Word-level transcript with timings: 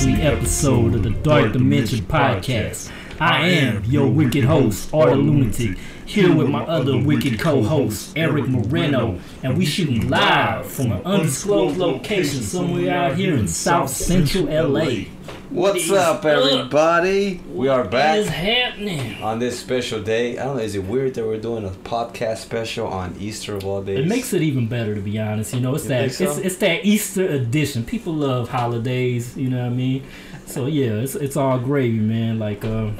ghastly 0.00 0.22
episode 0.26 0.94
of 0.94 1.02
the 1.02 1.10
Dark 1.10 1.52
Dimension 1.52 1.98
Podcast. 2.00 2.90
I 3.20 3.48
am 3.48 3.84
your 3.84 4.08
wicked 4.08 4.44
host, 4.44 4.88
Arthur 4.94 5.16
Lunatic, 5.16 5.76
here 6.10 6.34
with 6.34 6.48
my 6.48 6.64
other 6.64 6.98
wicked 7.00 7.38
co-host, 7.38 8.12
Eric 8.16 8.48
Moreno, 8.48 9.20
and 9.44 9.56
we 9.56 9.64
shooting 9.64 10.08
live 10.08 10.66
from 10.66 10.90
an 10.90 11.02
undisclosed 11.04 11.76
location 11.76 12.42
somewhere 12.42 12.92
out 12.92 13.16
here 13.16 13.36
in 13.36 13.46
South 13.46 13.90
Central 13.90 14.46
LA. 14.46 15.04
What's 15.50 15.88
up, 15.92 16.24
everybody? 16.24 17.40
We 17.52 17.68
are 17.68 17.84
What 17.84 17.94
is 18.18 18.26
back 18.26 18.34
happening? 18.34 19.22
on 19.22 19.38
this 19.38 19.60
special 19.60 20.02
day. 20.02 20.36
I 20.36 20.44
don't 20.46 20.56
know, 20.56 20.62
is 20.62 20.74
it 20.74 20.82
weird 20.84 21.14
that 21.14 21.24
we're 21.24 21.38
doing 21.38 21.64
a 21.64 21.70
podcast 21.70 22.38
special 22.38 22.88
on 22.88 23.14
Easter 23.20 23.54
of 23.54 23.64
all 23.64 23.80
days? 23.80 24.00
It 24.00 24.08
makes 24.08 24.32
it 24.32 24.42
even 24.42 24.66
better 24.66 24.96
to 24.96 25.00
be 25.00 25.16
honest. 25.20 25.54
You 25.54 25.60
know, 25.60 25.76
it's 25.76 25.84
You 25.84 25.90
that 25.90 26.12
so? 26.12 26.24
it's, 26.24 26.38
it's 26.38 26.56
that 26.56 26.84
Easter 26.84 27.24
edition. 27.28 27.84
People 27.84 28.14
love 28.14 28.48
holidays. 28.48 29.36
You 29.36 29.48
know 29.50 29.58
what 29.58 29.66
I 29.66 29.70
mean? 29.70 30.04
So 30.46 30.66
yeah, 30.66 30.94
it's 30.94 31.14
it's 31.14 31.36
all 31.36 31.60
gravy, 31.60 31.98
man. 31.98 32.40
Like 32.40 32.64
uh, 32.64 32.90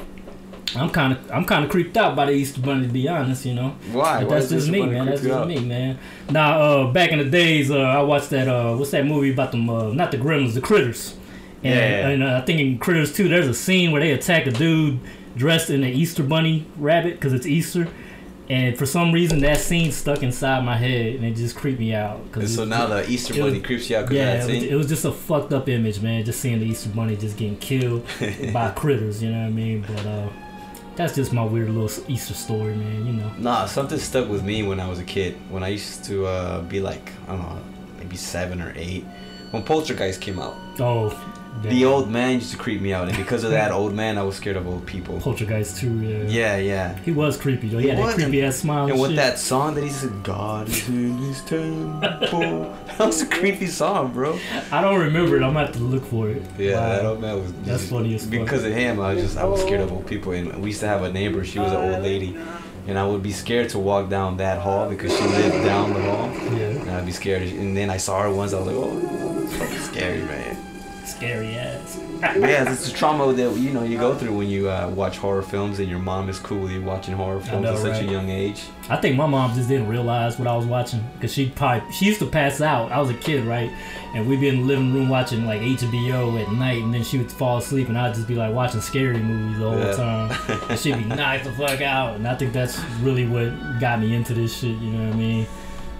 I'm 0.75 0.89
kind 0.89 1.13
of 1.13 1.31
I'm 1.31 1.45
kind 1.45 1.65
of 1.65 1.71
creeped 1.71 1.97
out 1.97 2.15
by 2.15 2.25
the 2.27 2.31
Easter 2.33 2.61
bunny 2.61 2.87
to 2.87 2.93
be 2.93 3.07
honest. 3.07 3.45
You 3.45 3.55
know, 3.55 3.75
Why? 3.91 4.21
but 4.23 4.29
that's 4.29 4.49
this 4.49 4.61
just 4.63 4.71
me, 4.71 4.85
man. 4.85 5.05
That's 5.05 5.21
just 5.21 5.33
out? 5.33 5.47
me, 5.47 5.59
man. 5.59 5.97
Now, 6.29 6.59
uh, 6.61 6.91
back 6.91 7.11
in 7.11 7.19
the 7.19 7.25
days, 7.25 7.69
uh, 7.71 7.77
I 7.79 8.01
watched 8.01 8.29
that 8.31 8.47
uh, 8.47 8.75
what's 8.75 8.91
that 8.91 9.05
movie 9.05 9.31
about 9.33 9.51
them? 9.51 9.69
Uh, 9.69 9.91
not 9.93 10.11
the 10.11 10.17
Gremlins, 10.17 10.53
the 10.53 10.61
Critters. 10.61 11.15
And, 11.63 11.75
Yeah. 11.75 12.07
and 12.09 12.23
uh, 12.23 12.37
I 12.41 12.45
think 12.45 12.59
in 12.59 12.79
Critters 12.79 13.13
2, 13.13 13.27
there's 13.29 13.47
a 13.47 13.53
scene 13.53 13.91
where 13.91 14.01
they 14.01 14.11
attack 14.11 14.47
a 14.47 14.51
dude 14.51 14.99
dressed 15.35 15.69
in 15.69 15.83
an 15.83 15.93
Easter 15.93 16.23
bunny 16.23 16.65
rabbit 16.77 17.13
because 17.15 17.33
it's 17.33 17.45
Easter. 17.45 17.87
And 18.49 18.77
for 18.77 18.85
some 18.85 19.13
reason, 19.13 19.39
that 19.41 19.59
scene 19.59 19.91
stuck 19.93 20.23
inside 20.23 20.65
my 20.65 20.75
head, 20.75 21.15
and 21.15 21.23
it 21.23 21.35
just 21.35 21.55
creeped 21.55 21.79
me 21.79 21.93
out. 21.93 22.17
And 22.17 22.33
Cause 22.33 22.55
so 22.55 22.65
now 22.65 22.85
the 22.87 23.09
Easter 23.09 23.33
it 23.35 23.41
was- 23.43 23.53
bunny 23.53 23.63
creeps 23.63 23.89
you 23.89 23.95
out 23.97 24.09
because 24.09 24.15
yeah, 24.17 24.33
of 24.33 24.49
it 24.49 24.53
that 24.53 24.53
was, 24.55 24.63
it 24.71 24.75
was 24.75 24.87
just 24.89 25.05
a 25.05 25.11
fucked 25.11 25.53
up 25.53 25.69
image, 25.69 26.01
man. 26.01 26.25
Just 26.25 26.41
seeing 26.41 26.59
the 26.59 26.65
Easter 26.65 26.89
bunny 26.89 27.15
just 27.15 27.37
getting 27.37 27.57
killed 27.59 28.05
by 28.53 28.71
critters, 28.71 29.21
you 29.23 29.29
know 29.31 29.39
what 29.41 29.45
I 29.47 29.49
mean? 29.51 29.85
But 29.87 30.05
uh, 30.05 30.27
that's 30.95 31.15
just 31.15 31.33
my 31.33 31.43
weird 31.43 31.69
little 31.69 32.03
Easter 32.09 32.33
story, 32.33 32.75
man. 32.75 33.05
You 33.05 33.13
know. 33.13 33.31
Nah, 33.37 33.65
something 33.65 33.97
stuck 33.99 34.29
with 34.29 34.43
me 34.43 34.63
when 34.63 34.79
I 34.79 34.87
was 34.87 34.99
a 34.99 35.03
kid. 35.03 35.35
When 35.49 35.63
I 35.63 35.69
used 35.69 36.03
to 36.05 36.25
uh, 36.25 36.61
be 36.63 36.79
like, 36.81 37.11
I 37.27 37.33
don't 37.33 37.41
know, 37.41 37.61
maybe 37.97 38.17
seven 38.17 38.61
or 38.61 38.73
eight. 38.75 39.05
When 39.51 39.63
Poltergeist 39.63 40.21
came 40.21 40.39
out, 40.39 40.55
Oh, 40.79 41.09
the 41.63 41.85
old 41.85 42.09
man 42.09 42.35
used 42.35 42.51
to 42.51 42.57
creep 42.57 42.81
me 42.81 42.91
out. 42.93 43.07
And 43.07 43.15
because 43.17 43.43
of 43.43 43.51
that 43.51 43.71
old 43.79 43.93
man, 43.93 44.17
I 44.17 44.23
was 44.23 44.35
scared 44.35 44.57
of 44.57 44.65
old 44.67 44.85
people. 44.87 45.19
Poltergeist 45.19 45.77
too. 45.77 45.93
Yeah. 45.99 46.23
Yeah, 46.27 46.57
yeah. 46.57 46.97
He 46.99 47.11
was 47.11 47.37
creepy 47.37 47.67
though. 47.69 47.77
He, 47.77 47.83
He 47.83 47.89
had 47.89 47.99
that 47.99 48.05
was, 48.05 48.15
creepy 48.15 48.41
ass 48.43 48.55
smile. 48.57 48.83
And 48.83 48.93
And 48.93 49.01
with 49.01 49.15
that 49.15 49.37
song 49.37 49.75
that 49.75 49.83
he 49.83 49.89
said, 49.89 50.23
God 50.23 50.69
is 50.69 50.87
in 50.89 51.17
his 51.17 51.41
temple. 51.41 52.75
that 52.87 52.99
was 52.99 53.21
a 53.21 53.27
creepy 53.27 53.67
song, 53.67 54.11
bro. 54.13 54.39
I 54.71 54.81
don't 54.81 54.99
remember 54.99 55.35
it. 55.37 55.43
I'm 55.43 55.53
gonna 55.53 55.67
have 55.67 55.75
to 55.75 55.81
look 55.83 56.05
for 56.05 56.29
it. 56.29 56.41
Yeah, 56.57 56.75
Wow. 56.79 56.89
that 56.95 57.05
old 57.05 57.21
man 57.21 57.41
was. 57.43 57.53
That's 57.63 57.87
funny 57.89 58.15
as 58.15 58.21
fuck. 58.23 58.31
Because 58.31 58.63
of 58.63 58.73
him, 58.73 58.99
I 58.99 59.13
was 59.13 59.23
just 59.23 59.37
I 59.37 59.43
was 59.45 59.61
scared 59.61 59.81
of 59.81 59.91
old 59.91 60.07
people, 60.07 60.31
and 60.31 60.61
we 60.61 60.69
used 60.69 60.79
to 60.81 60.87
have 60.87 61.03
a 61.03 61.11
neighbor. 61.11 61.43
She 61.43 61.59
was 61.59 61.71
an 61.71 61.77
old 61.93 62.01
lady, 62.01 62.35
and 62.87 62.97
I 62.97 63.05
would 63.05 63.21
be 63.21 63.31
scared 63.31 63.69
to 63.69 63.79
walk 63.79 64.09
down 64.09 64.37
that 64.37 64.59
hall 64.59 64.89
because 64.89 65.15
she 65.15 65.23
lived 65.23 65.63
down 65.65 65.93
the 65.93 66.01
hall, 66.01 66.29
Yeah. 66.57 66.81
and 66.81 66.89
I'd 66.91 67.05
be 67.05 67.11
scared. 67.11 67.43
And 67.43 67.75
then 67.77 67.89
I 67.89 67.97
saw 67.97 68.21
her 68.23 68.31
once. 68.33 68.53
I 68.53 68.57
was 68.59 68.67
like, 68.67 68.75
oh, 68.77 69.30
Scary 71.21 71.55
ass. 71.55 71.99
Yeah, 72.21 72.71
it's 72.71 72.89
a 72.89 72.93
trauma 72.93 73.31
that 73.31 73.55
you 73.57 73.69
know 73.69 73.83
you 73.83 73.99
go 73.99 74.15
through 74.15 74.35
when 74.35 74.49
you 74.49 74.69
uh, 74.69 74.89
watch 74.95 75.19
horror 75.19 75.43
films, 75.43 75.77
and 75.77 75.87
your 75.87 75.99
mom 75.99 76.29
is 76.29 76.39
cool 76.39 76.61
with 76.63 76.71
you 76.71 76.81
watching 76.81 77.13
horror 77.13 77.39
films 77.39 77.63
know, 77.63 77.73
at 77.73 77.77
such 77.77 77.91
right? 78.01 78.09
a 78.09 78.11
young 78.11 78.29
age. 78.31 78.63
I 78.89 78.97
think 78.97 79.15
my 79.17 79.27
mom 79.27 79.53
just 79.53 79.69
didn't 79.69 79.87
realize 79.87 80.39
what 80.39 80.47
I 80.47 80.55
was 80.55 80.65
watching 80.65 81.03
because 81.13 81.31
she 81.31 81.49
probably 81.51 81.91
she 81.93 82.05
used 82.05 82.17
to 82.21 82.25
pass 82.25 82.59
out. 82.59 82.91
I 82.91 82.99
was 82.99 83.11
a 83.11 83.13
kid, 83.13 83.45
right? 83.45 83.69
And 84.15 84.27
we'd 84.27 84.39
be 84.39 84.47
in 84.49 84.57
the 84.61 84.63
living 84.63 84.93
room 84.95 85.09
watching 85.09 85.45
like 85.45 85.61
HBO 85.61 86.41
at 86.43 86.51
night, 86.53 86.81
and 86.81 86.91
then 86.91 87.03
she 87.03 87.19
would 87.19 87.31
fall 87.31 87.59
asleep, 87.59 87.87
and 87.87 87.97
I'd 87.99 88.15
just 88.15 88.27
be 88.27 88.33
like 88.35 88.51
watching 88.53 88.81
scary 88.81 89.19
movies 89.19 89.59
the 89.59 89.69
whole 89.69 89.79
Yeah. 89.79 89.93
time. 89.95 90.59
and 90.71 90.79
she'd 90.79 90.97
be 90.97 91.05
knocked 91.05 91.43
the 91.43 91.51
fuck 91.51 91.81
out, 91.81 92.15
and 92.15 92.27
I 92.27 92.33
think 92.35 92.51
that's 92.51 92.79
really 93.01 93.27
what 93.27 93.79
got 93.79 93.99
me 93.99 94.15
into 94.15 94.33
this 94.33 94.57
shit. 94.59 94.75
You 94.77 94.89
know 94.89 95.05
what 95.05 95.13
I 95.13 95.17
mean? 95.17 95.47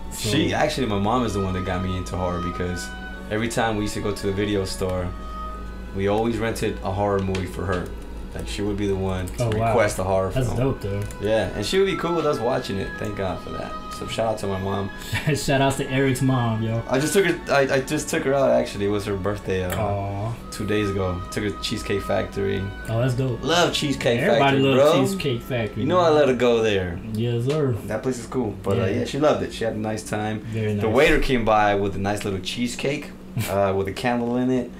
So- 0.10 0.30
She 0.30 0.52
actually, 0.52 0.88
my 0.88 0.98
mom 1.00 1.26
is 1.26 1.36
the 1.36 1.42
one 1.42 1.54
that 1.54 1.64
got 1.66 1.84
me 1.84 1.96
into 1.96 2.18
horror 2.18 2.42
because 2.42 2.88
every 3.32 3.48
time 3.50 3.78
we 3.78 3.84
used 3.84 3.96
to 3.96 4.02
go 4.02 4.14
to 4.14 4.28
the 4.28 4.34
video 4.34 4.66
store, 4.66 5.08
we 5.96 6.08
always 6.08 6.38
rented 6.38 6.78
a 6.84 6.92
horror 6.92 7.20
movie 7.20 7.48
for 7.48 7.66
her. 7.66 7.88
Like 8.36 8.48
she 8.48 8.62
would 8.62 8.78
be 8.78 8.88
the 8.88 8.96
one 8.96 9.28
to 9.28 9.44
Oh, 9.44 9.50
wow. 9.58 9.68
request 9.70 10.00
a 10.00 10.04
horror 10.06 10.30
That's 10.30 10.48
film. 10.48 10.58
dope 10.58 10.82
though. 10.82 11.04
Yeah, 11.22 11.50
and 11.56 11.66
she 11.66 11.80
would 11.80 11.88
be 11.88 11.98
cool 11.98 12.16
with 12.16 12.26
us 12.26 12.40
watching 12.40 12.78
it. 12.78 12.88
Thank 12.98 13.18
God 13.18 13.44
for 13.44 13.50
that. 13.50 13.74
So 14.00 14.08
shout 14.08 14.28
out 14.34 14.38
to 14.40 14.48
my 14.48 14.58
mom. 14.58 14.90
Shout 15.36 15.60
out 15.62 15.74
to 15.74 15.88
Eric's 15.92 16.22
mom, 16.24 16.64
yo. 16.64 16.82
I 16.90 16.98
just 16.98 17.12
took 17.14 17.26
her. 17.26 17.54
I, 17.54 17.60
I 17.76 17.82
just 17.82 18.08
took 18.10 18.24
her 18.24 18.34
out. 18.34 18.50
Actually, 18.50 18.86
it 18.86 18.90
was 18.90 19.06
her 19.06 19.16
birthday 19.18 19.64
uh, 19.66 20.32
two 20.50 20.66
days 20.66 20.90
ago. 20.90 21.22
Took 21.30 21.44
her 21.44 21.50
to 21.52 21.62
Cheesecake 21.62 22.02
Factory. 22.02 22.64
Oh, 22.90 23.02
that's 23.02 23.14
dope. 23.16 23.44
Love 23.44 23.74
Cheesecake 23.74 24.22
Everybody 24.22 24.58
Factory, 24.58 24.62
loves 24.76 24.94
bro. 24.94 25.02
Cheesecake 25.04 25.42
Factory. 25.42 25.82
You 25.84 25.88
know 25.90 26.00
I 26.00 26.10
let 26.10 26.30
her 26.30 26.34
go 26.36 26.64
there. 26.64 27.00
Yes, 27.14 27.46
sir. 27.46 27.74
That 27.88 28.02
place 28.02 28.18
is 28.18 28.26
cool. 28.28 28.56
But 28.64 28.80
uh, 28.80 28.86
Yeah. 28.86 29.00
yeah, 29.00 29.06
she 29.06 29.20
loved 29.20 29.44
it. 29.44 29.54
She 29.54 29.66
had 29.66 29.74
a 29.74 29.78
nice 29.78 30.02
time. 30.10 30.40
Very 30.46 30.74
nice. 30.74 30.82
The 30.82 30.90
waiter 30.90 31.20
came 31.20 31.44
by 31.46 31.76
with 31.76 31.96
a 31.96 32.00
nice 32.00 32.24
little 32.24 32.40
cheesecake 32.40 33.12
uh, 33.50 33.74
with 33.76 33.88
a 33.88 33.94
candle 33.94 34.38
in 34.38 34.50
it. 34.50 34.72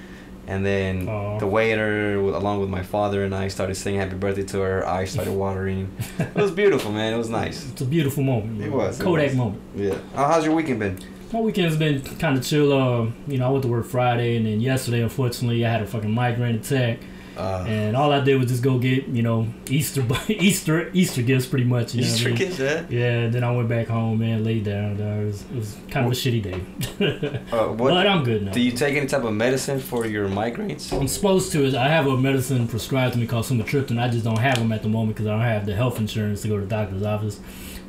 And 0.46 0.66
then 0.66 1.08
Aw. 1.08 1.38
the 1.38 1.46
waiter, 1.46 2.16
along 2.16 2.60
with 2.60 2.68
my 2.68 2.82
father 2.82 3.22
and 3.22 3.32
I, 3.32 3.46
started 3.46 3.76
singing 3.76 4.00
happy 4.00 4.16
birthday 4.16 4.42
to 4.42 4.58
her. 4.60 4.80
Her 4.80 4.86
eyes 4.86 5.12
started 5.12 5.32
watering. 5.34 5.88
it 6.18 6.34
was 6.34 6.50
beautiful, 6.50 6.90
man. 6.90 7.14
It 7.14 7.16
was 7.16 7.28
nice. 7.28 7.68
It's 7.70 7.80
a 7.80 7.84
beautiful 7.84 8.24
moment. 8.24 8.60
It 8.60 8.70
was, 8.72 8.98
it 8.98 9.04
Kodak 9.04 9.28
was. 9.28 9.36
moment. 9.36 9.62
Yeah. 9.76 9.98
Oh, 10.16 10.26
how's 10.26 10.44
your 10.44 10.54
weekend 10.54 10.80
been? 10.80 10.98
My 11.32 11.40
weekend's 11.40 11.76
been 11.76 12.02
kind 12.18 12.36
of 12.36 12.44
chill. 12.44 12.72
Uh, 12.72 13.06
you 13.28 13.38
know, 13.38 13.46
I 13.46 13.50
went 13.50 13.62
to 13.62 13.68
work 13.68 13.86
Friday, 13.86 14.36
and 14.36 14.44
then 14.44 14.60
yesterday, 14.60 15.00
unfortunately, 15.00 15.64
I 15.64 15.70
had 15.70 15.80
a 15.82 15.86
fucking 15.86 16.10
migraine 16.10 16.56
attack, 16.56 16.98
Uh, 17.36 17.64
and 17.66 17.96
all 17.96 18.12
I 18.12 18.20
did 18.20 18.38
was 18.38 18.48
just 18.50 18.62
go 18.62 18.78
get, 18.78 19.06
you 19.08 19.22
know, 19.22 19.46
Easter 19.68 20.04
Easter 20.28 20.90
Easter 20.92 21.22
gifts, 21.22 21.46
pretty 21.46 21.64
much. 21.64 21.94
You 21.94 22.02
know 22.02 22.06
what 22.08 22.12
I 22.12 22.14
Easter 22.16 22.28
mean? 22.28 22.36
kids, 22.38 22.58
yeah? 22.58 22.84
Yeah, 22.90 23.28
then 23.28 23.42
I 23.44 23.50
went 23.52 23.68
back 23.68 23.86
home, 23.88 24.20
and 24.22 24.44
laid 24.44 24.64
down. 24.64 25.00
It 25.00 25.24
was, 25.26 25.42
it 25.42 25.54
was 25.56 25.76
kind 25.90 26.04
of 26.06 26.12
a 26.12 26.14
shitty 26.14 26.42
day, 26.42 27.40
Uh, 27.52 27.68
what, 27.72 27.78
but 27.94 28.06
I'm 28.06 28.22
good 28.24 28.42
now. 28.44 28.52
do 28.52 28.60
you 28.60 28.72
take 28.72 28.96
any 28.96 29.06
type 29.06 29.24
of 29.24 29.32
medicine 29.32 29.80
for 29.80 30.06
your 30.06 30.28
migraines? 30.28 30.92
I'm 30.92 31.08
supposed 31.08 31.52
to. 31.52 31.66
I 31.76 31.88
have 31.88 32.06
a 32.06 32.16
medicine 32.16 32.68
prescribed 32.68 33.14
to 33.14 33.18
me 33.18 33.26
called 33.26 33.46
sumatriptan. 33.46 33.98
I 33.98 34.08
just 34.08 34.24
don't 34.24 34.38
have 34.38 34.58
them 34.58 34.70
at 34.72 34.82
the 34.82 34.88
moment 34.88 35.16
because 35.16 35.26
I 35.26 35.30
don't 35.30 35.40
have 35.40 35.64
the 35.66 35.74
health 35.74 35.98
insurance 35.98 36.42
to 36.42 36.48
go 36.48 36.56
to 36.56 36.62
the 36.62 36.68
doctor's 36.68 37.02
office. 37.02 37.40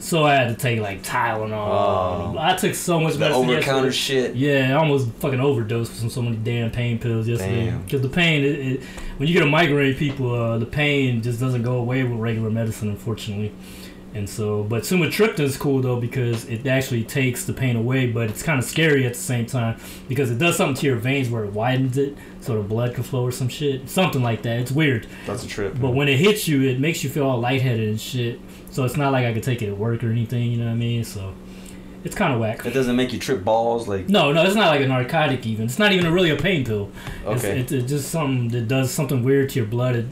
So 0.04 0.26
I 0.26 0.36
had 0.36 0.50
to 0.50 0.56
take 0.56 0.82
like 0.82 1.02
Tylenol. 1.02 1.54
Oh. 1.54 2.36
I 2.38 2.58
took 2.58 2.76
so 2.76 3.00
much 3.00 3.14
The 3.14 3.20
medicine 3.20 3.50
over 3.50 3.62
counter 3.62 3.92
shit. 3.92 4.36
Yeah, 4.36 4.72
I 4.72 4.74
almost 4.74 5.10
fucking 5.14 5.40
overdosed 5.40 5.94
from 5.94 6.10
so 6.10 6.22
many 6.22 6.36
damn 6.36 6.72
pain 6.72 7.00
pills 7.00 7.26
yesterday. 7.26 7.74
Because 7.86 8.02
the 8.02 8.10
pain, 8.10 8.44
it, 8.44 8.60
it, 8.60 8.84
when 9.18 9.30
you 9.30 9.34
get 9.34 9.44
a 9.44 9.50
migraine, 9.50 9.96
people, 9.96 10.36
uh, 10.36 10.58
the 10.58 10.66
pain 10.66 11.22
just 11.22 11.40
doesn't 11.40 11.64
go 11.64 11.78
away 11.78 12.04
with 12.04 12.20
regular 12.20 12.50
medicine, 12.50 12.90
unfortunately. 12.90 13.54
And 14.14 14.30
so, 14.30 14.64
but 14.64 14.84
sumatriptan 14.84 15.40
is 15.40 15.58
cool 15.58 15.82
though 15.82 16.00
because 16.00 16.46
it 16.46 16.68
actually 16.68 17.04
takes 17.04 17.46
the 17.46 17.54
pain 17.54 17.76
away, 17.76 18.06
but 18.06 18.30
it's 18.30 18.44
kind 18.44 18.60
of 18.60 18.66
scary 18.66 19.08
at 19.08 19.14
the 19.14 19.20
same 19.20 19.48
time 19.48 19.80
because 20.08 20.30
it 20.30 20.38
does 20.38 20.56
something 20.56 20.80
to 20.82 20.86
your 20.86 20.98
veins 20.98 21.30
where 21.30 21.46
it 21.46 21.52
widens 21.54 21.98
it 21.98 22.16
so 22.40 22.56
the 22.56 22.62
blood 22.62 22.94
can 22.94 23.04
flow 23.04 23.26
or 23.26 23.32
some 23.32 23.48
shit, 23.50 23.90
something 23.90 24.22
like 24.22 24.44
that. 24.44 24.60
It's 24.60 24.72
weird, 24.72 25.08
That's 25.26 25.44
a 25.44 25.48
trip. 25.48 25.80
but 25.82 25.92
when 25.92 26.08
it 26.10 26.18
hits 26.20 26.48
you, 26.48 26.62
it 26.62 26.80
makes 26.80 27.04
you 27.04 27.10
feel 27.10 27.26
all 27.26 27.40
lightheaded 27.40 27.90
and 27.90 28.00
shit. 28.00 28.40
So 28.74 28.84
it's 28.86 28.98
not 28.98 29.12
like 29.12 29.24
I 29.24 29.34
could 29.34 29.44
take 29.44 29.62
it 29.62 29.70
at 29.70 29.78
work 29.78 30.04
or 30.04 30.10
anything, 30.10 30.52
you 30.52 30.58
know 30.58 30.66
what 30.66 30.72
I 30.72 30.76
mean? 30.76 31.04
So 31.04 31.36
it's 32.04 32.16
kind 32.16 32.34
of 32.34 32.40
whack. 32.40 32.66
it 32.66 32.74
doesn't 32.74 32.96
make 32.96 33.14
you 33.14 33.20
trip 33.20 33.44
balls, 33.44 33.88
like 33.88 34.10
No, 34.10 34.32
no, 34.34 34.44
it's 34.44 34.56
not 34.56 34.70
like 34.70 34.82
a 34.82 34.88
narcotic. 34.88 35.46
Even 35.46 35.66
it's 35.66 35.78
not 35.78 35.92
even 35.92 36.12
really 36.12 36.32
a 36.32 36.36
pain 36.36 36.66
pill. 36.66 36.92
It's, 37.24 37.44
okay. 37.44 37.60
it's, 37.60 37.72
it's 37.72 37.88
just 37.88 38.10
something 38.10 38.50
that 38.50 38.68
does 38.68 38.90
something 38.90 39.24
weird 39.24 39.52
to 39.52 39.60
your 39.60 39.68
blood. 39.68 39.98
It, 39.98 40.06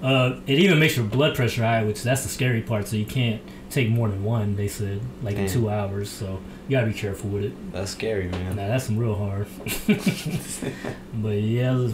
uh, 0.00 0.36
it 0.46 0.60
even 0.60 0.78
makes 0.78 0.96
your 0.96 1.06
blood 1.06 1.34
pressure 1.34 1.64
high, 1.64 1.82
which 1.82 2.04
that's 2.04 2.22
the 2.22 2.28
scary 2.28 2.62
part. 2.62 2.86
So 2.86 2.94
you 2.94 3.04
can't 3.04 3.42
take 3.68 3.88
more 3.88 4.08
than 4.08 4.22
one. 4.22 4.54
They 4.54 4.68
said 4.68 5.00
like 5.24 5.34
in 5.34 5.48
two 5.48 5.68
hours. 5.68 6.08
So 6.08 6.38
you 6.68 6.76
gotta 6.76 6.86
be 6.86 6.92
careful 6.92 7.30
with 7.30 7.44
it. 7.44 7.72
That's 7.72 7.90
scary, 7.90 8.28
man. 8.28 8.56
Now 8.56 8.68
that's 8.68 8.84
some 8.84 8.98
real 8.98 9.14
hard. 9.14 9.46
but 11.14 11.28
yeah, 11.30 11.88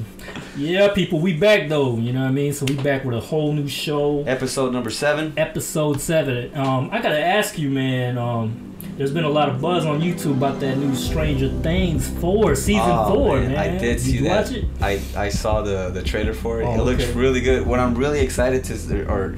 yeah, 0.56 0.88
people, 0.92 1.20
we 1.20 1.34
back 1.34 1.68
though. 1.68 1.96
You 1.96 2.12
know 2.12 2.20
what 2.22 2.28
I 2.28 2.32
mean? 2.32 2.52
So 2.52 2.66
we 2.66 2.74
back 2.74 3.04
with 3.04 3.16
a 3.16 3.20
whole 3.20 3.52
new 3.52 3.68
show, 3.68 4.24
Episode 4.24 4.72
number 4.72 4.90
seven. 4.90 5.32
episode 5.36 6.00
seven. 6.00 6.54
Um, 6.56 6.90
I 6.92 7.00
gotta 7.00 7.20
ask 7.20 7.58
you, 7.58 7.70
man. 7.70 8.18
Um. 8.18 8.70
There's 8.96 9.10
been 9.10 9.24
a 9.24 9.28
lot 9.28 9.48
of 9.48 9.60
buzz 9.60 9.84
on 9.86 10.00
YouTube 10.00 10.36
about 10.36 10.60
that 10.60 10.78
new 10.78 10.94
Stranger 10.94 11.48
Things 11.62 12.08
four 12.20 12.54
season 12.54 12.82
Oh, 12.84 13.12
four, 13.12 13.40
man, 13.40 13.50
man. 13.50 13.58
I 13.74 13.76
did 13.76 13.98
see 14.00 14.18
you 14.18 14.22
that. 14.24 14.44
Watch 14.44 14.52
it? 14.52 14.64
I, 14.80 15.00
I 15.16 15.28
saw 15.30 15.62
the, 15.62 15.90
the 15.90 16.00
trailer 16.00 16.32
for 16.32 16.62
it. 16.62 16.64
Oh, 16.64 16.74
it 16.74 16.84
looks 16.84 17.04
really 17.08 17.40
good. 17.40 17.66
What 17.66 17.80
I'm 17.80 17.96
really 17.96 18.20
excited 18.20 18.62
to, 18.64 19.04
or 19.10 19.36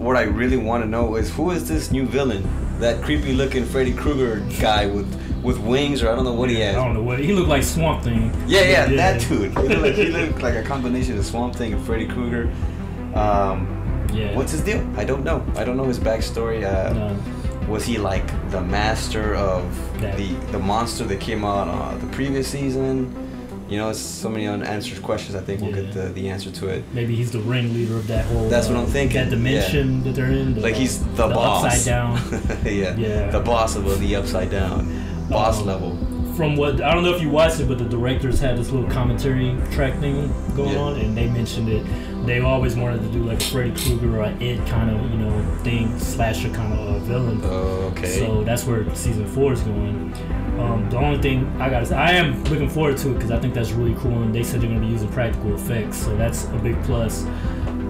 what 0.00 0.16
I 0.16 0.22
really 0.22 0.56
want 0.56 0.82
to 0.82 0.88
know 0.88 1.16
is 1.16 1.30
who 1.34 1.50
is 1.50 1.68
this 1.68 1.90
new 1.90 2.06
villain? 2.06 2.42
That 2.80 3.02
creepy 3.02 3.34
looking 3.34 3.64
Freddy 3.66 3.92
Krueger 3.92 4.40
guy 4.60 4.86
with 4.86 5.08
with 5.42 5.58
wings, 5.58 6.02
or 6.02 6.10
I 6.10 6.14
don't 6.14 6.24
know 6.24 6.34
what 6.34 6.50
he 6.50 6.60
has. 6.60 6.76
I 6.76 6.84
don't 6.84 6.94
know 6.94 7.02
what 7.02 7.18
he 7.18 7.32
looked 7.32 7.48
like 7.48 7.62
Swamp 7.62 8.02
Thing. 8.04 8.30
Yeah, 8.46 8.62
yeah, 8.62 8.86
that 8.96 9.20
dude. 9.26 9.52
He 9.56 9.68
looked, 9.68 9.80
like, 9.82 9.94
he 9.94 10.08
looked 10.08 10.42
like 10.42 10.54
a 10.54 10.62
combination 10.62 11.16
of 11.18 11.24
Swamp 11.24 11.54
Thing 11.56 11.72
and 11.72 11.82
Freddy 11.86 12.06
Krueger. 12.06 12.50
Um, 13.14 13.66
Yeah. 14.12 14.34
what's 14.36 14.52
his 14.52 14.60
deal? 14.62 14.82
I 14.96 15.04
don't 15.04 15.24
know. 15.24 15.42
I 15.56 15.64
don't 15.64 15.76
know 15.76 15.84
his 15.84 15.98
backstory. 15.98 16.64
Uh, 16.64 16.92
No. 16.92 17.16
was 17.68 17.84
he 17.84 17.96
like 17.98 18.26
the 18.50 18.60
master 18.60 19.34
of 19.34 19.62
That- 20.00 20.16
the 20.16 20.28
the 20.52 20.58
monster 20.58 21.04
that 21.04 21.20
came 21.20 21.44
out 21.44 21.68
uh, 21.68 21.96
the 21.98 22.06
previous 22.08 22.48
season? 22.48 23.08
You 23.70 23.76
know, 23.78 23.88
it's 23.88 24.00
so 24.00 24.28
many 24.28 24.48
unanswered 24.48 25.00
questions. 25.00 25.36
I 25.36 25.40
think 25.40 25.60
we'll 25.60 25.72
get 25.72 25.92
the, 25.92 26.08
the 26.08 26.28
answer 26.28 26.50
to 26.50 26.66
it. 26.68 26.84
Maybe 26.92 27.14
he's 27.14 27.30
the 27.30 27.38
ringleader 27.38 27.94
of 27.96 28.08
that 28.08 28.24
whole. 28.26 28.48
That's 28.48 28.66
what 28.66 28.76
uh, 28.76 28.80
I'm 28.80 28.86
thinking, 28.86 29.16
That 29.16 29.30
dimension 29.30 30.02
that 30.02 30.16
they're 30.16 30.26
in. 30.32 30.54
The, 30.54 30.60
Like 30.60 30.74
he's 30.74 30.98
the, 31.14 31.28
boss. 31.28 31.64
Upside 31.64 31.84
down. 31.86 32.18
yeah. 32.64 32.96
Yeah. 32.96 33.30
The 33.30 33.38
boss 33.38 33.76
of 33.76 34.00
the 34.00 34.16
upside 34.16 34.50
down. 34.50 35.28
Boss 35.30 35.60
Um, 35.60 35.66
level. 35.66 35.96
From 36.34 36.56
what 36.56 36.80
I 36.80 36.92
don't 36.94 37.04
know 37.04 37.14
if 37.14 37.22
you 37.22 37.28
watched 37.30 37.60
it, 37.60 37.68
but 37.68 37.78
the 37.78 37.84
directors 37.88 38.40
had 38.40 38.58
this 38.58 38.70
little 38.70 38.90
commentary 38.90 39.56
track 39.70 39.98
thing 40.00 40.32
going 40.56 40.72
Yeah. 40.72 40.78
on, 40.80 40.96
and 40.96 41.16
they 41.16 41.28
mentioned 41.28 41.68
it. 41.68 41.86
They 42.24 42.40
always 42.40 42.76
wanted 42.76 43.02
to 43.02 43.08
do 43.08 43.24
like 43.24 43.40
a 43.40 43.44
Freddy 43.44 43.72
Krueger 43.80 44.18
or 44.18 44.22
a 44.24 44.30
It 44.40 44.64
kind 44.66 44.90
of 44.90 45.10
you 45.10 45.16
know 45.18 45.56
thing, 45.62 45.98
slasher 45.98 46.50
kind 46.50 46.72
of 46.72 46.78
uh, 46.80 46.98
villain. 47.00 47.42
Okay. 47.44 48.18
So 48.18 48.44
that's 48.44 48.64
where 48.66 48.94
season 48.94 49.26
four 49.26 49.52
is 49.52 49.62
going. 49.62 50.12
Um, 50.58 50.88
the 50.90 50.98
only 50.98 51.20
thing 51.20 51.46
I 51.60 51.70
gotta 51.70 51.86
say, 51.86 51.96
I 51.96 52.12
am 52.12 52.44
looking 52.44 52.68
forward 52.68 52.98
to 52.98 53.10
it 53.10 53.14
because 53.14 53.30
I 53.30 53.38
think 53.38 53.54
that's 53.54 53.70
really 53.72 53.94
cool, 54.00 54.22
and 54.22 54.34
they 54.34 54.42
said 54.42 54.60
they're 54.60 54.68
gonna 54.68 54.80
be 54.80 54.86
using 54.86 55.08
practical 55.08 55.54
effects, 55.54 55.96
so 55.96 56.16
that's 56.16 56.44
a 56.44 56.58
big 56.62 56.80
plus. 56.84 57.24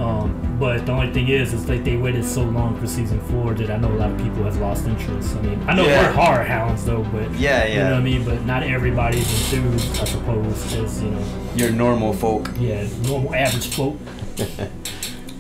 Um, 0.01 0.57
but 0.59 0.87
the 0.87 0.93
only 0.93 1.13
thing 1.13 1.29
is, 1.29 1.53
is 1.53 1.69
like 1.69 1.85
they 1.85 1.97
waited 1.97 2.25
so 2.25 2.43
long 2.43 2.79
for 2.81 2.87
season 2.87 3.21
four 3.23 3.53
that 3.55 3.71
I 3.71 3.77
know 3.77 3.93
a 3.93 3.97
lot 3.97 4.11
of 4.11 4.19
people 4.19 4.45
have 4.45 4.57
lost 4.59 4.87
interest. 4.87 5.37
I 5.37 5.43
mean, 5.43 5.63
I 5.69 5.75
know 5.75 5.85
Yeah. 5.85 6.07
we're 6.07 6.13
horror 6.13 6.43
hounds 6.45 6.85
though, 6.85 7.03
but 7.13 7.33
yeah, 7.35 7.67
you 7.67 7.77
know 7.81 7.91
what 7.91 7.95
I 7.95 8.01
mean. 8.01 8.25
But 8.25 8.45
not 8.47 8.63
everybody's 8.63 9.29
enthused, 9.53 10.01
I 10.01 10.05
suppose, 10.07 10.75
as 10.75 11.03
you 11.03 11.11
know, 11.11 11.25
Your 11.55 11.71
normal 11.73 12.13
folk. 12.15 12.49
yeah, 12.59 12.87
normal 13.03 13.35
average 13.35 13.69
folk. 13.69 13.97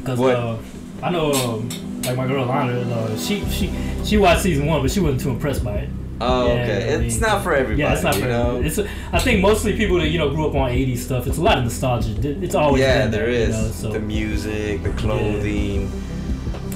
Because 0.00 0.18
uh, 0.20 0.58
I 1.02 1.10
know, 1.10 1.32
um, 1.32 1.68
like 2.02 2.16
my 2.16 2.26
girl 2.26 2.46
Lana, 2.46 2.72
uh, 2.80 3.16
she 3.18 3.44
she 3.50 3.70
she 4.02 4.16
watched 4.16 4.42
season 4.42 4.64
one, 4.66 4.80
but 4.80 4.90
she 4.90 4.98
wasn't 5.00 5.20
too 5.20 5.30
impressed 5.30 5.62
by 5.62 5.74
it. 5.74 5.90
Oh, 6.20 6.46
Yeah, 6.46 6.52
okay. 6.62 6.94
I 6.94 6.96
mean, 6.98 7.06
it's 7.06 7.20
not 7.20 7.42
for 7.42 7.54
everybody. 7.54 7.82
Yeah, 7.82 7.92
it's 7.94 8.02
not 8.02 8.14
you 8.16 8.22
for 8.22 8.28
know? 8.28 8.60
It's 8.62 8.78
I 9.12 9.18
think 9.18 9.40
mostly 9.40 9.76
people 9.76 9.98
that 9.98 10.08
you 10.08 10.18
know 10.18 10.28
grew 10.30 10.46
up 10.48 10.54
on 10.54 10.70
'80s 10.70 10.98
stuff. 10.98 11.26
It's 11.26 11.38
a 11.38 11.42
lot 11.42 11.58
of 11.58 11.64
nostalgia. 11.64 12.14
It's 12.42 12.54
always 12.54 12.80
yeah, 12.82 13.02
been 13.02 13.10
there 13.12 13.26
there, 13.26 13.30
is 13.30 13.56
You 13.56 13.62
know, 13.62 13.70
so 13.70 13.92
the 13.92 14.00
music, 14.00 14.82
the 14.82 14.90
clothing. 14.90 15.90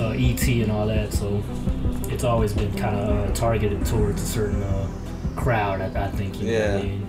uh, 0.00 0.10
ET 0.16 0.42
and 0.48 0.72
all 0.72 0.86
that. 0.86 1.12
So 1.12 1.42
it's 2.08 2.24
always 2.24 2.52
been 2.52 2.72
kind 2.76 2.96
of 2.96 3.30
uh, 3.30 3.32
targeted 3.34 3.84
towards 3.84 4.22
a 4.22 4.26
certain 4.26 4.62
uh, 4.62 4.88
crowd. 5.36 5.80
I, 5.80 6.04
I 6.06 6.10
think. 6.12 6.40
You 6.40 6.46
know 6.52 6.52
what 6.58 6.70
I 6.70 6.76
Yeah. 6.76 6.82
mean? 6.82 7.06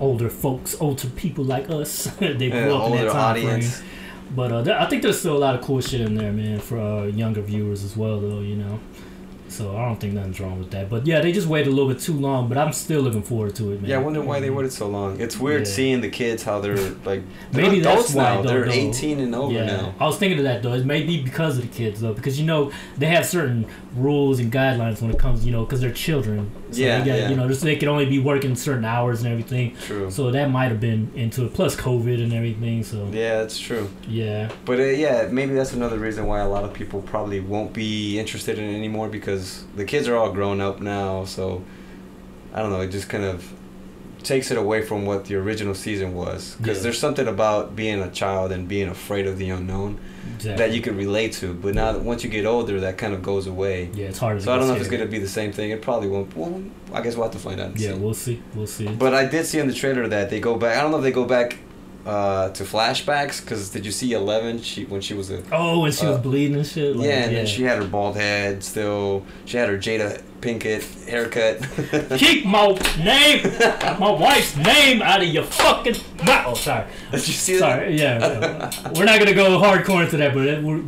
Older 0.00 0.28
folks, 0.28 0.76
older 0.80 1.08
people 1.08 1.44
like 1.44 1.70
us, 1.70 2.04
they 2.18 2.34
grew 2.36 2.48
Yeah, 2.50 2.72
up 2.74 2.86
in 2.90 2.96
that 3.06 3.12
time 3.12 3.36
audience. 3.36 3.78
frame. 3.78 3.88
But 4.34 4.52
uh, 4.52 4.62
there, 4.62 4.80
I 4.80 4.86
think 4.86 5.02
there's 5.02 5.18
still 5.20 5.36
a 5.36 5.38
lot 5.38 5.54
of 5.54 5.60
cool 5.60 5.80
shit 5.80 6.00
in 6.00 6.14
there, 6.16 6.32
man, 6.32 6.58
for 6.58 6.78
uh, 6.78 7.04
younger 7.04 7.40
viewers 7.42 7.84
as 7.84 7.96
well, 7.96 8.20
though. 8.20 8.40
You 8.40 8.56
know. 8.56 8.80
So 9.54 9.76
I 9.76 9.84
don't 9.86 10.00
think 10.00 10.14
nothing's 10.14 10.40
wrong 10.40 10.58
with 10.58 10.70
that. 10.72 10.90
But 10.90 11.06
yeah, 11.06 11.20
they 11.20 11.30
just 11.32 11.46
waited 11.46 11.68
a 11.68 11.70
little 11.70 11.88
bit 11.92 12.00
too 12.00 12.14
long. 12.14 12.48
But 12.48 12.58
I'm 12.58 12.72
still 12.72 13.02
looking 13.02 13.22
forward 13.22 13.54
to 13.56 13.72
it, 13.72 13.80
man. 13.80 13.88
Yeah, 13.90 13.96
I 13.98 14.02
wonder 14.02 14.20
why 14.20 14.40
they 14.40 14.50
waited 14.50 14.72
so 14.72 14.88
long. 14.88 15.20
It's 15.20 15.38
weird 15.38 15.60
Yeah. 15.66 15.72
seeing 15.72 16.00
the 16.00 16.08
kids 16.10 16.42
how 16.42 16.60
they're 16.60 16.76
like 17.04 17.22
they're 17.52 17.62
Maybe 17.64 17.80
adults 17.80 18.08
that's 18.08 18.14
why, 18.14 18.34
now. 18.36 18.42
though, 18.42 18.48
they're 18.48 18.64
though. 18.64 18.72
18 18.72 19.20
and 19.20 19.34
over 19.34 19.52
yeah, 19.52 19.66
now. 19.66 19.94
I 20.00 20.06
was 20.06 20.16
thinking 20.18 20.38
of 20.38 20.44
that 20.44 20.62
though. 20.62 20.74
It 20.74 20.84
may 20.84 21.02
be 21.04 21.22
because 21.22 21.56
of 21.58 21.62
the 21.62 21.76
kids 21.76 22.00
though, 22.00 22.14
because 22.14 22.38
you 22.40 22.46
know 22.46 22.72
they 22.98 23.06
have 23.06 23.26
certain 23.26 23.66
rules 23.96 24.40
and 24.40 24.52
guidelines 24.52 25.00
when 25.00 25.10
it 25.10 25.18
comes, 25.18 25.44
you 25.46 25.52
know, 25.52 25.64
because 25.64 25.80
they're 25.80 25.92
children. 25.92 26.50
So 26.70 26.80
Yeah, 26.80 27.00
they 27.00 27.10
got, 27.10 27.18
yeah. 27.18 27.28
You 27.30 27.36
know, 27.36 27.48
just 27.48 27.62
they 27.62 27.76
can 27.76 27.88
only 27.88 28.06
be 28.06 28.18
working 28.18 28.56
certain 28.56 28.84
hours 28.84 29.22
and 29.22 29.30
everything. 29.30 29.76
True. 29.76 30.10
So 30.10 30.30
that 30.30 30.50
might 30.50 30.68
have 30.68 30.80
been 30.80 31.10
into 31.14 31.44
it. 31.44 31.54
Plus 31.54 31.76
COVID 31.76 32.22
and 32.22 32.32
everything. 32.32 32.82
So 32.82 33.08
yeah, 33.12 33.38
that's 33.38 33.58
true. 33.58 33.88
yeah, 34.08 34.50
But 34.64 34.80
uh, 34.80 34.84
yeah, 34.84 35.28
maybe 35.30 35.54
that's 35.54 35.72
another 35.72 35.98
reason 35.98 36.26
why 36.26 36.40
a 36.40 36.48
lot 36.48 36.64
of 36.64 36.72
people 36.72 37.02
probably 37.02 37.40
won't 37.40 37.72
be 37.72 38.18
interested 38.18 38.58
in 38.58 38.64
it 38.64 38.76
anymore 38.76 39.08
because 39.08 39.64
the 39.76 39.84
kids 39.84 40.08
are 40.08 40.16
all 40.16 40.32
grown 40.32 40.60
up 40.60 40.80
now. 40.80 41.24
So 41.24 41.64
I 42.52 42.60
don't 42.60 42.70
know. 42.70 42.80
It 42.80 42.90
just 42.90 43.08
kind 43.08 43.24
of 43.24 43.52
takes 44.24 44.50
it 44.50 44.58
away 44.58 44.82
from 44.82 45.06
what 45.06 45.26
the 45.26 45.36
original 45.36 45.74
season 45.74 46.14
was. 46.14 46.56
Because 46.58 46.78
Yeah. 46.78 46.82
there's 46.84 46.98
something 46.98 47.28
about 47.28 47.76
being 47.76 48.00
a 48.00 48.10
child 48.10 48.52
and 48.52 48.66
being 48.66 48.88
afraid 48.88 49.26
of 49.26 49.38
the 49.38 49.50
unknown 49.50 49.98
exactly. 50.36 50.56
that 50.66 50.74
you 50.74 50.80
could 50.80 50.96
relate 50.96 51.32
to. 51.34 51.54
But 51.54 51.74
now 51.74 51.96
once 51.98 52.24
you 52.24 52.30
get 52.30 52.44
older, 52.46 52.80
that 52.80 52.98
kind 52.98 53.14
of 53.14 53.22
goes 53.22 53.46
away. 53.46 53.90
yeah, 53.94 54.06
it's 54.06 54.18
hard. 54.18 54.38
to 54.38 54.44
So 54.44 54.52
I 54.52 54.58
don't 54.58 54.68
know 54.68 54.74
if 54.74 54.80
it's 54.80 54.90
gonna 54.90 55.06
be 55.06 55.18
the 55.18 55.28
same 55.28 55.52
thing. 55.52 55.70
It 55.70 55.82
probably 55.82 56.08
won't. 56.08 56.36
Well, 56.36 56.62
I 56.92 57.02
guess 57.02 57.14
we'll 57.16 57.24
have 57.24 57.32
to 57.32 57.38
find 57.38 57.60
out. 57.60 57.78
Yeah, 57.78 57.92
see. 57.92 57.98
we'll 57.98 58.14
see. 58.14 58.42
We'll 58.54 58.66
see. 58.66 58.88
But 58.88 59.14
I 59.14 59.26
did 59.26 59.46
see 59.46 59.58
in 59.58 59.66
the 59.68 59.74
trailer 59.74 60.08
that 60.08 60.30
they 60.30 60.40
go 60.40 60.56
back. 60.56 60.76
I 60.78 60.80
don't 60.82 60.90
know 60.90 60.98
if 60.98 61.04
they 61.04 61.12
go 61.12 61.24
back 61.24 61.56
uh, 62.06 62.50
to 62.50 62.64
flashbacks 62.64 63.40
because 63.40 63.70
did 63.70 63.86
you 63.86 63.92
see 63.92 64.12
Eleven? 64.12 64.60
She 64.60 64.84
when 64.84 65.00
she 65.00 65.14
was 65.14 65.30
a 65.30 65.42
oh, 65.52 65.80
when 65.80 65.92
she 65.92 66.06
was 66.06 66.16
uh, 66.16 66.20
bleeding 66.20 66.56
and 66.56 66.66
shit. 66.66 66.96
Like, 66.96 67.08
yeah, 67.08 67.24
and 67.24 67.36
then 67.36 67.46
she 67.46 67.62
had 67.62 67.78
her 67.78 67.88
bald 67.88 68.16
head 68.16 68.62
still. 68.62 69.24
She 69.46 69.56
had 69.56 69.68
her 69.68 69.78
Jada 69.78 70.22
Pinkett 70.40 71.08
haircut. 71.08 71.62
Keep 72.18 72.44
my 72.44 72.68
name, 72.98 73.42
my 73.98 74.10
wife's 74.10 74.56
name 74.56 75.00
out 75.00 75.22
of 75.22 75.28
your 75.28 75.44
fucking 75.44 75.96
mouth. 76.24 76.46
Oh, 76.48 76.54
sorry. 76.54 76.86
Did 77.10 77.26
you 77.26 77.32
see 77.32 77.58
Sorry, 77.58 77.96
yeah. 77.96 78.18
yeah. 78.18 78.92
We're 78.94 79.04
not 79.04 79.18
gonna 79.18 79.34
go 79.34 79.58
hardcore 79.58 80.04
into 80.04 80.18
that, 80.18 80.34
but 80.34 80.46
it, 80.46 80.84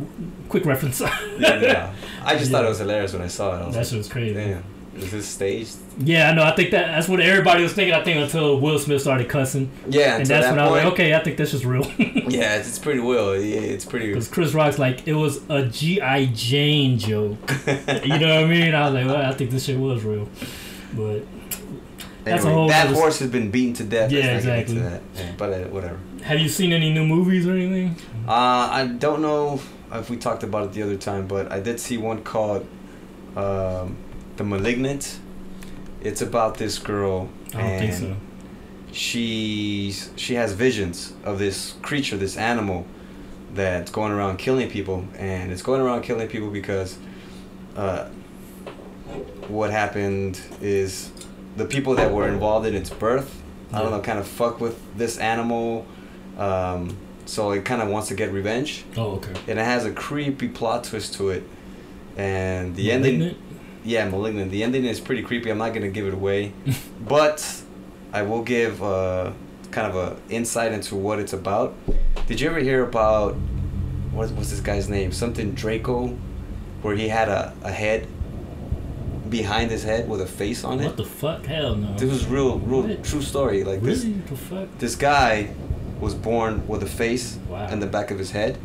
quick 0.49 0.65
reference. 0.65 0.99
that? 0.99 1.39
Yeah, 1.39 1.59
no. 1.59 1.93
I 2.23 2.37
just 2.37 2.51
thought 2.51 2.65
it 2.65 2.69
was 2.69 2.79
hilarious 2.79 3.13
when 3.13 3.21
I 3.21 3.27
saw 3.27 3.55
it. 3.55 3.63
I 3.63 3.65
was 3.65 3.73
that 3.73 3.81
like, 3.81 3.87
shit 3.89 3.97
was 3.97 4.09
crazy. 4.09 4.33
damn, 4.35 4.63
is 4.97 5.11
this 5.11 5.27
staged? 5.27 5.77
Yeah, 5.99 6.29
I 6.29 6.33
know. 6.33 6.43
I 6.43 6.55
think 6.55 6.71
that 6.71 6.87
that's 6.87 7.07
what 7.07 7.19
everybody 7.19 7.63
was 7.63 7.73
thinking. 7.73 7.93
I 7.93 8.03
think 8.03 8.17
until 8.17 8.59
Will 8.59 8.79
Smith 8.79 9.01
started 9.01 9.29
cussing, 9.29 9.71
Yeah, 9.87 10.17
and 10.17 10.25
that's 10.25 10.45
that 10.45 10.51
when 10.51 10.59
I 10.59 10.63
was 10.69 10.83
like, 10.83 10.93
okay, 10.93 11.13
I 11.13 11.19
think 11.23 11.37
this 11.37 11.53
is 11.53 11.65
real. 11.65 11.89
Yeah, 12.27 12.57
it's, 12.57 12.67
it's 12.67 12.79
pretty 12.79 12.99
well. 12.99 13.35
Yeah, 13.37 13.59
it's 13.61 13.85
pretty. 13.85 14.07
Because 14.09 14.27
Chris 14.27 14.53
Rock's 14.53 14.77
like, 14.77 15.07
it 15.07 15.13
was 15.13 15.39
a 15.49 15.65
GI 15.65 16.31
Jane 16.33 16.99
joke. 16.99 17.37
you 17.67 18.19
know 18.19 18.41
what 18.41 18.43
I 18.43 18.45
mean? 18.45 18.75
I 18.75 18.85
was 18.85 18.93
like, 18.93 19.05
well, 19.05 19.15
I 19.25 19.33
think 19.33 19.49
this 19.51 19.63
shit 19.65 19.79
was 19.79 20.03
real, 20.03 20.27
but 20.93 21.21
that's 22.25 22.43
a 22.43 22.51
whole 22.51 22.67
that 22.67 22.87
horse 22.93 23.19
has 23.19 23.29
been 23.31 23.49
beaten 23.49 23.73
to 23.75 23.83
death. 23.85 24.11
Yeah, 24.11 24.33
Let's 24.33 24.45
not 24.45 24.51
get 24.51 24.69
exactly. 24.69 24.99
Yeah, 25.15 25.31
but 25.37 25.53
uh, 25.53 25.67
whatever. 25.69 25.97
have 26.23 26.39
you 26.39 26.49
seen 26.49 26.73
any 26.73 26.91
new 26.91 27.05
movies 27.05 27.47
or 27.47 27.53
anything? 27.53 27.95
Uh, 28.27 28.67
I 28.71 28.87
don't 28.87 29.21
know 29.21 29.61
if 29.93 30.09
we 30.09 30.17
talked 30.17 30.43
about 30.43 30.65
it 30.65 30.73
the 30.73 30.83
other 30.83 30.97
time, 30.97 31.27
but 31.27 31.49
I 31.51 31.61
did 31.61 31.79
see 31.79 31.97
one 31.97 32.23
called 32.23 32.67
um, 33.37 33.95
"The 34.37 34.43
Malignant." 34.43 35.19
It's 36.01 36.21
about 36.21 36.57
this 36.57 36.77
girl, 36.77 37.27
I 37.55 37.57
don't 37.61 37.79
think 37.79 37.91
and 37.93 37.99
so. 37.99 38.15
she's 38.91 40.11
she 40.15 40.35
has 40.35 40.53
visions 40.53 41.13
of 41.23 41.39
this 41.39 41.73
creature, 41.81 42.17
this 42.17 42.37
animal 42.37 42.85
that's 43.53 43.91
going 43.91 44.11
around 44.11 44.37
killing 44.37 44.69
people, 44.69 45.05
and 45.17 45.51
it's 45.51 45.61
going 45.63 45.81
around 45.81 46.03
killing 46.03 46.27
people 46.27 46.49
because 46.49 46.97
uh, 47.75 48.07
what 49.47 49.71
happened 49.71 50.39
is 50.61 51.11
the 51.55 51.65
people 51.65 51.95
that 51.95 52.11
were 52.11 52.27
involved 52.27 52.67
in 52.67 52.75
its 52.75 52.89
birth, 52.89 53.41
I 53.73 53.81
don't 53.81 53.91
know, 53.91 54.01
kind 54.01 54.19
of 54.19 54.27
fuck 54.27 54.59
with 54.61 54.77
this 54.97 55.17
animal. 55.17 55.85
Um, 56.37 56.95
so 57.25 57.51
it 57.51 57.65
kind 57.65 57.81
of 57.81 57.89
wants 57.89 58.07
to 58.09 58.13
get 58.15 58.31
revenge, 58.31 58.85
Oh, 58.95 59.15
okay. 59.15 59.33
and 59.47 59.59
it 59.59 59.65
has 59.65 59.85
a 59.85 59.91
creepy 59.91 60.47
plot 60.47 60.83
twist 60.85 61.15
to 61.15 61.29
it. 61.29 61.43
And 62.15 62.75
the 62.75 62.91
ending, 62.91 63.19
Malignant? 63.19 63.46
Yeah, 63.87 64.07
malignant. 64.09 64.51
The 64.51 64.63
ending 64.63 64.85
is 64.85 64.99
pretty 64.99 65.21
creepy. 65.23 65.49
I'm 65.49 65.57
not 65.57 65.73
gonna 65.73 65.87
give 65.89 66.05
it 66.07 66.13
away, 66.13 66.51
but 67.07 67.61
I 68.13 68.21
will 68.23 68.43
give 68.43 68.83
uh, 68.83 69.31
kind 69.71 69.87
of 69.87 69.95
a 69.95 70.17
insight 70.33 70.71
into 70.73 70.95
what 70.95 71.19
it's 71.19 71.33
about. 71.33 71.73
Did 72.27 72.41
you 72.41 72.49
ever 72.49 72.59
hear 72.59 72.83
about 72.83 73.35
what 74.11 74.31
was 74.35 74.49
this 74.51 74.59
guy's 74.59 74.89
name? 74.89 75.11
Something 75.11 75.53
Draco, 75.53 76.07
where 76.81 76.95
he 76.95 77.07
had 77.07 77.29
a, 77.29 77.53
a 77.63 77.71
head 77.71 78.07
behind 79.29 79.71
his 79.71 79.83
head 79.83 80.07
with 80.09 80.21
a 80.21 80.25
face 80.25 80.63
on 80.63 80.79
it. 80.79 80.85
What 80.85 80.97
the 80.97 81.05
fuck? 81.05 81.45
Hell 81.45 81.75
no. 81.75 81.93
This 81.95 82.09
was 82.09 82.25
real, 82.25 82.59
real 82.59 82.83
What? 82.83 83.03
true 83.03 83.21
story. 83.21 83.63
Like 83.63 83.81
this, 83.81 84.03
really? 84.03 84.15
What 84.15 84.27
the 84.27 84.37
fuck? 84.37 84.77
this 84.79 84.95
guy 84.95 85.49
was 85.99 86.13
born 86.13 86.65
with 86.67 86.83
a 86.83 86.87
face 86.87 87.37
Wow. 87.49 87.67
in 87.69 87.79
the 87.79 87.87
back 87.87 88.11
of 88.11 88.19
his 88.19 88.31
head. 88.31 88.57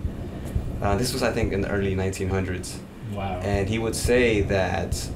Uh, 0.81 0.97
this 0.97 1.13
was, 1.13 1.23
I 1.23 1.33
think, 1.33 1.53
in 1.53 1.61
the 1.63 1.69
early 1.71 1.95
1900s, 1.97 2.77
Wow. 3.15 3.41
and 3.43 3.69
he 3.69 3.79
would 3.79 3.95
say 3.97 4.41
that 4.43 5.09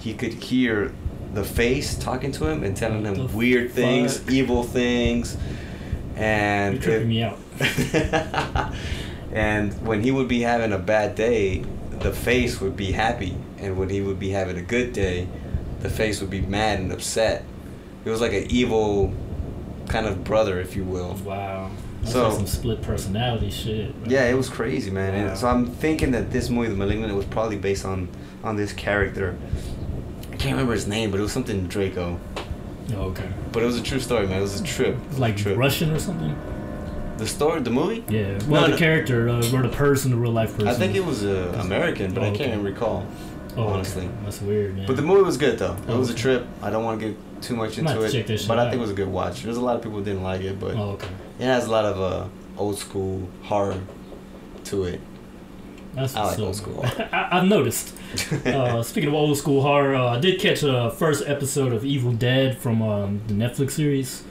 he 0.00 0.14
could 0.14 0.34
hear 0.34 0.92
the 1.32 1.44
face 1.44 1.96
talking 1.96 2.30
to 2.32 2.46
him 2.46 2.62
and 2.62 2.76
telling 2.76 3.04
him 3.04 3.32
weird 3.34 3.72
things, 3.72 4.28
evil 4.30 4.62
things, 4.62 5.36
and 6.16 6.74
You're 6.74 6.82
tripping 6.82 7.02
if- 7.02 7.08
me 7.08 7.22
out. 7.22 7.38
and 9.32 9.72
when 9.86 10.02
he 10.02 10.10
would 10.10 10.28
be 10.28 10.40
having 10.42 10.72
a 10.72 10.78
bad 10.78 11.14
day, 11.14 11.64
the 12.00 12.12
face 12.12 12.60
would 12.60 12.76
be 12.76 12.92
happy, 12.92 13.36
and 13.58 13.76
when 13.78 13.88
he 13.88 14.00
would 14.00 14.18
be 14.20 14.30
having 14.30 14.56
a 14.58 14.62
good 14.62 14.92
day, 14.92 15.26
the 15.80 15.90
face 15.90 16.20
would 16.20 16.30
be 16.30 16.40
mad 16.40 16.80
and 16.80 16.92
upset. 16.92 17.44
It 18.04 18.10
was 18.10 18.20
like 18.20 18.32
an 18.32 18.46
evil 18.50 19.12
kind 19.88 20.06
of 20.06 20.24
brother, 20.24 20.60
if 20.60 20.76
you 20.76 20.84
will. 20.84 21.14
Wow. 21.24 21.70
So- 22.04 22.28
like 22.28 22.36
some 22.36 22.46
split 22.46 22.82
personality 22.82 23.50
shit. 23.50 23.94
Yeah, 24.06 24.24
it 24.28 24.34
was 24.34 24.48
crazy, 24.48 24.90
man. 24.90 25.14
Wow. 25.14 25.28
And 25.30 25.38
so 25.38 25.48
I'm 25.48 25.66
thinking 25.66 26.10
that 26.12 26.30
this 26.30 26.50
movie, 26.50 26.68
The 26.68 26.76
Malignant, 26.76 27.14
was 27.14 27.26
probably 27.26 27.56
based 27.56 27.84
on 27.84 28.08
on 28.42 28.56
this 28.56 28.72
character. 28.72 29.36
I 30.32 30.36
can't 30.36 30.52
remember 30.52 30.74
his 30.74 30.86
name, 30.86 31.10
but 31.10 31.18
it 31.18 31.22
was 31.22 31.32
something 31.32 31.66
Draco. 31.66 32.18
Oh, 32.94 33.02
okay. 33.10 33.28
But 33.52 33.62
it 33.62 33.66
was 33.66 33.78
a 33.78 33.82
true 33.82 34.00
story, 34.00 34.26
man. 34.26 34.38
It 34.38 34.42
was 34.42 34.60
a 34.60 34.64
trip. 34.64 34.96
It's 35.08 35.18
like 35.18 35.36
trip. 35.36 35.56
Russian 35.56 35.90
or 35.92 35.98
something. 35.98 36.36
The 37.16 37.26
story, 37.26 37.60
the 37.62 37.70
movie. 37.70 38.04
Yeah. 38.08 38.38
Well, 38.48 38.62
No, 38.62 38.66
the 38.66 38.68
no. 38.72 38.76
character 38.76 39.28
uh, 39.28 39.36
or 39.52 39.62
the 39.62 39.68
person, 39.70 40.10
the 40.10 40.16
real 40.16 40.32
life 40.32 40.52
person. 40.52 40.68
I 40.68 40.74
think 40.74 40.94
it 40.96 41.04
was 41.04 41.24
uh, 41.24 41.56
American, 41.62 42.12
but 42.12 42.24
Oh, 42.24 42.26
I 42.26 42.30
can't 42.36 42.48
even 42.52 42.64
recall. 42.64 43.06
Oh, 43.56 43.62
okay. 43.62 43.72
honestly. 43.72 44.08
That's 44.24 44.42
weird, 44.42 44.76
man. 44.76 44.86
But 44.86 44.96
the 44.96 45.02
movie 45.02 45.22
was 45.22 45.36
good 45.38 45.56
though. 45.58 45.74
It 45.74 45.90
Oh, 45.90 45.98
was 45.98 46.10
a 46.10 46.14
trip. 46.14 46.44
I 46.60 46.70
don't 46.70 46.82
want 46.84 47.00
to 47.00 47.06
get 47.10 47.16
too 47.40 47.54
much 47.56 47.78
into 47.78 48.02
it, 48.02 48.10
check 48.10 48.26
this 48.26 48.40
shit 48.42 48.48
but 48.48 48.58
I 48.58 48.64
think 48.64 48.78
it 48.78 48.80
was 48.80 48.90
a 48.90 48.94
good 48.94 49.08
watch. 49.08 49.42
There's 49.44 49.56
a 49.58 49.60
lot 49.60 49.76
of 49.76 49.82
people 49.82 49.98
who 49.98 50.04
didn't 50.04 50.22
like 50.24 50.40
it, 50.40 50.58
but 50.58 50.74
Oh, 50.74 50.90
okay. 50.98 51.06
It 51.38 51.44
has 51.44 51.66
a 51.66 51.70
lot 51.70 51.84
of 51.84 52.00
uh, 52.00 52.28
old 52.58 52.78
school 52.78 53.28
horror 53.42 53.80
to 54.64 54.84
it. 54.84 55.00
That's 55.94 56.16
I 56.16 56.22
like 56.22 56.38
what's 56.38 56.40
old 56.40 56.56
school 56.56 56.84
I, 57.12 57.28
I've 57.32 57.44
noticed. 57.44 57.94
Uh, 58.46 58.80
speaking 58.80 59.08
of 59.08 59.14
old 59.14 59.36
school 59.36 59.60
horror, 59.60 59.96
uh, 59.96 60.16
I 60.16 60.20
did 60.20 60.40
catch 60.40 60.62
a 60.62 60.92
first 60.96 61.24
episode 61.26 61.72
of 61.72 61.84
Evil 61.84 62.12
Dead 62.12 62.56
from 62.56 62.80
um, 62.80 63.20
the 63.26 63.34
Netflix 63.34 63.72
series, 63.72 64.22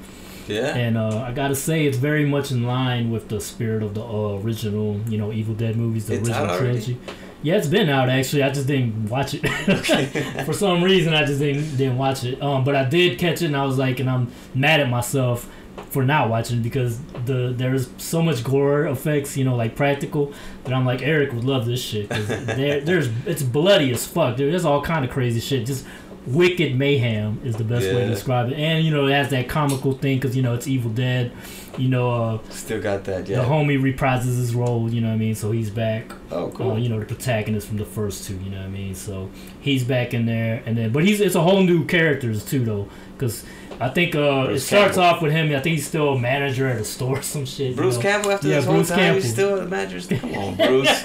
yeah. 0.48 0.74
and 0.74 0.98
uh, 0.98 1.18
I 1.18 1.34
gotta 1.34 1.56
say 1.56 1.86
it's 1.86 1.98
very 1.98 2.24
much 2.26 2.52
in 2.52 2.64
line 2.64 3.12
with 3.12 3.28
the 3.28 3.42
spirit 3.42 3.84
of 3.84 3.94
the 3.94 4.02
uh, 4.02 4.40
original, 4.40 5.02
you 5.10 5.18
know, 5.18 5.34
Evil 5.34 5.54
Dead 5.54 5.76
movies, 5.76 6.06
the 6.06 6.14
It's 6.14 6.30
original 6.30 6.58
trilogy. 6.58 6.98
Yeah, 7.42 7.58
it's 7.58 7.68
been 7.68 7.90
out 7.90 8.08
actually. 8.08 8.44
I 8.44 8.52
just 8.52 8.68
didn't 8.68 9.10
watch 9.10 9.34
it 9.34 9.46
for 10.46 10.54
some 10.54 10.82
reason. 10.82 11.14
I 11.14 11.26
just 11.26 11.40
didn't 11.40 11.76
didn't 11.76 11.98
watch 11.98 12.24
it. 12.24 12.42
Um, 12.42 12.64
but 12.64 12.74
I 12.74 12.86
did 12.86 13.20
catch 13.20 13.42
it, 13.42 13.48
and 13.48 13.58
I 13.58 13.66
was 13.66 13.78
like, 13.78 14.00
and 14.00 14.10
I'm 14.10 14.32
mad 14.56 14.80
at 14.80 14.90
myself 14.90 15.50
for 15.94 16.04
not 16.04 16.30
watching 16.30 16.62
because 16.64 17.00
the 17.26 17.54
there's 17.56 17.88
so 17.98 18.22
much 18.22 18.44
gore 18.44 18.88
effects, 18.88 19.38
you 19.38 19.46
know, 19.46 19.56
like 19.56 19.76
practical. 19.76 20.34
That 20.64 20.74
I'm 20.74 20.86
like 20.86 21.02
Eric 21.04 21.32
would 21.34 21.44
love 21.44 21.66
this 21.66 21.82
shit. 21.82 22.10
'cause 22.10 22.28
there, 22.46 22.82
there's 22.82 23.10
it's 23.26 23.44
bloody 23.44 23.92
as 23.92 24.06
fuck. 24.08 24.36
Dude, 24.36 24.52
there's 24.52 24.66
all 24.66 24.82
kind 24.82 25.06
of 25.06 25.12
crazy 25.12 25.40
shit. 25.40 25.66
Just 25.66 25.86
wicked 26.26 26.78
mayhem 26.78 27.40
is 27.44 27.56
the 27.58 27.64
best 27.64 27.86
way 27.86 28.02
to 28.02 28.08
describe 28.08 28.50
it. 28.50 28.56
And 28.58 28.84
you 28.84 28.92
know, 28.92 29.08
it 29.08 29.12
has 29.12 29.30
that 29.30 29.48
comical 29.50 29.94
thing 29.94 30.18
because 30.18 30.36
you 30.36 30.42
know 30.42 30.54
it's 30.54 30.68
Evil 30.68 30.92
Dead. 30.92 31.32
You 31.78 31.90
know, 31.90 32.12
uh, 32.12 32.40
Still 32.50 32.82
got 32.82 33.04
that. 33.06 33.28
Yeah, 33.28 33.42
the 33.42 33.48
homie 33.48 33.80
reprises 33.82 34.38
his 34.38 34.54
role. 34.54 34.90
You 34.92 35.02
know 35.02 35.08
what 35.08 35.16
I 35.16 35.18
mean? 35.18 35.36
So 35.36 35.52
he's 35.52 35.70
back 35.72 36.12
oh, 36.32 36.48
uh, 36.48 36.52
cool. 36.52 36.78
you 36.78 36.88
know 36.90 37.00
the 37.00 37.06
protagonist 37.06 37.68
from 37.68 37.78
the 37.78 37.86
first 37.86 38.26
two. 38.28 38.38
You 38.38 38.52
know 38.52 38.58
what 38.58 38.68
I 38.68 38.70
mean? 38.70 38.96
So 38.96 39.30
he's 39.60 39.84
back 39.84 40.14
in 40.14 40.26
there, 40.26 40.62
and 40.66 40.78
then 40.78 40.92
but 40.92 41.04
he's 41.04 41.20
it's 41.20 41.36
a 41.36 41.42
whole 41.42 41.62
new 41.62 41.86
characters 41.86 42.46
too 42.46 42.64
though, 42.64 42.88
because 43.18 43.44
I 43.80 43.90
think 43.90 44.16
uh, 44.16 44.20
it 44.20 44.46
Bruce 44.48 44.66
starts 44.66 44.96
Campbell. 44.96 45.02
off 45.16 45.22
with 45.22 45.32
him. 45.32 45.48
I 45.56 45.60
think 45.60 45.76
he's 45.76 45.88
still 45.88 46.14
a 46.14 46.20
manager 46.20 46.68
at 46.68 46.78
a 46.80 46.86
store 46.86 47.20
or 47.20 47.22
some 47.22 47.46
shit. 47.46 47.72
you 47.72 47.76
Bruce 47.76 47.96
know? 47.96 48.02
Campbell 48.02 48.32
after 48.32 48.48
Yeah, 48.48 48.56
this 48.58 48.66
whole 48.66 48.76
Bruce 48.76 48.90
time, 48.90 48.98
Campbell. 49.00 49.22
he's 49.22 49.32
still 49.34 49.60
a 49.60 49.66
manager. 49.66 50.16
Come 50.18 50.34
on, 50.36 50.56
Bruce. 50.56 51.04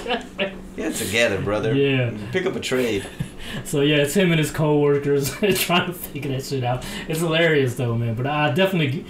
Get 0.75 0.95
together, 0.95 1.41
brother. 1.41 1.73
Yeah. 1.75 2.11
Pick 2.31 2.45
up 2.45 2.55
a 2.55 2.59
trade. 2.59 3.05
So 3.63 3.81
yeah, 3.81 3.95
it's 3.97 4.13
him 4.13 4.31
and 4.31 4.37
his 4.37 4.51
coworkers 4.51 5.31
trying 5.59 5.87
to 5.87 5.93
figure 5.93 6.29
that 6.33 6.43
shit 6.45 6.63
out. 6.63 6.85
It's 7.07 7.19
hilarious 7.19 7.73
though, 7.75 7.95
man. 7.95 8.13
But 8.13 8.27
I 8.27 8.51
definitely, 8.51 9.05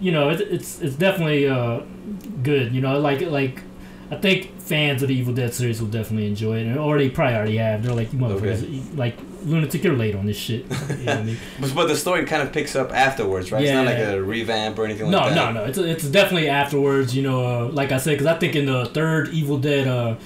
you 0.00 0.12
know, 0.12 0.28
it, 0.28 0.42
it's 0.42 0.82
it's 0.82 0.96
definitely 0.96 1.48
uh, 1.48 1.80
good. 2.42 2.74
You 2.74 2.82
know, 2.82 3.00
like 3.00 3.22
like. 3.22 3.62
I 4.10 4.16
think 4.16 4.60
fans 4.60 5.02
of 5.02 5.08
the 5.08 5.14
Evil 5.14 5.32
Dead 5.32 5.54
series 5.54 5.80
will 5.80 5.88
definitely 5.88 6.26
enjoy 6.26 6.58
it, 6.58 6.76
or 6.76 6.98
they 6.98 7.08
probably 7.08 7.36
already 7.36 7.56
have. 7.56 7.82
They're 7.84 7.94
like, 7.94 8.12
you 8.12 8.18
motherfuckers, 8.18 8.98
like 8.98 9.16
lunatic, 9.44 9.82
you're 9.84 9.96
late 9.96 10.14
on 10.14 10.26
this 10.26 10.36
shit. 10.36 10.66
You 10.90 11.04
know 11.06 11.12
I 11.12 11.22
mean? 11.22 11.36
But, 11.60 11.74
but 11.74 11.88
the 11.88 11.96
story 11.96 12.24
kind 12.24 12.42
of 12.42 12.52
picks 12.52 12.76
up 12.76 12.92
afterwards, 12.92 13.50
right? 13.52 13.62
It's 13.62 13.72
not 13.72 13.86
like 13.86 13.98
a 13.98 14.20
revamp 14.22 14.78
or 14.78 14.84
anything 14.84 15.10
no, 15.10 15.18
like 15.18 15.30
that. 15.30 15.34
no, 15.34 15.44
that. 15.46 15.54
no. 15.54 15.64
It's 15.64 15.78
it's 15.78 16.08
definitely 16.08 16.48
afterwards. 16.48 17.14
You 17.16 17.22
know, 17.22 17.44
uh, 17.44 17.68
like 17.68 17.92
I 17.92 17.98
said, 17.98 18.12
because 18.12 18.26
I 18.26 18.38
think 18.38 18.54
in 18.56 18.66
the 18.66 18.86
third 18.86 19.28
Evil 19.30 19.58
Dead, 19.58 19.86
uh, 19.88 20.16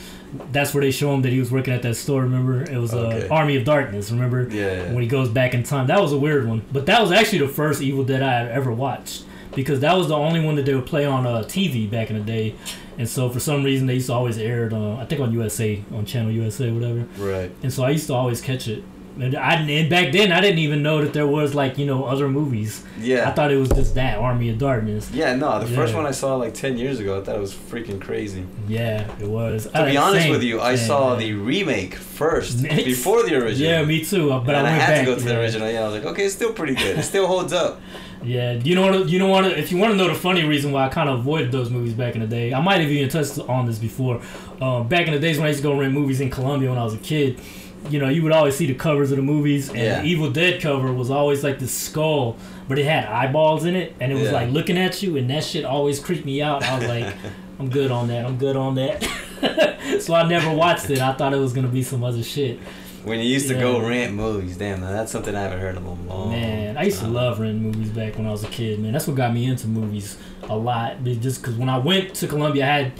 that's 0.50 0.74
where 0.74 0.82
they 0.82 0.90
show 0.90 1.14
him 1.14 1.22
that 1.22 1.32
he 1.32 1.38
was 1.38 1.50
working 1.52 1.72
at 1.74 1.82
that 1.82 1.94
store. 1.94 2.22
Remember, 2.22 2.62
it 2.64 2.76
was 2.78 2.92
uh, 2.92 2.98
Okay. 3.06 3.28
Army 3.28 3.56
of 3.56 3.64
Darkness. 3.64 4.10
Remember 4.10 4.48
Yeah. 4.50 4.92
when 4.92 5.02
he 5.02 5.08
goes 5.08 5.28
back 5.28 5.54
in 5.54 5.62
time? 5.62 5.86
That 5.86 6.00
was 6.00 6.12
a 6.12 6.18
weird 6.18 6.48
one, 6.48 6.62
but 6.72 6.86
that 6.86 7.00
was 7.00 7.12
actually 7.12 7.38
the 7.38 7.48
first 7.48 7.80
Evil 7.82 8.04
Dead 8.04 8.22
I 8.22 8.50
ever 8.50 8.72
watched 8.72 9.24
because 9.54 9.80
that 9.80 9.96
was 9.96 10.08
the 10.08 10.16
only 10.16 10.40
one 10.40 10.56
that 10.56 10.66
they 10.66 10.74
would 10.74 10.86
play 10.86 11.04
on 11.04 11.24
uh, 11.26 11.42
TV 11.42 11.88
back 11.88 12.10
in 12.10 12.16
the 12.16 12.22
day. 12.24 12.54
And 12.98 13.08
so 13.08 13.28
for 13.28 13.40
some 13.40 13.64
reason 13.64 13.86
they 13.86 13.94
used 13.94 14.06
to 14.06 14.12
always 14.12 14.38
air 14.38 14.66
it, 14.66 14.72
uh, 14.72 14.96
I 14.96 15.04
think 15.04 15.20
on 15.20 15.32
USA, 15.32 15.82
on 15.92 16.04
Channel 16.04 16.30
USA, 16.32 16.70
whatever. 16.70 17.06
Right. 17.18 17.50
And 17.62 17.72
so 17.72 17.84
I 17.84 17.90
used 17.90 18.06
to 18.08 18.14
always 18.14 18.40
catch 18.40 18.68
it. 18.68 18.82
And 19.20 19.36
I 19.36 19.54
and 19.54 19.88
back 19.88 20.12
then 20.12 20.32
I 20.32 20.40
didn't 20.40 20.58
even 20.58 20.82
know 20.82 21.00
that 21.02 21.12
there 21.12 21.26
was 21.26 21.54
like 21.54 21.78
you 21.78 21.86
know 21.86 22.04
other 22.04 22.28
movies. 22.28 22.82
Yeah, 22.98 23.28
I 23.28 23.32
thought 23.32 23.52
it 23.52 23.56
was 23.56 23.68
just 23.68 23.94
that 23.94 24.18
Army 24.18 24.50
of 24.50 24.58
Darkness. 24.58 25.08
Yeah, 25.12 25.36
no, 25.36 25.60
the 25.60 25.66
first 25.68 25.94
one 25.94 26.04
I 26.04 26.10
saw 26.10 26.34
like 26.36 26.52
10 26.54 26.76
years 26.78 26.98
ago, 26.98 27.20
I 27.20 27.24
thought 27.24 27.36
it 27.36 27.40
was 27.40 27.54
freaking 27.54 28.00
crazy. 28.00 28.44
Yeah, 28.66 29.06
it 29.20 29.28
was. 29.28 29.66
To 29.70 29.84
be 29.84 29.96
honest 29.96 30.28
with 30.30 30.42
you, 30.42 30.60
I 30.60 30.74
saw 30.74 31.14
the. 31.14 31.26
the 31.26 31.32
remake 31.34 31.94
first, 31.94 32.62
before 32.62 33.22
the 33.22 33.36
original. 33.36 33.70
Yeah, 33.70 33.84
me 33.84 34.04
too. 34.04 34.32
uh, 34.32 34.40
But 34.40 34.56
and 34.56 34.66
I 34.66 34.70
I, 34.70 34.72
went 34.72 34.82
had 34.82 34.88
back. 34.94 35.04
to 35.06 35.12
go 35.12 35.18
to 35.18 35.24
the 35.24 35.38
original. 35.40 35.70
Yeah, 35.70 35.82
I 35.82 35.84
was 35.88 35.94
like, 35.94 36.04
okay, 36.12 36.24
it's 36.24 36.34
still 36.34 36.52
pretty 36.52 36.74
good. 36.74 36.98
It 36.98 37.02
still 37.04 37.26
holds 37.26 37.52
up. 37.52 37.80
Yeah, 38.26 38.52
you 38.52 38.74
know 38.74 38.90
what? 38.90 39.10
You 39.10 39.18
know 39.18 39.26
what? 39.28 39.44
If 39.44 39.70
you 39.70 39.76
want 39.76 39.92
to 39.92 39.98
know 39.98 40.08
the 40.08 40.14
funny 40.14 40.44
reason 40.44 40.72
why 40.72 40.86
I 40.86 40.88
kind 40.88 41.10
of 41.10 41.18
avoided 41.18 41.52
those 41.52 41.68
movies 41.68 41.92
back 41.92 42.14
in 42.14 42.22
the 42.22 42.26
day, 42.26 42.54
I 42.54 42.60
might 42.62 42.80
have 42.80 42.90
even 42.90 43.10
touched 43.10 43.38
on 43.38 43.66
this 43.66 43.78
before. 43.78 44.22
Um, 44.62 44.88
back 44.88 45.06
in 45.06 45.12
the 45.12 45.20
days 45.20 45.36
when 45.36 45.44
I 45.44 45.48
used 45.50 45.58
to 45.60 45.62
go 45.62 45.78
rent 45.78 45.92
movies 45.92 46.22
in 46.22 46.30
Columbia 46.30 46.70
when 46.70 46.78
I 46.78 46.84
was 46.84 46.94
a 46.94 46.98
kid, 46.98 47.38
you 47.90 47.98
know, 47.98 48.08
you 48.08 48.22
would 48.22 48.32
always 48.32 48.56
see 48.56 48.66
the 48.66 48.74
covers 48.74 49.10
of 49.10 49.16
the 49.16 49.22
movies, 49.22 49.68
and 49.68 49.78
Yeah. 49.78 50.00
the 50.00 50.06
Evil 50.06 50.30
Dead 50.30 50.60
cover 50.60 50.92
was 50.92 51.10
always 51.10 51.44
like 51.44 51.58
this 51.58 51.72
skull, 51.72 52.36
but 52.68 52.78
it 52.78 52.84
had 52.86 53.04
eyeballs 53.06 53.64
in 53.64 53.76
it, 53.76 53.94
and 54.00 54.10
it 54.10 54.14
was 54.14 54.24
Yeah. 54.24 54.32
like 54.32 54.50
looking 54.50 54.78
at 54.78 55.02
you, 55.02 55.16
and 55.16 55.28
that 55.30 55.44
shit 55.44 55.64
always 55.64 56.00
creeped 56.00 56.24
me 56.24 56.40
out. 56.42 56.62
I 56.62 56.78
was 56.78 56.88
like, 56.88 57.06
I'm 57.60 57.68
good 57.68 57.90
on 57.90 58.08
that. 58.08 58.24
I'm 58.24 58.36
good 58.36 58.56
on 58.56 58.74
that. 58.76 59.06
so 60.00 60.14
I 60.14 60.26
never 60.28 60.50
watched 60.52 60.90
it. 60.90 61.00
I 61.00 61.12
thought 61.12 61.32
it 61.32 61.38
was 61.38 61.52
gonna 61.52 61.68
be 61.68 61.82
some 61.82 62.02
other 62.04 62.22
shit. 62.22 62.58
When 63.04 63.18
you 63.20 63.26
used 63.26 63.48
to 63.48 63.54
go 63.54 63.86
rent 63.86 64.14
movies, 64.14 64.56
damn, 64.56 64.80
that's 64.80 65.12
something 65.12 65.34
I 65.36 65.42
haven't 65.42 65.60
heard 65.60 65.76
of 65.76 65.82
in 65.84 65.88
a 65.90 65.94
long 66.14 66.30
Man, 66.30 66.78
I 66.78 66.84
used 66.84 67.00
to 67.00 67.06
love 67.06 67.38
renting 67.38 67.62
movies 67.62 67.90
back 67.90 68.16
when 68.16 68.26
I 68.26 68.30
was 68.30 68.44
a 68.44 68.48
kid. 68.48 68.80
Man, 68.80 68.92
that's 68.92 69.06
what 69.06 69.14
got 69.14 69.34
me 69.34 69.44
into 69.44 69.66
movies 69.68 70.16
a 70.48 70.56
lot. 70.56 71.04
Just 71.04 71.42
because 71.42 71.54
when 71.56 71.68
I 71.68 71.76
went 71.76 72.14
to 72.14 72.26
Columbia, 72.26 72.64
I 72.64 72.66
had 72.66 72.92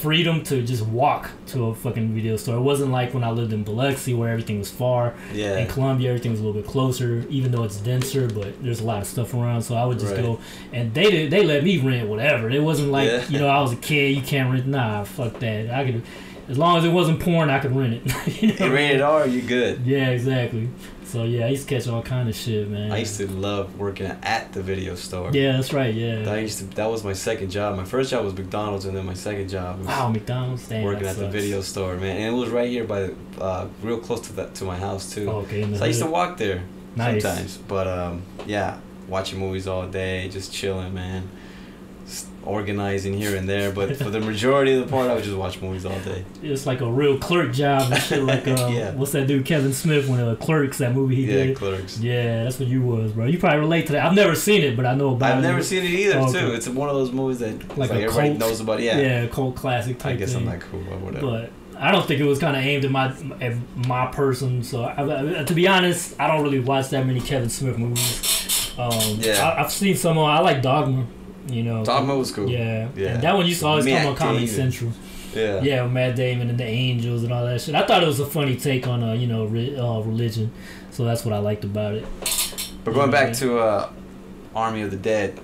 freedom 0.00 0.42
to 0.44 0.62
just 0.62 0.84
walk 0.86 1.30
to 1.48 1.66
a 1.66 1.74
fucking 1.74 2.14
video 2.14 2.36
store. 2.36 2.56
It 2.56 2.60
wasn't 2.62 2.90
like 2.90 3.12
when 3.12 3.22
I 3.22 3.30
lived 3.30 3.52
in 3.52 3.62
Biloxi 3.64 4.14
where 4.14 4.30
everything 4.30 4.58
was 4.58 4.70
far. 4.70 5.14
Yeah. 5.32 5.58
In 5.58 5.66
Columbia, 5.68 6.08
everything 6.10 6.30
was 6.32 6.40
a 6.40 6.44
little 6.44 6.60
bit 6.60 6.68
closer, 6.70 7.24
even 7.28 7.52
though 7.52 7.64
it's 7.64 7.76
denser. 7.78 8.26
But 8.28 8.62
there's 8.62 8.80
a 8.80 8.84
lot 8.84 9.02
of 9.02 9.06
stuff 9.06 9.34
around, 9.34 9.62
so 9.62 9.74
I 9.74 9.84
would 9.84 9.98
just 9.98 10.14
Right. 10.14 10.22
go 10.22 10.40
and 10.72 10.92
they 10.94 11.10
did, 11.10 11.30
they 11.30 11.44
let 11.44 11.62
me 11.64 11.78
rent 11.78 12.08
whatever. 12.08 12.48
It 12.50 12.62
wasn't 12.62 12.90
like 12.90 13.08
Yeah. 13.08 13.22
you 13.28 13.38
know 13.38 13.48
I 13.48 13.60
was 13.60 13.72
a 13.72 13.76
kid. 13.76 14.16
You 14.16 14.22
can't 14.22 14.50
rent. 14.52 14.66
Nah, 14.66 15.04
fuck 15.04 15.38
that. 15.40 15.70
I 15.70 15.84
could, 15.84 16.02
as 16.50 16.58
long 16.58 16.76
as 16.76 16.84
it 16.84 16.88
wasn't 16.90 17.20
porn, 17.20 17.48
I 17.48 17.60
could 17.60 17.74
rent 17.74 18.02
it. 18.04 18.42
you 18.42 18.54
know? 18.54 18.74
Rated 18.74 19.00
R, 19.00 19.26
you 19.26 19.40
good. 19.40 19.86
Yeah, 19.86 20.10
exactly. 20.10 20.68
So 21.04 21.24
yeah, 21.24 21.46
I 21.46 21.48
used 21.48 21.68
to 21.68 21.74
catch 21.74 21.88
all 21.88 22.02
kind 22.02 22.28
of 22.28 22.34
shit, 22.34 22.68
man. 22.68 22.90
I 22.92 22.98
used 22.98 23.16
to 23.18 23.28
love 23.28 23.78
working 23.78 24.06
at 24.06 24.52
the 24.52 24.62
video 24.62 24.94
store. 24.96 25.30
Yeah, 25.32 25.52
that's 25.52 25.72
right. 25.72 25.94
Yeah. 25.94 26.22
That 26.22 26.40
used 26.40 26.58
to 26.58 26.64
that 26.76 26.90
was 26.90 27.04
my 27.04 27.12
second 27.12 27.50
job. 27.50 27.76
My 27.76 27.84
first 27.84 28.10
job 28.10 28.24
was 28.24 28.34
McDonald's, 28.34 28.84
and 28.84 28.96
then 28.96 29.06
my 29.06 29.14
second 29.14 29.48
job 29.48 29.78
was 29.78 29.86
Wow, 29.88 30.08
McDonald's. 30.08 30.68
Damn, 30.68 30.84
working 30.84 31.06
at 31.06 31.16
the 31.16 31.28
video 31.28 31.60
store, 31.62 31.96
man. 31.96 32.16
And 32.16 32.34
it 32.36 32.38
was 32.38 32.48
right 32.50 32.68
here 32.68 32.84
by, 32.84 33.10
uh, 33.40 33.66
real 33.82 33.98
close 33.98 34.20
to 34.22 34.32
that 34.34 34.54
to 34.56 34.64
my 34.64 34.76
house 34.76 35.12
too. 35.12 35.28
Oh, 35.30 35.38
okay. 35.38 35.64
the 35.64 35.78
so 35.78 35.84
I 35.84 35.88
used 35.88 36.02
to 36.02 36.10
walk 36.10 36.36
there 36.36 36.62
Nice. 36.96 37.22
sometimes. 37.22 37.56
But 37.56 37.86
um, 37.86 38.22
yeah, 38.46 38.78
watching 39.08 39.38
movies 39.38 39.66
all 39.66 39.86
day, 39.86 40.28
just 40.28 40.52
chilling, 40.52 40.94
man. 40.94 41.28
Organizing 42.44 43.14
here 43.14 43.36
and 43.36 43.46
there, 43.48 43.70
but 43.70 43.96
for 43.96 44.08
the 44.10 44.18
majority 44.18 44.72
of 44.72 44.80
the 44.84 44.90
part, 44.90 45.10
I 45.10 45.14
would 45.14 45.22
just 45.22 45.36
watch 45.36 45.60
movies 45.60 45.84
all 45.84 45.98
day. 46.00 46.24
It's 46.42 46.66
like 46.66 46.80
a 46.80 46.90
real 46.90 47.18
clerk 47.18 47.52
job 47.52 47.92
and 47.92 48.02
shit. 48.02 48.22
Like, 48.24 48.48
uh, 48.48 48.68
Yeah. 48.72 48.92
what's 48.92 49.12
that 49.12 49.26
dude 49.26 49.44
Kevin 49.44 49.72
Smith 49.74 50.08
when 50.08 50.20
uh, 50.20 50.34
Clerks 50.36 50.78
that 50.78 50.94
movie 50.94 51.16
he 51.16 51.26
did. 51.26 51.34
yeah, 51.38 51.44
did? 51.48 51.56
clerks. 51.56 51.98
Yeah, 52.00 52.44
that's 52.44 52.58
what 52.58 52.68
you 52.68 52.80
was, 52.82 53.12
bro. 53.12 53.26
You 53.26 53.38
probably 53.38 53.60
relate 53.60 53.86
to 53.88 53.92
that. 53.92 54.06
I've 54.06 54.14
never 54.14 54.34
seen 54.34 54.62
it, 54.62 54.74
but 54.76 54.86
I 54.86 54.94
know 54.94 55.14
about 55.14 55.30
it. 55.30 55.32
I've 55.34 55.44
it. 55.44 55.48
never 55.48 55.62
seen 55.62 55.84
it 55.84 55.90
either, 55.90 56.18
Oh, 56.18 56.28
okay. 56.30 56.40
too. 56.40 56.52
It's 56.54 56.66
one 56.68 56.88
of 56.88 56.94
those 56.96 57.12
movies 57.12 57.38
that 57.40 57.68
Like 57.76 57.90
like, 57.90 58.00
everybody 58.00 58.28
cult? 58.30 58.38
knows 58.40 58.60
about. 58.60 58.80
Yeah, 58.80 58.98
Yeah, 58.98 59.26
cult 59.26 59.54
classic 59.54 59.98
type 59.98 60.14
I 60.14 60.16
guess 60.16 60.32
thing. 60.32 60.48
I'm 60.48 60.58
not 60.58 60.60
cool 60.60 60.80
or 60.90 60.98
whatever. 60.98 61.26
But 61.26 61.50
I 61.78 61.92
don't 61.92 62.06
think 62.06 62.20
it 62.20 62.24
was 62.24 62.38
kind 62.38 62.56
of 62.56 62.62
aimed 62.64 62.84
at 62.86 62.90
my 62.90 63.14
at 63.40 63.54
my 63.86 64.06
person. 64.06 64.62
So 64.64 64.84
I, 64.84 65.40
I- 65.40 65.44
to 65.44 65.54
be 65.54 65.68
honest, 65.68 66.18
I 66.18 66.26
don't 66.26 66.42
really 66.42 66.60
watch 66.60 66.88
that 66.88 67.06
many 67.06 67.20
Kevin 67.20 67.50
Smith 67.50 67.78
movies. 67.78 68.72
Um, 68.78 69.18
Yeah. 69.20 69.46
I, 69.46 69.62
I've 69.62 69.70
seen 69.70 69.94
some. 69.94 70.16
on- 70.18 70.30
I 70.30 70.40
like 70.40 70.62
Dogma. 70.62 71.06
You 71.48 71.62
know, 71.62 71.84
Dogma 71.84 72.16
was 72.16 72.30
cool. 72.32 72.48
Yeah, 72.48 72.88
Yeah. 72.94 73.08
And 73.14 73.22
that 73.22 73.34
one 73.36 73.46
used 73.46 73.60
to 73.60 73.66
always 73.66 73.84
Matt 73.84 74.02
come 74.02 74.10
on 74.12 74.16
Comedy 74.16 74.46
Damon. 74.46 74.54
Central. 74.72 74.92
yeah. 75.34 75.60
Yeah, 75.62 75.82
with 75.84 75.92
Matt 75.92 76.16
Damon 76.16 76.50
and 76.50 76.58
the 76.58 76.64
Angels 76.64 77.22
and 77.24 77.32
all 77.32 77.44
that 77.46 77.60
shit. 77.60 77.74
I 77.74 77.86
thought 77.86 78.02
it 78.02 78.06
was 78.06 78.20
a 78.20 78.26
funny 78.26 78.56
take 78.56 78.86
on 78.86 79.02
uh, 79.02 79.12
you 79.14 79.26
know, 79.26 79.44
re- 79.46 79.76
uh, 79.76 80.00
religion. 80.00 80.52
So 80.90 81.04
that's 81.04 81.24
what 81.24 81.32
I 81.34 81.38
liked 81.38 81.64
about 81.64 81.94
it. 81.94 82.04
But 82.84 82.94
going 82.94 83.10
Yeah. 83.12 83.20
back 83.24 83.32
to 83.36 83.58
uh, 83.58 83.88
Army 84.54 84.82
of 84.82 84.90
the 84.90 84.96
Dead, 84.96 85.38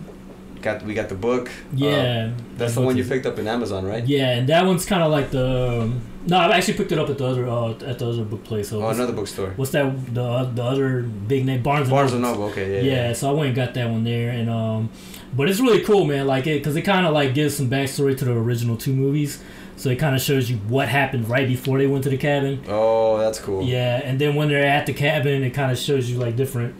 got 0.62 0.82
we 0.82 0.94
got 0.94 1.08
the 1.08 1.14
book. 1.14 1.50
Yeah, 1.74 2.30
Uh, 2.36 2.40
that's 2.56 2.74
the 2.74 2.80
one 2.82 2.96
you 2.96 3.04
picked 3.04 3.26
up 3.26 3.38
in 3.38 3.46
Amazon, 3.48 3.84
right? 3.86 4.04
Yeah, 4.06 4.30
and 4.36 4.48
that 4.48 4.66
one's 4.66 4.84
kind 4.84 5.02
of 5.02 5.10
like 5.10 5.30
the. 5.30 5.80
Um, 5.82 6.00
no, 6.26 6.38
I 6.38 6.56
actually 6.56 6.74
picked 6.74 6.90
it 6.90 6.98
up 6.98 7.08
at 7.08 7.18
the 7.18 7.24
other 7.24 7.46
uh, 7.48 7.70
at 7.86 7.98
the 8.00 8.08
other 8.08 8.24
book 8.24 8.42
place. 8.42 8.70
So 8.70 8.82
Oh, 8.82 8.88
another 8.88 9.12
bookstore. 9.12 9.52
what's 9.56 9.70
that? 9.70 10.14
The 10.14 10.22
uh, 10.24 10.44
the 10.52 10.62
other 10.64 11.02
big 11.02 11.46
name 11.46 11.62
Barnes 11.62 11.82
and 11.86 11.90
Barnes 11.90 12.12
and 12.12 12.22
Noble. 12.22 12.40
Noble. 12.40 12.50
Okay, 12.52 12.84
yeah. 12.84 12.92
Yeah, 13.06 13.12
so 13.12 13.30
I 13.30 13.32
went 13.32 13.46
and 13.48 13.56
got 13.56 13.74
that 13.74 13.88
one 13.88 14.02
there, 14.02 14.30
and 14.30 14.50
um, 14.50 14.90
but 15.36 15.48
it's 15.48 15.60
really 15.60 15.82
cool, 15.82 16.04
man. 16.04 16.26
Like 16.26 16.46
it, 16.46 16.64
cause 16.64 16.74
it 16.76 16.82
kind 16.82 17.06
of 17.06 17.12
like 17.12 17.34
gives 17.34 17.56
some 17.56 17.68
backstory 17.68 18.16
to 18.18 18.24
the 18.24 18.32
original 18.32 18.76
two 18.76 18.92
movies. 18.94 19.42
So 19.76 19.90
it 19.90 19.96
kind 19.96 20.16
of 20.16 20.22
shows 20.22 20.50
you 20.50 20.56
what 20.56 20.88
happened 20.88 21.28
right 21.28 21.46
before 21.46 21.76
they 21.76 21.86
went 21.86 22.02
to 22.04 22.10
the 22.10 22.16
cabin. 22.16 22.64
Oh, 22.66 23.18
that's 23.18 23.38
cool. 23.38 23.62
Yeah, 23.62 24.00
and 24.02 24.18
then 24.18 24.34
when 24.34 24.48
they're 24.48 24.64
at 24.64 24.86
the 24.86 24.94
cabin, 24.94 25.42
it 25.44 25.50
kind 25.50 25.70
of 25.70 25.76
shows 25.78 26.10
you 26.10 26.18
like 26.18 26.34
different 26.34 26.74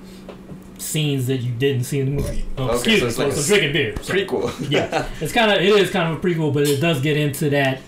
scenes 0.78 1.26
that 1.26 1.38
you 1.38 1.52
didn't 1.52 1.84
see 1.84 2.00
in 2.00 2.06
the 2.06 2.22
movie. 2.22 2.44
Oh, 2.56 2.64
Okay, 2.68 2.94
excuse 2.94 3.16
so 3.16 3.22
me, 3.22 3.28
like 3.28 3.36
so 3.38 3.46
drinking 3.46 3.72
beer. 3.72 3.94
So, 4.02 4.14
Prequel. 4.14 4.70
yeah, 4.70 5.08
it's 5.20 5.32
kind 5.32 5.50
of 5.52 5.58
it 5.58 5.68
is 5.68 5.90
kind 5.90 6.10
of 6.12 6.24
a 6.24 6.26
prequel, 6.26 6.52
but 6.54 6.66
it 6.66 6.80
does 6.80 7.00
get 7.00 7.16
into 7.16 7.50
that. 7.50 7.80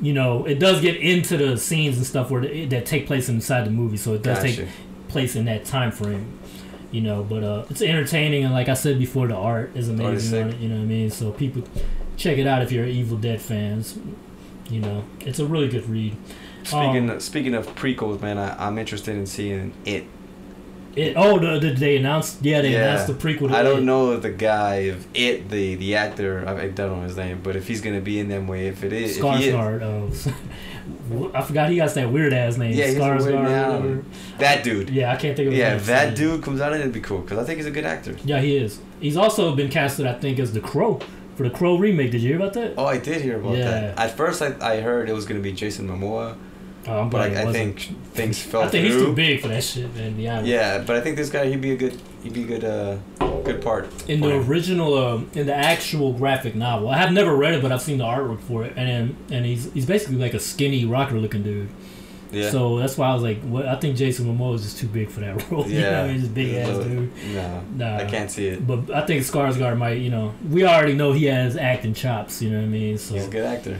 You 0.00 0.12
know, 0.12 0.44
it 0.44 0.58
does 0.58 0.80
get 0.80 0.96
into 0.96 1.36
the 1.36 1.56
scenes 1.56 1.96
and 1.96 2.04
stuff 2.04 2.30
where 2.30 2.42
the, 2.42 2.64
that 2.66 2.86
take 2.86 3.06
place 3.06 3.28
inside 3.28 3.64
the 3.66 3.70
movie, 3.70 3.96
so 3.96 4.14
it 4.14 4.22
does 4.22 4.38
Gotcha. 4.42 4.56
take 4.56 4.68
place 5.08 5.36
in 5.36 5.44
that 5.44 5.64
time 5.64 5.92
frame. 5.92 6.38
You 6.94 7.00
know. 7.00 7.24
But 7.24 7.42
uh, 7.42 7.64
it's 7.68 7.82
entertaining, 7.82 8.44
and 8.44 8.54
like 8.54 8.68
I 8.68 8.74
said 8.74 8.98
before, 8.98 9.26
the 9.26 9.34
art 9.34 9.72
is 9.74 9.88
art 9.90 10.14
is 10.14 10.32
amazing 10.32 10.42
on 10.44 10.50
it. 10.50 10.56
You 10.58 10.68
know 10.68 10.76
what 10.76 10.82
I 10.82 10.86
mean? 10.86 11.10
So 11.10 11.32
people 11.32 11.62
check 12.16 12.38
it 12.38 12.46
out 12.46 12.62
if 12.62 12.70
you're 12.70 12.86
Evil 12.86 13.18
Dead 13.18 13.42
fans. 13.42 13.98
You 14.70 14.80
know, 14.80 15.04
it's 15.20 15.40
a 15.40 15.46
really 15.46 15.68
good 15.68 15.88
read. 15.88 16.16
Speaking 16.62 17.10
Um, 17.10 17.20
speaking 17.20 17.54
of 17.54 17.66
prequels, 17.74 18.22
man, 18.22 18.38
I, 18.38 18.66
I'm 18.66 18.78
interested 18.78 19.14
in 19.14 19.26
seeing 19.26 19.74
it. 19.84 20.04
It, 20.96 21.14
oh, 21.16 21.40
the, 21.40 21.58
the, 21.58 21.74
they 21.74 21.96
announced, 21.96 22.38
yeah, 22.42 22.62
they 22.62 22.72
Yeah. 22.72 22.92
announced 22.92 23.08
the 23.08 23.14
prequel. 23.14 23.52
I 23.52 23.64
don't 23.64 23.84
know 23.84 24.16
the 24.16 24.30
guy, 24.30 24.76
if 24.76 25.08
it, 25.12 25.50
the 25.50 25.74
the 25.74 25.96
actor, 25.96 26.44
I, 26.46 26.62
I 26.62 26.68
don't 26.68 26.98
know 26.98 27.02
his 27.02 27.16
name, 27.16 27.40
but 27.42 27.56
if 27.56 27.66
he's 27.66 27.80
gonna 27.80 28.00
be 28.00 28.20
in 28.20 28.28
them 28.28 28.46
way, 28.46 28.68
if 28.68 28.84
it 28.84 28.92
is, 28.92 29.18
if 29.18 29.24
he 29.24 29.48
is, 29.48 29.54
Skarsgård. 29.54 30.34
I 31.34 31.42
forgot 31.42 31.70
he 31.70 31.76
got 31.76 31.92
that 31.94 32.10
weird 32.10 32.32
ass 32.32 32.56
name. 32.56 32.72
Yeah, 32.72 32.86
he's 32.86 32.96
a 32.96 33.00
weird 33.00 33.20
Skarsgård. 33.20 33.82
name. 33.84 34.04
that 34.38 34.62
dude, 34.64 34.90
Yeah, 34.90 35.12
I 35.12 35.16
can't 35.16 35.36
think 35.36 35.48
of. 35.48 35.54
yeah, 35.54 35.68
name. 35.70 35.76
if 35.78 35.86
that 35.86 36.14
dude 36.16 36.42
comes 36.42 36.60
out, 36.60 36.72
and 36.72 36.80
it'd 36.80 36.92
be 36.92 37.00
cool 37.00 37.18
because 37.20 37.38
I 37.38 37.44
think 37.44 37.58
he's 37.58 37.66
a 37.66 37.70
good 37.70 37.84
actor. 37.86 38.16
Yeah, 38.24 38.40
he 38.40 38.56
is. 38.56 38.80
He's 39.00 39.16
also 39.16 39.54
been 39.54 39.70
casted, 39.70 40.06
I 40.06 40.14
think, 40.14 40.38
as 40.38 40.52
the 40.52 40.60
Crow 40.60 41.00
for 41.36 41.42
the 41.48 41.50
Crow 41.50 41.76
remake. 41.76 42.10
Did 42.10 42.20
you 42.22 42.28
hear 42.30 42.36
about 42.36 42.52
that? 42.54 42.74
Oh, 42.76 42.84
I 42.86 42.98
did 42.98 43.20
hear 43.22 43.38
about 43.40 43.56
Yeah. 43.56 43.70
that. 43.70 43.98
At 43.98 44.16
first, 44.16 44.40
I, 44.42 44.54
I 44.60 44.80
heard 44.80 45.08
it 45.08 45.12
was 45.14 45.24
gonna 45.26 45.40
be 45.40 45.52
Jason 45.52 45.88
Momoa, 45.88 46.36
Oh, 46.86 47.00
I'm 47.00 47.08
but 47.10 47.22
I, 47.32 47.48
I 47.48 47.52
think 47.52 47.80
things 48.12 48.38
fell 48.42 48.62
I 48.62 48.68
think 48.68 48.86
through. 48.86 48.96
he's 48.98 49.06
too 49.06 49.14
big 49.14 49.40
for 49.40 49.48
that 49.48 49.64
shit, 49.64 49.94
man. 49.96 50.12
honest. 50.28 50.46
Yeah, 50.46 50.78
but 50.86 50.96
I 50.96 51.00
think 51.00 51.16
this 51.16 51.30
guy, 51.30 51.46
he'd 51.46 51.60
be 51.60 51.70
a 51.72 51.76
good, 51.76 51.98
he'd 52.24 52.32
be 52.32 52.42
a 52.42 52.46
good, 52.46 52.64
uh, 52.64 52.96
good 53.44 53.62
part. 53.62 53.86
In 54.08 54.20
the 54.20 54.30
him. 54.30 54.50
original, 54.50 54.94
um, 54.98 55.30
in 55.34 55.46
the 55.46 55.54
actual 55.54 56.12
graphic 56.12 56.56
novel, 56.56 56.88
I 56.88 56.98
have 56.98 57.12
never 57.12 57.36
read 57.36 57.54
it, 57.54 57.62
but 57.62 57.70
I've 57.70 57.82
seen 57.82 57.98
the 57.98 58.04
artwork 58.04 58.40
for 58.40 58.64
it, 58.64 58.72
and 58.76 59.14
and 59.30 59.44
he's 59.46 59.72
he's 59.72 59.86
basically 59.86 60.16
like 60.16 60.34
a 60.34 60.40
skinny 60.40 60.84
rocker 60.84 61.14
looking 61.14 61.42
dude. 61.44 61.68
yeah, 62.32 62.50
So 62.50 62.78
that's 62.78 62.98
why 62.98 63.08
I 63.10 63.14
was 63.14 63.22
like, 63.22 63.40
what? 63.42 63.66
I 63.66 63.76
think 63.76 63.96
Jason 63.96 64.26
Momoa 64.26 64.56
is 64.56 64.62
just 64.62 64.78
too 64.78 64.88
big 64.88 65.08
for 65.10 65.20
that 65.20 65.48
role. 65.50 65.66
you 65.68 65.80
know 65.80 65.92
what 65.92 66.00
I 66.00 66.08
mean, 66.08 66.20
just 66.20 66.34
big 66.34 66.54
ass 66.56 66.78
dude. 66.84 67.10
No, 67.34 67.62
Nah. 67.76 67.96
I 67.98 68.04
can't 68.06 68.30
see 68.30 68.48
it. 68.48 68.66
But 68.66 68.90
I 68.90 69.06
think 69.06 69.22
Skarsgård 69.22 69.76
might, 69.78 69.98
you 69.98 70.10
know, 70.10 70.34
we 70.50 70.64
already 70.66 70.94
know 70.94 71.12
he 71.12 71.26
has 71.26 71.56
acting 71.56 71.94
chops. 71.94 72.42
You 72.42 72.50
know 72.50 72.58
what 72.58 72.64
I 72.64 72.68
mean? 72.68 72.98
So 72.98 73.14
He's 73.14 73.26
a 73.28 73.30
good 73.30 73.44
actor. 73.44 73.78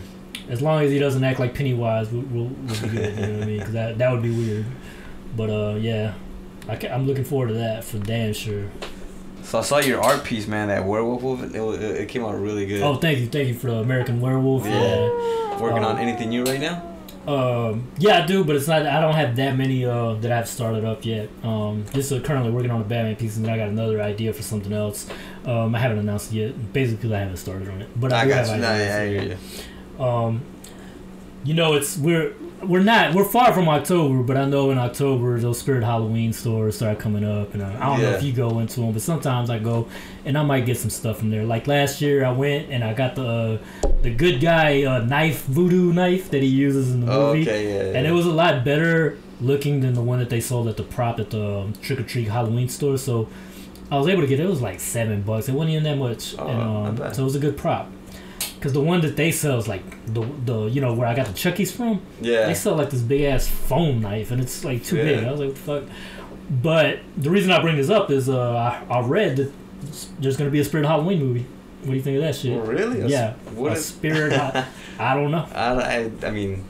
as 0.48 0.62
long 0.62 0.84
as 0.84 0.90
he 0.92 0.98
doesn't 1.00 1.24
act 1.24 1.40
like 1.40 1.54
Pennywise, 1.54 2.10
we'll, 2.12 2.22
we'll, 2.22 2.44
we'll 2.44 2.80
be 2.82 2.88
good. 2.88 3.18
You 3.18 3.26
know 3.26 3.32
what 3.34 3.42
I 3.42 3.46
mean? 3.46 3.58
Because 3.58 3.72
that 3.72 3.98
that 3.98 4.12
would 4.12 4.22
be 4.22 4.30
weird. 4.30 4.66
But 5.36 5.50
uh, 5.50 5.74
yeah, 5.80 6.14
I 6.68 6.88
I'm 6.88 7.06
looking 7.06 7.24
forward 7.24 7.48
to 7.48 7.54
that 7.54 7.84
for 7.84 7.98
damn 7.98 8.32
sure. 8.32 8.66
So 9.42 9.58
I 9.58 9.62
saw 9.62 9.78
your 9.78 10.00
art 10.00 10.24
piece, 10.24 10.46
man. 10.46 10.68
That 10.68 10.86
werewolf, 10.86 11.42
it, 11.42 11.54
it, 11.54 11.82
it 12.00 12.08
came 12.08 12.24
out 12.24 12.34
really 12.40 12.64
good. 12.66 12.82
Oh, 12.82 12.96
thank 12.96 13.18
you, 13.18 13.26
thank 13.26 13.48
you 13.48 13.54
for 13.54 13.66
the 13.66 13.76
American 13.76 14.20
Werewolf. 14.20 14.64
Yeah. 14.64 15.60
Working 15.60 15.84
um, 15.84 15.96
on 15.96 15.98
anything 15.98 16.30
new 16.30 16.44
right 16.44 16.60
now? 16.60 16.94
Um, 17.26 17.88
yeah, 17.98 18.22
I 18.22 18.26
do, 18.26 18.44
but 18.44 18.56
it's 18.56 18.68
not. 18.68 18.86
I 18.86 19.00
don't 19.00 19.14
have 19.14 19.36
that 19.36 19.56
many 19.56 19.84
uh, 19.84 20.14
that 20.14 20.30
I've 20.30 20.48
started 20.48 20.84
up 20.84 21.04
yet. 21.04 21.30
Um, 21.42 21.84
just 21.92 22.12
uh, 22.12 22.20
currently 22.20 22.50
working 22.50 22.70
on 22.70 22.80
a 22.80 22.84
Batman 22.84 23.16
piece, 23.16 23.36
and 23.36 23.46
then 23.46 23.52
I 23.52 23.56
got 23.56 23.68
another 23.68 24.02
idea 24.02 24.32
for 24.32 24.42
something 24.42 24.72
else. 24.72 25.08
Um, 25.46 25.74
I 25.74 25.78
haven't 25.78 25.98
announced 25.98 26.32
it 26.32 26.36
yet, 26.36 26.72
basically 26.72 26.96
because 26.96 27.12
I 27.12 27.20
haven't 27.20 27.38
started 27.38 27.68
on 27.68 27.82
it. 27.82 27.88
But 27.98 28.12
I, 28.12 28.20
I 28.20 28.24
do 28.24 28.30
got 28.30 28.46
have 28.46 28.58
you. 28.58 28.64
Ideas, 28.64 28.86
yeah, 28.86 28.96
I 28.96 29.08
hear 29.08 29.38
you. 29.98 30.04
Um, 30.04 30.42
you 31.44 31.54
know, 31.54 31.74
it's 31.74 31.96
we're 31.96 32.34
we're 32.68 32.82
not 32.82 33.14
we're 33.14 33.24
far 33.24 33.52
from 33.52 33.68
October, 33.68 34.22
but 34.22 34.36
I 34.36 34.44
know 34.44 34.70
in 34.70 34.78
October 34.78 35.38
those 35.38 35.58
Spirit 35.58 35.84
Halloween 35.84 36.32
stores 36.32 36.76
start 36.76 36.98
coming 36.98 37.24
up, 37.24 37.54
and 37.54 37.62
I, 37.62 37.74
I 37.76 37.86
don't 37.86 38.02
know 38.02 38.10
if 38.10 38.22
you 38.22 38.32
go 38.32 38.58
into 38.58 38.80
them, 38.80 38.92
but 38.92 39.02
sometimes 39.02 39.50
I 39.50 39.58
go 39.58 39.88
and 40.24 40.36
I 40.36 40.42
might 40.42 40.66
get 40.66 40.76
some 40.78 40.90
stuff 40.90 41.18
from 41.18 41.30
there. 41.30 41.44
Like 41.44 41.66
last 41.66 42.00
year, 42.00 42.24
I 42.24 42.32
went 42.32 42.70
and 42.70 42.82
I 42.84 42.92
got 42.94 43.14
the 43.14 43.60
uh, 43.84 43.88
the 44.02 44.10
good 44.10 44.40
guy 44.40 44.84
uh, 44.84 45.00
knife, 45.04 45.44
voodoo 45.44 45.92
knife 45.92 46.30
that 46.30 46.42
he 46.42 46.48
uses 46.48 46.92
in 46.92 47.06
the 47.06 47.12
Oh, 47.12 47.34
movie, 47.34 47.42
okay, 47.48 47.68
yeah, 47.68 47.90
yeah. 47.92 47.98
and 47.98 48.06
it 48.06 48.12
was 48.12 48.26
a 48.26 48.32
lot 48.32 48.64
better 48.64 49.18
looking 49.40 49.80
than 49.80 49.94
the 49.94 50.02
one 50.02 50.18
that 50.18 50.30
they 50.30 50.40
sold 50.40 50.68
at 50.68 50.76
the 50.76 50.82
prop 50.84 51.18
at 51.20 51.30
the 51.30 51.58
um, 51.60 51.72
Trick 51.82 52.00
or 52.00 52.04
Treat 52.04 52.28
Halloween 52.28 52.68
store. 52.68 52.98
So. 52.98 53.28
I 53.90 53.98
was 53.98 54.08
able 54.08 54.22
to 54.22 54.26
get 54.26 54.40
it. 54.40 54.44
It 54.44 54.48
was 54.48 54.62
like 54.62 54.80
seven 54.80 55.20
bucks. 55.20 55.46
It 55.48 55.52
wasn't 55.52 55.72
even 55.72 55.84
that 55.84 55.98
much, 55.98 56.34
Oh, 56.38 56.48
and, 56.48 57.00
um, 57.00 57.14
so 57.14 57.20
it 57.20 57.24
was 57.24 57.36
a 57.36 57.38
good 57.38 57.56
prop. 57.58 57.86
Cause 58.64 58.72
the 58.72 58.80
one 58.80 59.02
that 59.02 59.14
they 59.14 59.30
sell 59.30 59.58
is 59.58 59.68
like 59.68 59.82
the 60.06 60.22
the 60.46 60.64
you 60.68 60.80
know 60.80 60.94
where 60.94 61.06
I 61.06 61.14
got 61.14 61.26
the 61.26 61.34
Chuckies 61.34 61.70
from. 61.70 62.00
yeah. 62.22 62.46
They 62.46 62.54
sell 62.54 62.74
like 62.76 62.88
this 62.88 63.02
big 63.02 63.20
ass 63.20 63.46
foam 63.46 64.00
knife, 64.00 64.30
and 64.30 64.40
it's 64.40 64.64
like 64.64 64.82
too 64.82 64.96
big. 64.96 65.22
I 65.22 65.30
was 65.30 65.38
like, 65.40 65.48
what 65.50 65.56
the 65.56 65.60
fuck. 65.60 65.82
But 66.62 67.00
the 67.18 67.28
reason 67.28 67.50
I 67.50 67.60
bring 67.60 67.76
this 67.76 67.90
up 67.90 68.10
is 68.10 68.30
uh, 68.30 68.82
I, 68.88 68.94
I 68.94 69.00
read 69.06 69.36
that 69.36 69.52
there's 70.18 70.38
gonna 70.38 70.48
be 70.50 70.60
a 70.60 70.64
Spirit 70.64 70.86
Halloween 70.86 71.18
movie. 71.18 71.46
What 71.82 71.90
do 71.90 71.96
you 71.96 72.02
think 72.02 72.16
of 72.16 72.22
that 72.22 72.34
shit? 72.36 72.56
Oh, 72.56 72.60
really? 72.60 73.02
A 73.02 73.06
yeah, 73.06 73.34
What 73.54 73.72
a 73.72 73.74
is? 73.74 73.84
Spirit. 73.84 74.32
Ha- 74.32 74.66
I 74.98 75.14
don't 75.14 75.30
know. 75.30 75.46
I, 75.54 75.74
I, 75.98 76.10
I 76.26 76.30
mean, 76.30 76.64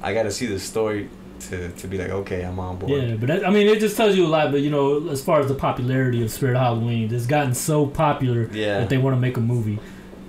I 0.00 0.14
got 0.14 0.22
to 0.22 0.30
see 0.30 0.46
the 0.46 0.60
story 0.60 1.08
to, 1.48 1.70
to 1.72 1.88
be 1.88 1.98
like, 1.98 2.10
okay, 2.10 2.42
I'm 2.44 2.60
on 2.60 2.76
board. 2.78 2.92
Yeah, 2.92 3.16
but 3.16 3.26
that, 3.26 3.44
I 3.44 3.50
mean, 3.50 3.66
it 3.66 3.80
just 3.80 3.96
tells 3.96 4.14
you 4.16 4.24
a 4.26 4.28
lot. 4.28 4.52
But 4.52 4.60
you 4.60 4.70
know, 4.70 5.08
as 5.08 5.24
far 5.24 5.40
as 5.40 5.48
the 5.48 5.56
popularity 5.56 6.22
of 6.22 6.30
Spirit 6.30 6.56
Halloween, 6.56 7.12
it's 7.12 7.26
gotten 7.26 7.54
so 7.54 7.86
popular 7.88 8.48
Yeah. 8.52 8.78
that 8.78 8.88
they 8.90 8.98
want 8.98 9.16
to 9.16 9.20
make 9.20 9.36
a 9.36 9.40
movie. 9.40 9.80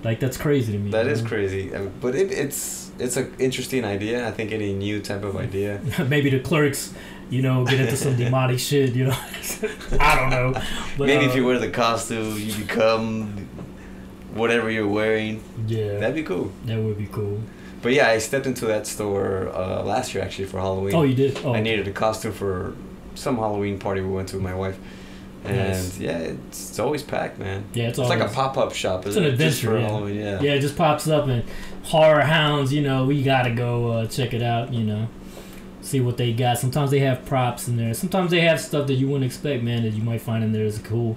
Like 0.08 0.22
that's 0.22 0.38
crazy 0.38 0.72
to 0.72 0.80
me. 0.80 0.90
That 0.92 1.06
is 1.08 1.22
know? 1.22 1.28
crazy, 1.28 1.70
but 2.00 2.16
it, 2.16 2.32
it's 2.32 2.92
it's 2.98 3.18
an 3.18 3.36
interesting 3.40 3.84
idea. 3.84 4.26
I 4.26 4.32
think 4.32 4.54
any 4.54 4.72
new 4.72 5.02
type 5.02 5.26
of 5.26 5.36
idea. 5.36 5.82
maybe 6.08 6.30
the 6.30 6.40
clerks, 6.40 6.94
you 7.30 7.42
know, 7.42 7.66
get 7.66 7.82
into 7.82 7.98
some 7.98 8.16
demonic 8.24 8.58
shit, 8.58 8.96
you 8.96 9.08
know. 9.08 9.18
I 10.00 10.16
don't 10.16 10.30
know. 10.30 10.54
But, 10.98 11.08
Maybe 11.08 11.26
uh, 11.26 11.28
if 11.28 11.36
you 11.36 11.46
wear 11.46 11.60
the 11.60 11.70
costume, 11.70 12.40
you 12.40 12.56
become 12.56 13.50
whatever 14.34 14.72
you're 14.72 14.88
wearing. 14.88 15.44
yeah, 15.68 15.98
That'd 16.00 16.16
be 16.16 16.24
cool. 16.24 16.54
that 16.64 16.80
would 16.80 16.98
be 16.98 17.08
cool. 17.08 17.42
But 17.82 17.92
yeah, 17.92 18.08
I 18.08 18.20
stepped 18.20 18.46
into 18.46 18.66
that 18.68 18.88
store 18.88 19.50
uh, 19.54 19.84
last 19.84 20.14
year 20.14 20.24
actually 20.24 20.46
for 20.46 20.62
Halloween. 20.62 20.96
Oh, 20.96 21.04
you 21.04 21.16
did. 21.16 21.38
Oh, 21.44 21.54
I 21.54 21.60
needed 21.60 21.86
a 21.86 21.92
costume 21.92 22.32
for 22.32 22.78
some 23.14 23.36
Halloween 23.36 23.78
party 23.78 24.00
we 24.00 24.08
went 24.08 24.30
to 24.30 24.38
with 24.38 24.44
my 24.44 24.56
wife. 24.56 24.80
And 25.46 25.56
Nice. 25.58 25.98
yeah, 26.00 26.18
it's, 26.18 26.70
it's 26.72 26.80
always 26.80 27.04
packed, 27.04 27.40
man. 27.40 27.64
yeah, 27.74 27.88
it's, 27.90 28.00
It's 28.00 28.10
like 28.10 28.20
a 28.20 28.28
pop 28.28 28.58
up 28.58 28.74
shop, 28.74 29.06
It's 29.06 29.16
an 29.16 29.24
it? 29.24 29.34
Adventure, 29.34 29.68
for 29.68 29.78
yeah. 29.80 29.88
Halloween, 29.88 30.16
yeah. 30.16 30.42
Yeah, 30.42 30.54
it 30.56 30.60
just 30.60 30.76
pops 30.76 31.08
up 31.08 31.28
and 31.28 31.44
horror 31.84 32.22
hounds. 32.22 32.74
You 32.74 32.82
know, 32.82 33.06
we 33.06 33.24
gotta 33.24 33.52
go 33.52 33.92
uh, 33.92 34.06
check 34.08 34.34
it 34.34 34.42
out. 34.42 34.74
You 34.74 34.84
know, 34.84 35.08
see 35.82 36.02
what 36.02 36.18
they 36.18 36.34
got. 36.34 36.58
Sometimes 36.58 36.92
they 36.92 37.00
have 37.00 37.24
props 37.26 37.68
in 37.68 37.78
there. 37.78 37.94
Sometimes 37.94 38.32
they 38.32 38.42
have 38.42 38.60
stuff 38.60 38.88
that 38.88 38.96
you 38.96 39.08
wouldn't 39.08 39.26
expect, 39.26 39.64
man, 39.64 39.84
that 39.84 39.94
you 39.94 40.02
might 40.04 40.22
find 40.22 40.44
in 40.44 40.52
there 40.52 40.66
is 40.66 40.80
cool. 40.80 41.16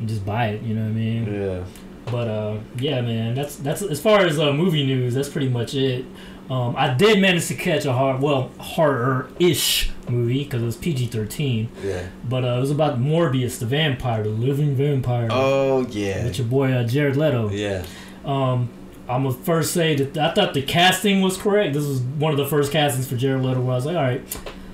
And 0.00 0.08
just 0.08 0.24
buy 0.26 0.46
it. 0.48 0.62
You 0.62 0.74
know 0.74 0.82
what 0.82 0.88
I 0.88 0.92
mean? 0.92 1.32
Yeah. 1.34 1.64
But 2.06 2.28
uh, 2.28 2.58
yeah, 2.78 3.02
man, 3.02 3.34
that's 3.34 3.54
that's 3.56 3.82
as 3.82 4.00
far 4.00 4.20
as 4.20 4.40
uh, 4.40 4.52
movie 4.52 4.84
news. 4.84 5.14
That's 5.14 5.28
pretty 5.28 5.48
much 5.50 5.74
it. 5.74 6.06
Um, 6.48 6.74
I 6.76 6.92
did 6.94 7.20
manage 7.20 7.46
to 7.46 7.54
catch 7.54 7.84
a 7.84 7.92
hard, 7.92 8.20
well, 8.20 8.50
horror-ish 8.58 9.90
movie 10.10 10.44
because 10.44 10.62
it 10.62 10.66
was 10.66 10.76
PG-13, 10.76 11.68
Yeah. 11.84 12.06
but 12.28 12.44
uh, 12.44 12.48
it 12.56 12.60
was 12.60 12.70
about 12.70 13.00
Morbius, 13.00 13.58
the 13.58 13.66
vampire, 13.66 14.22
the 14.22 14.28
living 14.30 14.74
vampire, 14.74 15.28
Oh 15.30 15.86
yeah. 15.90 16.24
with 16.24 16.38
your 16.38 16.46
boy 16.46 16.72
uh, 16.72 16.84
Jared 16.84 17.16
Leto. 17.16 17.50
Yeah. 17.50 17.84
Um, 18.24 18.68
I'm 19.08 19.24
gonna 19.24 19.34
first 19.34 19.72
say 19.72 19.96
that 19.96 20.16
I 20.16 20.32
thought 20.34 20.54
the 20.54 20.62
casting 20.62 21.20
was 21.22 21.36
correct. 21.36 21.74
This 21.74 21.84
was 21.86 22.00
one 22.00 22.30
of 22.32 22.38
the 22.38 22.46
first 22.46 22.70
castings 22.70 23.08
for 23.08 23.16
Jared 23.16 23.42
Leto 23.42 23.60
where 23.60 23.72
I 23.72 23.74
was 23.76 23.86
like, 23.86 23.96
all 23.96 24.02
right, 24.02 24.22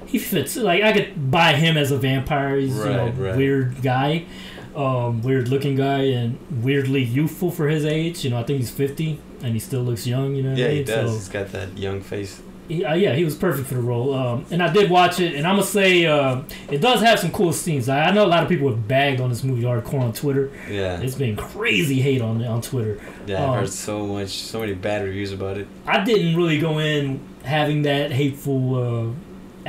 he 0.07 0.19
fits. 0.19 0.57
Like 0.57 0.83
I 0.83 0.93
could 0.93 1.31
buy 1.31 1.53
him 1.55 1.77
as 1.79 1.91
a 1.91 1.97
vampire. 1.97 2.57
He's 2.59 2.77
you 2.77 2.85
know 2.85 3.05
Right, 3.07 3.15
right. 3.19 3.37
weird 3.37 3.81
guy, 3.83 4.27
um, 4.75 5.23
weird 5.23 5.49
looking 5.49 5.77
guy, 5.77 6.03
and 6.03 6.39
weirdly 6.63 7.03
youthful 7.03 7.51
for 7.51 7.69
his 7.69 7.85
age. 7.87 8.25
You 8.25 8.31
know, 8.31 8.39
I 8.39 8.43
think 8.43 8.59
he's 8.59 8.71
50 8.71 9.19
and 9.43 9.55
he 9.55 9.59
still 9.59 9.83
looks 9.83 10.07
young. 10.07 10.35
You 10.35 10.43
know 10.43 10.51
what 10.51 10.59
Yeah, 10.59 10.67
I 10.67 10.69
mean? 10.69 10.77
he 10.79 10.85
does. 10.85 11.11
So, 11.11 11.17
He's 11.17 11.29
got 11.29 11.53
that 11.53 11.79
young 11.79 12.01
face. 12.03 12.43
He, 12.69 12.85
uh, 12.85 12.95
yeah, 12.95 13.15
he 13.15 13.25
was 13.25 13.35
perfect 13.35 13.69
for 13.69 13.75
the 13.75 13.81
role. 13.81 14.13
Um, 14.15 14.47
and 14.51 14.63
I 14.63 14.73
did 14.73 14.91
watch 14.91 15.21
it, 15.21 15.35
and 15.35 15.47
I'm 15.47 15.57
gonna 15.57 15.67
say 15.67 16.07
uh, 16.07 16.43
it 16.71 16.81
does 16.81 17.01
have 17.03 17.19
some 17.19 17.31
cool 17.33 17.53
scenes. 17.53 17.89
I, 17.89 18.05
I 18.05 18.11
know 18.13 18.25
a 18.25 18.29
lot 18.29 18.43
of 18.43 18.49
people 18.49 18.69
have 18.69 18.87
bagged 18.89 19.21
on 19.21 19.29
this 19.31 19.45
movie 19.45 19.63
hardcore 19.63 20.01
on 20.01 20.13
Twitter. 20.13 20.51
Yeah. 20.71 21.01
It's 21.01 21.15
been 21.15 21.37
crazy 21.37 22.01
hate 22.01 22.21
on 22.21 22.45
on 22.45 22.63
Twitter. 22.63 23.01
Yeah, 23.27 23.43
I've 23.43 23.49
um, 23.51 23.59
heard 23.61 23.69
so 23.71 24.07
much, 24.07 24.31
so 24.31 24.61
many 24.61 24.75
bad 24.75 25.05
reviews 25.05 25.33
about 25.33 25.59
it. 25.59 25.67
I 25.87 26.05
didn't 26.05 26.37
really 26.37 26.59
go 26.59 26.79
in 26.79 27.21
having 27.45 27.83
that 27.83 28.11
hateful 28.13 28.75
uh, 29.09 29.13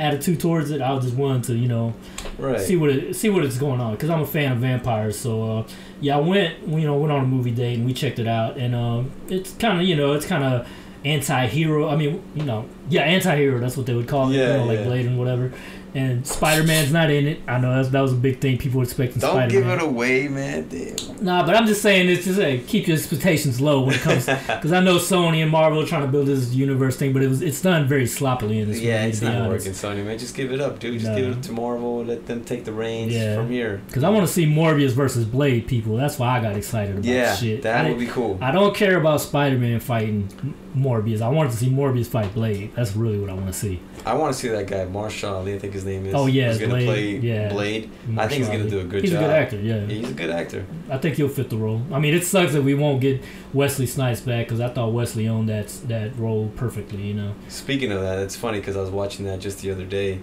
attitude 0.00 0.40
towards 0.40 0.70
it. 0.70 0.80
I 0.80 0.92
was 0.92 1.04
just 1.04 1.16
wanting 1.16 1.42
to, 1.42 1.54
you 1.56 1.68
know, 1.68 1.94
Right. 2.38 2.60
see 2.60 2.76
what 2.76 2.90
it, 2.90 3.16
see 3.16 3.30
what 3.30 3.44
it's 3.44 3.58
going 3.58 3.80
on 3.80 3.92
because 3.94 4.10
I'm 4.10 4.20
a 4.20 4.26
fan 4.26 4.52
of 4.52 4.58
vampires. 4.58 5.18
So 5.18 5.58
uh, 5.58 5.64
yeah, 6.00 6.16
I 6.16 6.20
went, 6.20 6.66
you 6.68 6.82
know, 6.82 6.96
went 6.96 7.12
on 7.12 7.24
a 7.24 7.26
movie 7.26 7.50
date 7.50 7.74
and 7.74 7.84
we 7.86 7.92
checked 7.92 8.20
it 8.20 8.28
out, 8.28 8.56
and 8.56 8.74
um, 8.76 9.10
it's 9.28 9.52
kind 9.54 9.80
of, 9.80 9.86
you 9.86 9.96
know, 9.96 10.12
it's 10.12 10.26
kind 10.26 10.44
of 10.44 10.68
anti-hero. 11.04 11.88
I 11.88 11.96
mean, 11.96 12.22
you 12.34 12.44
know, 12.44 12.66
yeah, 12.88 13.02
anti-hero. 13.02 13.58
That's 13.58 13.76
what 13.76 13.86
they 13.86 13.94
would 13.94 14.08
call 14.08 14.30
it, 14.30 14.36
Yeah, 14.36 14.52
you 14.52 14.58
know, 14.58 14.64
like 14.66 14.78
yeah. 14.80 14.84
Blade 14.84 15.06
and 15.06 15.18
whatever. 15.18 15.52
And 15.94 16.24
Spider-Man's 16.26 16.92
not 16.92 17.10
in 17.10 17.26
it. 17.26 17.40
I 17.48 17.58
know 17.58 17.74
that's, 17.74 17.88
that 17.88 18.00
was 18.02 18.12
a 18.12 18.16
big 18.16 18.40
thing. 18.40 18.58
People 18.58 18.78
were 18.78 18.84
expecting 18.84 19.20
Don't 19.20 19.30
Spider-Man. 19.32 19.48
give 19.48 19.66
it 19.66 19.82
away, 19.82 20.28
man. 20.28 20.68
Damn. 20.68 21.24
Nah, 21.24 21.46
but 21.46 21.56
I'm 21.56 21.66
just 21.66 21.80
saying 21.80 22.10
it's 22.10 22.26
just 22.26 22.38
like 22.38 22.66
keep 22.66 22.86
your 22.86 22.96
expectations 22.96 23.58
low 23.58 23.80
when 23.84 23.94
it 23.94 24.02
comes 24.02 24.26
because 24.26 24.70
I 24.72 24.80
know 24.80 24.96
Sony 24.96 25.40
and 25.42 25.50
Marvel 25.50 25.80
are 25.80 25.86
trying 25.86 26.02
to 26.02 26.08
build 26.08 26.26
this 26.26 26.52
universe 26.52 26.96
thing, 26.98 27.14
but 27.14 27.22
it 27.22 27.28
was 27.28 27.40
it's 27.40 27.62
done 27.62 27.88
very 27.88 28.06
sloppily 28.06 28.58
in 28.60 28.68
this 28.68 28.80
Yeah, 28.80 28.98
movie. 28.98 29.08
it's 29.10 29.22
not 29.22 29.34
honest. 29.36 29.66
working, 29.66 29.72
Sony, 29.72 30.04
man. 30.04 30.18
Just 30.18 30.36
give 30.36 30.52
it 30.52 30.60
up, 30.60 30.78
dude. 30.78 31.00
Just 31.00 31.06
No. 31.06 31.16
give 31.16 31.38
it 31.38 31.42
to 31.44 31.52
Marvel. 31.52 32.04
Let 32.04 32.26
them 32.26 32.44
take 32.44 32.66
the 32.66 32.72
reins 32.72 33.14
Yeah. 33.14 33.36
from 33.36 33.50
here. 33.50 33.80
Because 33.86 34.04
I 34.04 34.10
want 34.10 34.26
to 34.26 34.32
see 34.32 34.44
Morbius 34.44 34.90
versus 34.90 35.24
Blade 35.24 35.66
people. 35.66 35.96
That's 35.96 36.18
why 36.18 36.36
I 36.38 36.42
got 36.42 36.54
excited 36.54 36.96
about 36.96 37.04
Yeah, 37.06 37.34
shit. 37.34 37.62
that 37.62 37.86
I, 37.86 37.88
would 37.88 37.98
be 37.98 38.06
cool. 38.06 38.38
I 38.42 38.50
don't 38.52 38.76
care 38.76 38.98
about 39.00 39.22
Spider-Man 39.22 39.80
fighting 39.80 40.28
Morbius. 40.78 41.20
I 41.20 41.28
wanted 41.28 41.50
to 41.52 41.56
see 41.58 41.70
Morbius 41.70 42.06
fight 42.06 42.32
Blade. 42.34 42.72
That's 42.74 42.94
really 42.96 43.18
what 43.18 43.30
I 43.30 43.34
want 43.34 43.46
to 43.48 43.52
see. 43.52 43.80
I 44.06 44.14
want 44.14 44.32
to 44.34 44.38
see 44.38 44.48
that 44.48 44.66
guy 44.66 44.86
Mahershala 44.86 45.34
Ali. 45.38 45.54
I 45.54 45.58
think 45.58 45.72
his 45.72 45.84
name 45.84 46.06
is. 46.06 46.14
Oh, 46.14 46.26
yeah, 46.26 46.48
He's 46.48 46.58
gonna 46.58 46.74
Blade, 46.74 46.86
play 46.86 47.16
yeah. 47.18 47.48
Blade. 47.48 47.90
I 48.16 48.28
think 48.28 48.38
he's 48.38 48.48
gonna 48.48 48.70
do 48.70 48.80
a 48.80 48.84
good 48.84 49.02
He's 49.02 49.12
job. 49.12 49.22
a 49.22 49.26
good 49.26 49.34
actor. 49.34 49.56
Yeah. 49.60 49.84
He's 49.86 50.08
a 50.10 50.14
good 50.14 50.30
actor. 50.30 50.64
I 50.90 50.98
think 50.98 51.16
he'll 51.16 51.28
fit 51.28 51.50
the 51.50 51.56
role. 51.56 51.82
I 51.92 51.98
mean, 51.98 52.14
it 52.14 52.24
sucks 52.24 52.52
that 52.52 52.62
we 52.62 52.74
won't 52.74 53.00
get 53.00 53.22
Wesley 53.52 53.86
Snipes 53.86 54.20
back 54.20 54.46
because 54.46 54.60
I 54.60 54.68
thought 54.68 54.92
Wesley 54.92 55.28
owned 55.28 55.48
that 55.48 55.68
that 55.88 56.16
role 56.16 56.50
perfectly. 56.56 57.02
You 57.02 57.14
know. 57.14 57.34
Speaking 57.48 57.92
of 57.92 58.00
that, 58.00 58.18
it's 58.20 58.36
funny 58.36 58.60
because 58.60 58.76
I 58.76 58.80
was 58.80 58.90
watching 58.90 59.26
that 59.26 59.40
just 59.40 59.60
the 59.60 59.70
other 59.70 59.84
day. 59.84 60.20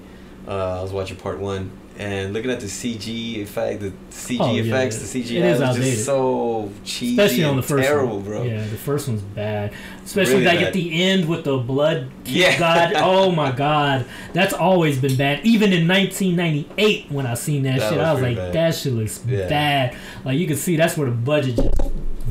Uh, 0.48 0.80
I 0.80 0.82
was 0.82 0.92
watching 0.92 1.18
part 1.18 1.40
one 1.40 1.72
and 1.98 2.34
looking 2.34 2.52
at 2.52 2.60
the 2.60 2.66
CG 2.68 3.42
effect, 3.42 3.80
the 3.82 3.92
CG 4.12 4.38
Oh, 4.42 4.56
effects, 4.56 4.98
it- 4.98 5.00
the 5.00 5.06
CGI 5.24 5.38
it 5.40 5.46
is 5.46 5.60
was 5.62 5.76
just 5.78 6.06
so 6.06 6.70
cheesy 6.84 7.14
Especially 7.22 7.44
on 7.46 7.56
the 7.56 7.62
first 7.64 7.88
terrible, 7.88 8.16
one. 8.18 8.26
bro. 8.26 8.44
Yeah, 8.44 8.62
the 8.62 8.76
first 8.78 9.08
one's 9.08 9.22
bad. 9.22 9.72
Especially 10.04 10.34
Really 10.36 10.46
like 10.46 10.60
bad. 10.60 10.68
at 10.68 10.74
the 10.74 11.04
end 11.04 11.28
with 11.28 11.44
the 11.46 11.58
blood. 11.58 12.10
Yeah. 12.26 12.58
God, 12.58 12.94
oh 12.96 13.32
my 13.32 13.52
God, 13.56 14.06
that's 14.34 14.54
always 14.54 15.00
been 15.00 15.16
bad. 15.16 15.46
Even 15.46 15.72
in 15.72 15.88
1998, 15.88 17.12
when 17.12 17.26
I 17.28 17.34
seen 17.36 17.64
that, 17.64 17.80
That 17.80 17.90
shit, 17.90 17.98
was 18.00 18.08
I 18.08 18.14
was 18.14 18.22
like, 18.22 18.36
bad. 18.36 18.54
that 18.54 18.76
shit 18.76 18.94
looks 18.94 19.22
Yeah. 19.28 19.48
bad. 19.48 19.96
Like 20.24 20.38
you 20.38 20.48
can 20.48 20.56
see, 20.58 20.76
that's 20.76 20.98
where 20.98 21.10
the 21.10 21.16
budget 21.16 21.56
just 21.56 21.70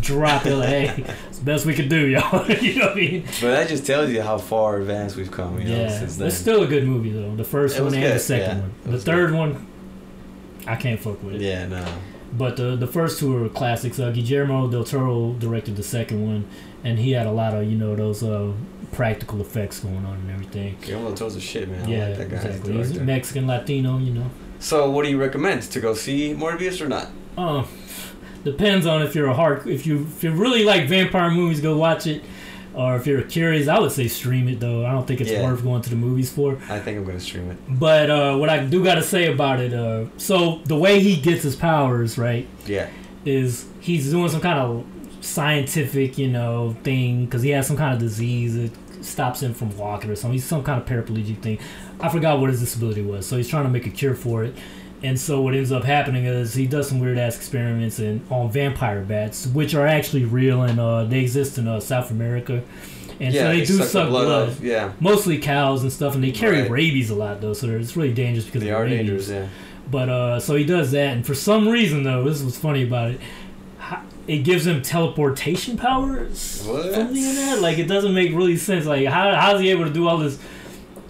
dropped. 0.05 0.45
They're 0.45 0.57
like, 0.57 0.69
hey, 0.69 1.14
it's 1.29 1.38
the 1.38 1.45
best 1.45 1.67
we 1.67 1.75
could 1.75 1.88
do, 1.88 2.07
y'all. 2.07 2.49
you 2.61 2.79
know 2.79 2.87
what 2.87 2.93
I 2.93 3.01
mean? 3.01 3.23
But 3.40 3.51
that 3.51 3.69
just 3.69 3.85
tells 3.87 4.11
you 4.11 4.23
how 4.23 4.38
far 4.38 4.79
advanced 4.79 5.17
we've 5.17 5.31
come, 5.31 5.59
you 5.61 5.69
know, 5.69 5.77
yeah, 5.83 5.99
since 5.99 6.17
then. 6.17 6.29
it's 6.29 6.37
still 6.37 6.62
a 6.62 6.67
good 6.67 6.85
movie 6.87 7.11
though. 7.11 7.35
The 7.35 7.45
first 7.45 7.79
It 7.79 7.83
one 7.83 7.95
and 7.95 8.03
good, 8.03 8.14
the 8.14 8.19
second 8.21 8.57
yeah. 8.59 8.62
one. 8.62 8.73
The 8.93 9.01
third 9.01 9.33
one, 9.33 9.67
I 10.67 10.77
can't 10.77 11.01
fuck 11.01 11.23
with 11.23 11.37
it. 11.37 11.40
yeah, 11.40 11.67
no. 11.67 11.85
But 12.37 12.57
the 12.57 12.75
the 12.75 12.87
first 12.88 13.21
two 13.21 13.45
are 13.45 13.49
classics. 13.49 13.99
Uh, 14.01 14.11
Guillermo 14.11 14.69
del 14.69 14.83
Toro 14.85 15.35
directed 15.35 15.77
the 15.77 15.85
second 15.85 16.27
one, 16.27 16.47
and 16.83 16.99
he 16.99 17.12
had 17.12 17.27
a 17.29 17.31
lot 17.33 17.55
of 17.55 17.64
you 17.71 17.77
know 17.79 17.95
those 17.95 18.25
uh, 18.25 18.53
practical 18.90 19.40
effects 19.40 19.79
going 19.81 20.05
on 20.05 20.14
and 20.14 20.31
everything. 20.33 20.77
Guillermo 20.83 21.09
del 21.09 21.17
Toro's 21.17 21.37
a 21.37 21.40
shit, 21.40 21.69
man. 21.69 21.88
yeah, 21.88 22.09
like 22.09 22.19
that 22.19 22.31
guy 22.31 22.37
exactly. 22.37 22.73
He's. 22.77 22.99
Mexican 22.99 23.47
Latino, 23.47 23.99
you 23.99 24.12
know. 24.12 24.29
So, 24.59 24.90
what 24.90 25.05
do 25.05 25.11
you 25.11 25.19
recommend 25.21 25.62
to 25.62 25.79
go 25.81 25.95
see 25.95 26.35
Morbius 26.35 26.81
or 26.81 26.88
not? 26.88 27.09
Uh, 27.38 27.64
depends 28.44 28.87
on 28.87 29.02
if 29.02 29.14
you're 29.14 29.28
a 29.28 29.35
hard 29.35 29.66
if 29.66 29.87
you 29.87 30.02
if 30.02 30.22
you 30.24 30.30
really 30.33 30.64
like 30.64 30.88
vampire 30.88 31.30
movies, 31.30 31.61
go 31.61 31.76
watch 31.76 32.07
it. 32.07 32.22
Or 32.74 32.96
if 32.96 33.07
you're 33.07 33.22
curious, 33.22 33.68
I 33.68 33.78
would 33.78 33.92
say 33.92 34.09
stream 34.09 34.48
it 34.48 34.59
though. 34.59 34.85
I 34.85 34.90
don't 34.90 35.07
think 35.07 35.20
it's 35.20 35.30
Yeah. 35.30 35.44
worth 35.44 35.62
going 35.62 35.80
to 35.83 35.90
the 35.90 35.96
movies 35.96 36.33
for. 36.33 36.59
I 36.68 36.80
think 36.80 36.98
I'm 36.98 37.04
gonna 37.04 37.20
stream 37.20 37.50
it. 37.52 37.57
But 37.68 38.11
uh, 38.11 38.37
what 38.37 38.48
I 38.48 38.64
do 38.64 38.83
got 38.83 38.96
to 38.96 39.02
say 39.02 39.33
about 39.33 39.61
it, 39.61 39.72
uh, 39.72 40.07
so 40.16 40.61
the 40.64 40.76
way 40.76 40.98
he 41.00 41.14
gets 41.20 41.42
his 41.44 41.54
powers, 41.57 42.18
right? 42.18 42.46
Yeah. 42.66 42.88
is 43.24 43.66
he's 43.80 44.11
doing 44.11 44.28
some 44.28 44.40
kind 44.42 44.59
of 44.59 44.85
scientific, 45.20 46.18
you 46.18 46.28
know, 46.28 46.76
thing 46.85 47.24
because 47.24 47.42
he 47.42 47.50
has 47.50 47.66
some 47.66 47.76
kind 47.76 47.94
of 47.94 48.00
disease 48.00 48.54
that 48.57 48.70
stops 49.04 49.42
him 49.42 49.52
from 49.54 49.76
walking 49.76 50.11
or 50.11 50.16
something. 50.16 50.33
He's 50.35 50.44
some 50.44 50.62
kind 50.62 50.80
of 50.80 50.87
paraplegic 50.88 51.38
thing. 51.42 51.59
I 52.00 52.09
forgot 52.09 52.40
what 52.40 52.50
his 52.50 52.61
disability 52.61 53.02
was, 53.02 53.26
so 53.26 53.37
he's 53.37 53.48
trying 53.48 53.64
to 53.64 53.70
make 53.70 53.87
a 53.87 53.90
cure 53.90 54.14
for 54.14 54.44
it. 54.44 54.54
And 55.05 55.21
so 55.21 55.40
what 55.43 55.55
ends 55.55 55.71
up 55.71 55.85
happening 55.85 56.25
is 56.25 56.55
he 56.55 56.67
does 56.67 56.88
some 56.88 56.99
weird 56.99 57.19
ass 57.19 57.37
experiments 57.37 57.99
in, 58.01 58.23
on 58.31 58.51
vampire 58.51 59.03
bats, 59.03 59.47
which 59.47 59.75
are 59.75 59.87
actually 59.87 60.25
real 60.25 60.62
and 60.62 60.81
uh, 60.81 61.05
they 61.05 61.21
exist 61.21 61.59
in 61.59 61.69
uh, 61.69 61.79
South 61.79 62.11
America. 62.11 62.62
And 63.21 63.33
yeah, 63.35 63.43
so 63.43 63.49
they, 63.49 63.59
do 63.64 63.77
suck 63.77 63.87
suck 63.88 64.09
blood. 64.09 64.25
blood. 64.49 64.61
Yeah. 64.61 64.93
Mostly 65.01 65.38
cows 65.38 65.83
and 65.83 65.93
stuff, 65.93 66.14
and 66.14 66.25
they 66.25 66.33
carry 66.33 66.62
Right. 66.62 66.71
rabies 66.71 67.11
a 67.11 67.14
lot 67.14 67.40
though, 67.40 67.53
so 67.53 67.69
it's 67.69 67.97
really 67.97 68.12
dangerous 68.14 68.47
because 68.47 68.62
They 68.62 68.71
are 68.73 68.83
rabies. 68.85 68.99
dangerous, 68.99 69.29
yeah. 69.29 69.47
But 69.90 70.09
uh, 70.09 70.40
so 70.40 70.57
he 70.57 70.64
does 70.64 70.90
that, 70.93 71.12
and 71.14 71.25
for 71.27 71.35
some 71.35 71.69
reason 71.69 72.03
though, 72.03 72.25
this 72.25 72.43
was 72.43 72.57
funny 72.59 72.83
about 72.83 73.11
it. 73.12 73.21
It 74.27 74.38
gives 74.38 74.67
him 74.67 74.81
teleportation 74.81 75.77
powers. 75.77 76.64
What? 76.67 76.95
Something 76.95 77.23
in 77.23 77.35
that, 77.37 77.61
like 77.61 77.77
it 77.77 77.85
doesn't 77.87 78.14
make 78.14 78.35
really 78.35 78.57
sense. 78.57 78.87
Like 78.87 79.07
how 79.07 79.35
how's 79.35 79.61
he 79.61 79.69
able 79.71 79.85
to 79.85 79.93
do 79.93 80.09
all 80.09 80.17
this 80.17 80.38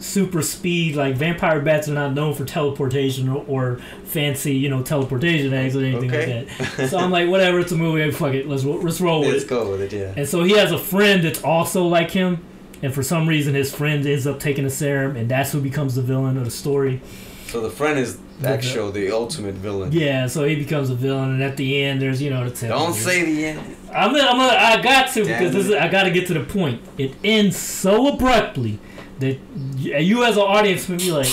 super 0.05 0.43
speed? 0.43 0.95
Like 0.97 1.17
vampire 1.17 1.61
bats 1.61 1.89
are 1.89 1.95
not 1.95 2.13
known 2.13 2.35
for 2.35 2.45
teleportation 2.45 3.29
or, 3.29 3.45
or 3.49 3.77
fancy, 4.05 4.55
you 4.55 4.69
know, 4.69 4.83
teleportation 4.83 5.53
eggs 5.53 5.75
or 5.77 5.81
anything 5.85 6.11
Okay. 6.13 6.47
like 6.47 6.77
that. 6.77 6.91
So 6.91 6.99
I'm 6.99 7.11
like, 7.11 7.29
whatever, 7.29 7.59
it's 7.61 7.73
a 7.73 7.77
movie. 7.77 8.11
Fuck 8.11 8.35
it, 8.35 8.49
let's 8.49 8.65
let's 8.65 9.01
roll 9.01 9.21
with 9.21 9.31
Let's 9.31 9.45
it. 9.45 9.49
go 9.49 9.71
with 9.71 9.81
it, 9.81 9.93
yeah. 9.93 10.13
And 10.17 10.29
so 10.29 10.43
he 10.45 10.53
has 10.53 10.71
a 10.73 10.79
friend 10.79 11.25
that's 11.25 11.43
also 11.43 11.85
like 11.87 12.11
him, 12.11 12.45
and 12.83 12.93
for 12.95 13.03
some 13.03 13.29
reason 13.29 13.55
his 13.55 13.75
friend 13.75 14.07
ends 14.07 14.27
up 14.27 14.39
taking 14.41 14.65
the 14.65 14.71
serum, 14.71 15.17
and 15.17 15.29
that's 15.31 15.53
who 15.53 15.61
becomes 15.61 15.95
the 15.95 16.03
villain 16.03 16.37
of 16.37 16.45
the 16.45 16.51
story. 16.51 17.01
So 17.49 17.61
the 17.61 17.71
friend 17.71 17.99
is 18.01 18.19
actual, 18.45 18.91
the 18.91 19.13
ultimate 19.13 19.55
villain. 19.55 19.93
Yeah, 19.93 20.27
so 20.27 20.43
he 20.45 20.57
becomes 20.57 20.91
a 20.91 20.95
villain, 20.97 21.31
and 21.35 21.43
at 21.43 21.57
the 21.57 21.83
end, 21.85 22.03
there's 22.03 22.21
you 22.21 22.31
know 22.31 22.49
the 22.49 22.55
tell. 22.55 22.79
Don't 22.79 22.93
say 22.95 23.25
the 23.25 23.45
end. 23.47 23.77
I'm, 23.93 24.11
gonna- 24.11 24.25
I'm, 24.29 24.37
gonna- 24.37 24.59
I 24.59 24.83
got 24.83 25.13
to 25.15 25.23
Damn 25.25 25.39
because 25.39 25.55
this 25.55 25.67
is. 25.67 25.75
I 25.75 25.89
got 25.89 26.03
to 26.05 26.11
get 26.11 26.27
to 26.29 26.35
the 26.35 26.41
point. 26.45 26.83
It 26.99 27.15
ends 27.23 27.57
so 27.57 28.09
abruptly 28.09 28.81
that 29.25 30.03
you, 30.03 30.25
as 30.25 30.37
an 30.37 30.43
audience, 30.43 30.89
may 30.89 30.97
be 30.97 31.11
like, 31.13 31.33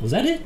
"Was 0.00 0.10
that 0.10 0.26
it?" 0.26 0.42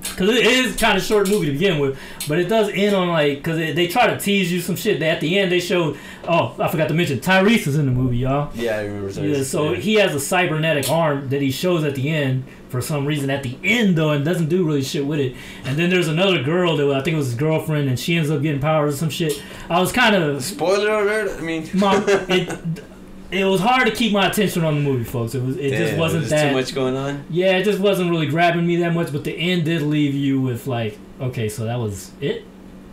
Because 0.00 0.30
it 0.30 0.46
is 0.46 0.76
kind 0.76 0.96
of 0.96 1.04
short 1.04 1.28
movie 1.28 1.46
to 1.46 1.52
begin 1.52 1.78
with, 1.78 1.98
but 2.26 2.38
it 2.38 2.48
does 2.48 2.70
end 2.70 2.96
on 2.96 3.08
like 3.08 3.38
because 3.38 3.58
they 3.58 3.86
try 3.86 4.06
to 4.06 4.18
tease 4.18 4.50
you 4.50 4.60
some 4.60 4.74
shit. 4.74 4.98
They, 4.98 5.10
at 5.10 5.20
the 5.20 5.38
end, 5.38 5.52
they 5.52 5.60
showed. 5.60 5.98
Oh, 6.28 6.56
I 6.58 6.68
forgot 6.68 6.88
to 6.88 6.94
mention 6.94 7.20
Tyrese 7.20 7.66
is 7.66 7.76
in 7.76 7.86
the 7.86 7.92
movie, 7.92 8.18
y'all. 8.18 8.50
Yeah, 8.54 8.78
I 8.78 8.84
remember. 8.84 9.26
Yeah, 9.26 9.42
so 9.42 9.74
he 9.74 9.94
has 9.94 10.14
a 10.14 10.20
cybernetic 10.20 10.88
arm 10.90 11.28
that 11.28 11.42
he 11.42 11.50
shows 11.50 11.84
at 11.84 11.94
the 11.94 12.08
end 12.08 12.44
for 12.68 12.80
some 12.80 13.06
reason 13.06 13.30
at 13.30 13.42
the 13.42 13.56
end 13.62 13.96
though 13.96 14.10
and 14.10 14.24
doesn't 14.24 14.48
do 14.48 14.64
really 14.64 14.82
shit 14.82 15.06
with 15.06 15.20
it. 15.20 15.36
And 15.64 15.78
then 15.78 15.90
there's 15.90 16.08
another 16.08 16.42
girl 16.42 16.76
that 16.76 16.90
I 16.90 17.02
think 17.02 17.14
it 17.14 17.18
was 17.18 17.26
his 17.26 17.34
girlfriend 17.34 17.88
and 17.88 17.98
she 17.98 18.16
ends 18.16 18.30
up 18.30 18.42
getting 18.42 18.60
powers 18.60 18.94
or 18.94 18.96
some 18.96 19.10
shit. 19.10 19.42
I 19.70 19.80
was 19.80 19.92
kind 19.92 20.14
of 20.14 20.42
Spoiler 20.42 21.02
alert. 21.02 21.38
I 21.38 21.42
mean, 21.42 21.68
my 21.74 22.02
it 22.06 22.82
it 23.30 23.44
was 23.44 23.60
hard 23.60 23.86
to 23.88 23.94
keep 23.94 24.12
my 24.12 24.28
attention 24.28 24.64
on 24.64 24.74
the 24.76 24.80
movie, 24.80 25.04
folks. 25.04 25.34
It 25.34 25.42
was 25.42 25.56
it 25.56 25.70
just 25.70 25.96
wasn't 25.98 26.22
there's 26.28 26.30
that 26.42 26.48
too 26.50 26.54
much 26.56 26.74
going 26.74 26.96
on. 26.96 27.24
Yeah, 27.30 27.56
it 27.58 27.64
just 27.64 27.78
wasn't 27.80 28.10
really 28.10 28.26
grabbing 28.26 28.66
me 28.66 28.76
that 28.76 28.92
much, 28.94 29.12
but 29.12 29.24
the 29.24 29.32
end 29.34 29.64
did 29.64 29.82
leave 29.82 30.14
you 30.14 30.40
with 30.40 30.66
like, 30.66 30.98
okay, 31.20 31.48
so 31.48 31.64
that 31.64 31.78
was 31.78 32.12
it. 32.20 32.44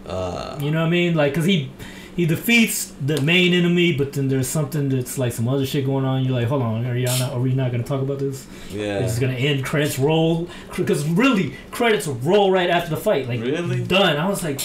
Uh, 0.06 0.58
You 0.62 0.72
know 0.72 0.82
what 0.82 0.88
I 0.88 0.90
mean? 0.90 1.16
Like, 1.16 1.34
cause 1.34 1.46
he 1.46 1.72
he 2.16 2.28
defeats 2.28 2.94
the 3.04 3.20
main 3.22 3.54
enemy, 3.54 3.92
but 3.94 4.14
then 4.14 4.28
there's 4.28 4.48
something 4.48 4.88
that's 4.90 5.18
like 5.18 5.34
some 5.34 5.48
other 5.48 5.66
shit 5.66 5.86
going 5.86 6.06
on. 6.06 6.24
You're 6.24 6.34
like, 6.36 6.48
hold 6.48 6.62
on, 6.62 6.86
are 6.86 6.96
y'all 6.96 7.18
not? 7.20 7.34
Are 7.34 7.40
we 7.40 7.54
not 7.54 7.72
gonna 7.72 7.84
talk 7.84 8.02
about 8.02 8.20
this? 8.20 8.46
yeah. 8.72 9.00
It's 9.00 9.18
gonna 9.20 9.34
end. 9.34 9.64
Credits 9.66 9.98
roll, 9.98 10.48
because 10.76 11.08
really 11.08 11.56
credits 11.72 12.06
roll 12.08 12.52
right 12.52 12.70
after 12.70 12.90
the 12.92 12.98
fight. 12.98 13.28
Like 13.28 13.40
Really? 13.42 13.84
done. 13.84 14.18
I 14.18 14.28
was 14.30 14.44
like, 14.44 14.62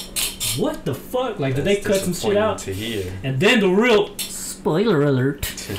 what 0.59 0.85
the 0.85 0.95
fuck? 0.95 1.39
Like, 1.39 1.55
did 1.55 1.65
they 1.65 1.77
cut 1.77 2.01
some 2.01 2.13
shit 2.15 2.37
out? 2.37 2.59
To 2.59 2.73
hear. 2.75 3.13
And 3.23 3.39
then 3.41 3.61
the 3.61 3.69
real 3.69 4.15
spoiler 4.59 5.03
alert. 5.03 5.47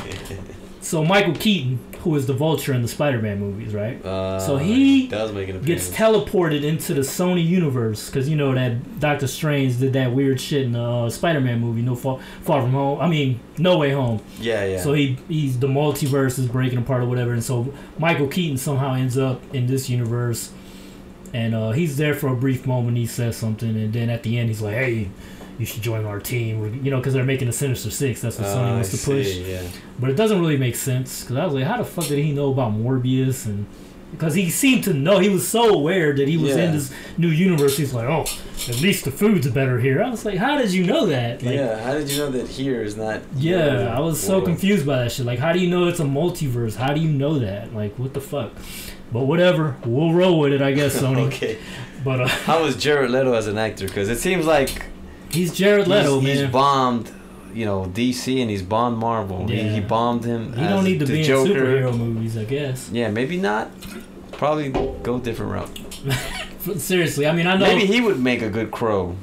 So 0.82 1.04
Michael 1.04 1.36
Keaton, 1.36 1.78
who 2.00 2.16
is 2.16 2.26
the 2.26 2.34
Vulture 2.34 2.74
in 2.74 2.82
the 2.82 2.88
Spider-Man 2.88 3.38
movies, 3.40 3.76
right? 3.76 4.04
uh, 4.04 4.40
So 4.40 4.58
he 4.58 5.08
does 5.08 5.32
make 5.34 5.50
an 5.50 5.62
gets 5.62 5.90
teleported 5.90 6.64
into 6.64 6.94
the 6.96 7.02
Sony 7.02 7.46
universe 7.46 8.10
because 8.10 8.28
you 8.30 8.36
know 8.38 8.56
that 8.56 9.00
Doctor 9.00 9.28
Strange 9.28 9.78
did 9.78 9.94
that 9.94 10.14
weird 10.14 10.40
shit 10.42 10.64
in 10.64 10.72
the 10.72 10.82
uh, 10.82 11.10
Spider-Man 11.10 11.60
movie, 11.60 11.82
No 11.82 11.96
Far, 11.96 12.20
Far 12.42 12.62
From 12.62 12.72
Home. 12.72 13.00
I 13.02 13.08
mean, 13.08 13.40
No 13.58 13.78
Way 13.78 13.92
Home. 13.92 14.22
yeah, 14.40 14.64
yeah. 14.66 14.82
So 14.82 14.94
he 14.94 15.18
he's 15.28 15.60
the 15.60 15.68
multiverse 15.68 16.40
is 16.40 16.48
breaking 16.48 16.80
apart 16.80 17.04
or 17.04 17.06
whatever, 17.06 17.34
and 17.34 17.44
so 17.44 17.72
Michael 18.00 18.28
Keaton 18.28 18.58
somehow 18.58 18.94
ends 18.96 19.18
up 19.18 19.42
in 19.54 19.68
this 19.68 19.90
universe, 19.90 20.52
and 21.34 21.54
uh, 21.54 21.72
he's 21.72 21.98
there 21.98 22.16
for 22.16 22.30
a 22.30 22.36
brief 22.36 22.66
moment. 22.66 22.98
He 22.98 23.06
says 23.06 23.36
something, 23.38 23.70
and 23.76 23.92
then 23.94 24.10
at 24.10 24.24
the 24.24 24.40
end 24.40 24.48
he's 24.48 24.62
like, 24.62 24.76
"Hey, 24.76 25.10
you 25.60 25.66
should 25.66 25.84
join 25.84 26.06
our 26.06 26.20
team," 26.20 26.82
you 26.84 26.90
know, 26.90 26.98
because 26.98 27.14
they're 27.14 27.24
making 27.24 27.48
the 27.48 27.54
Sinister 27.54 27.92
Six. 27.92 28.22
That's 28.22 28.40
what 28.40 28.48
Uh, 28.48 28.56
Sony 28.56 28.70
I 28.70 28.72
wants 28.72 28.92
to 28.92 29.06
push. 29.12 29.36
Yeah. 29.36 29.62
But 30.00 30.10
it 30.10 30.16
doesn't 30.16 30.40
really 30.40 30.58
make 30.58 30.76
sense 30.76 31.22
because 31.22 31.38
I 31.38 31.46
was 31.46 31.54
like, 31.54 31.66
how 31.66 31.78
the 31.78 31.86
fuck 31.86 32.08
did 32.08 32.18
he 32.24 32.32
know 32.32 32.52
about 32.52 32.72
Morbius 32.74 33.46
and 33.46 33.68
because 34.12 34.34
he 34.34 34.50
seemed 34.50 34.84
to 34.86 34.94
know 34.94 35.20
he 35.20 35.30
was 35.30 35.48
so 35.48 35.70
aware 35.70 36.16
that 36.16 36.28
he 36.28 36.36
was 36.36 36.56
in 36.56 36.72
this 36.72 36.92
new 37.20 37.28
universe. 37.28 37.78
He's 37.78 37.94
like, 37.94 38.08
oh, 38.08 38.26
at 38.68 38.82
least 38.82 39.06
the 39.06 39.12
food's 39.12 39.48
better 39.52 39.80
here. 39.80 40.02
I 40.02 40.10
was 40.10 40.26
like, 40.26 40.38
how 40.40 40.58
did 40.58 40.74
you 40.74 40.84
know 40.84 41.06
that? 41.06 41.44
Like, 41.44 41.54
yeah. 41.54 41.80
How 41.84 41.94
did 41.94 42.10
you 42.10 42.18
know 42.18 42.32
that 42.32 42.48
here 42.48 42.82
is 42.82 42.98
not? 42.98 43.22
yeah, 43.36 43.96
I 43.96 44.00
was 44.00 44.20
so 44.20 44.42
confused 44.42 44.86
by 44.88 45.04
that 45.04 45.12
shit. 45.12 45.28
Like, 45.28 45.38
how 45.38 45.54
do 45.54 45.60
you 45.60 45.70
know 45.70 45.88
it's 45.88 46.00
a 46.00 46.06
multiverse? 46.06 46.76
How 46.76 46.92
do 46.94 47.00
you 47.02 47.12
know 47.12 47.38
that? 47.38 47.74
Like, 47.76 48.00
what 48.00 48.16
the 48.16 48.22
fuck? 48.22 48.52
But 49.12 49.22
whatever, 49.26 49.76
we'll 49.86 50.14
roll 50.14 50.40
with 50.40 50.54
it, 50.54 50.62
I 50.62 50.72
guess, 50.72 51.00
Sony. 51.00 51.28
okay. 51.28 51.60
But 52.04 52.22
uh, 52.22 52.28
How 52.28 52.64
was 52.64 52.76
Jared 52.78 53.12
Leto 53.12 53.34
as 53.34 53.46
an 53.48 53.58
actor? 53.60 53.86
Because 53.86 54.10
it 54.10 54.18
seems 54.20 54.46
like 54.46 54.86
he's 55.32 55.54
Jared 55.54 55.88
Leto, 55.88 56.20
he's, 56.20 56.28
man. 56.36 56.38
he's 56.46 56.52
bombed, 56.54 57.12
you 57.54 57.66
know, 57.66 57.86
DC 57.86 58.42
and 58.42 58.50
he's 58.50 58.62
bombed 58.64 58.98
Marvel. 58.98 59.48
He, 59.48 59.58
Yeah. 59.62 59.74
he 59.74 59.80
bombed 59.80 60.24
him. 60.26 60.54
he 60.54 60.62
don't 60.68 60.84
need 60.84 61.00
to 61.00 61.06
be 61.06 61.24
Joker. 61.24 61.52
in 61.52 61.58
superhero 61.84 61.98
movies, 61.98 62.38
I 62.38 62.44
guess. 62.46 62.90
Yeah, 62.92 63.10
maybe 63.10 63.38
not. 63.38 63.70
Probably 64.32 64.70
go 64.70 65.16
a 65.16 65.20
different 65.20 65.52
route. 65.52 65.80
Seriously, 66.80 67.28
I 67.28 67.34
mean, 67.34 67.48
I 67.48 67.56
know. 67.58 67.66
Maybe 67.66 67.86
he 67.86 68.02
would 68.02 68.20
make 68.20 68.42
a 68.42 68.50
good 68.50 68.72
crow. 68.72 69.16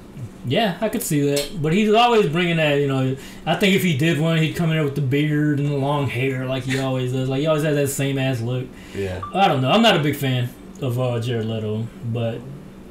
Yeah, 0.48 0.78
I 0.80 0.88
could 0.88 1.02
see 1.02 1.20
that. 1.30 1.60
But 1.60 1.72
he's 1.72 1.92
always 1.92 2.28
bringing 2.28 2.56
that, 2.58 2.74
you 2.74 2.86
know. 2.86 3.16
I 3.44 3.56
think 3.56 3.74
if 3.74 3.82
he 3.82 3.96
did 3.96 4.20
one, 4.20 4.38
he'd 4.38 4.54
come 4.54 4.70
in 4.70 4.76
there 4.76 4.84
with 4.84 4.94
the 4.94 5.00
beard 5.00 5.58
and 5.58 5.68
the 5.70 5.76
long 5.76 6.06
hair 6.08 6.46
like 6.46 6.62
he 6.64 6.78
always 6.78 7.12
does. 7.12 7.28
Like, 7.28 7.40
he 7.40 7.46
always 7.46 7.64
has 7.64 7.74
that 7.74 7.88
same 7.88 8.16
ass 8.18 8.40
look. 8.40 8.66
Yeah. 8.94 9.20
I 9.34 9.48
don't 9.48 9.60
know. 9.60 9.70
I'm 9.70 9.82
not 9.82 9.96
a 9.96 10.02
big 10.02 10.14
fan 10.16 10.48
of 10.80 11.00
uh, 11.00 11.18
Jared 11.20 11.46
Leto, 11.46 11.86
but 12.12 12.38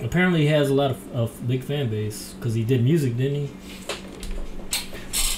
apparently 0.02 0.42
he 0.42 0.48
has 0.48 0.70
a 0.70 0.74
lot 0.74 0.92
of, 0.92 1.16
of 1.16 1.48
big 1.48 1.64
fan 1.64 1.90
base 1.90 2.34
because 2.34 2.54
he 2.54 2.64
did 2.64 2.84
music, 2.84 3.18
didn't 3.18 3.48
he? 3.48 3.52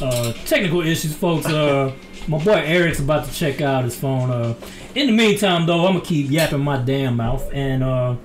Uh, 0.01 0.33
technical 0.45 0.81
issues, 0.81 1.15
folks. 1.15 1.45
Uh, 1.45 1.93
my 2.27 2.43
boy 2.43 2.53
Eric's 2.53 2.99
about 2.99 3.25
to 3.25 3.33
check 3.33 3.61
out 3.61 3.83
his 3.83 3.97
phone. 3.97 4.29
Uh, 4.29 4.55
in 4.95 5.07
the 5.07 5.13
meantime, 5.13 5.65
though, 5.65 5.85
I'm 5.85 5.93
gonna 5.93 6.05
keep 6.05 6.29
yapping 6.29 6.59
my 6.59 6.77
damn 6.77 7.15
mouth. 7.15 7.49
And 7.53 7.83
uh, 7.83 8.15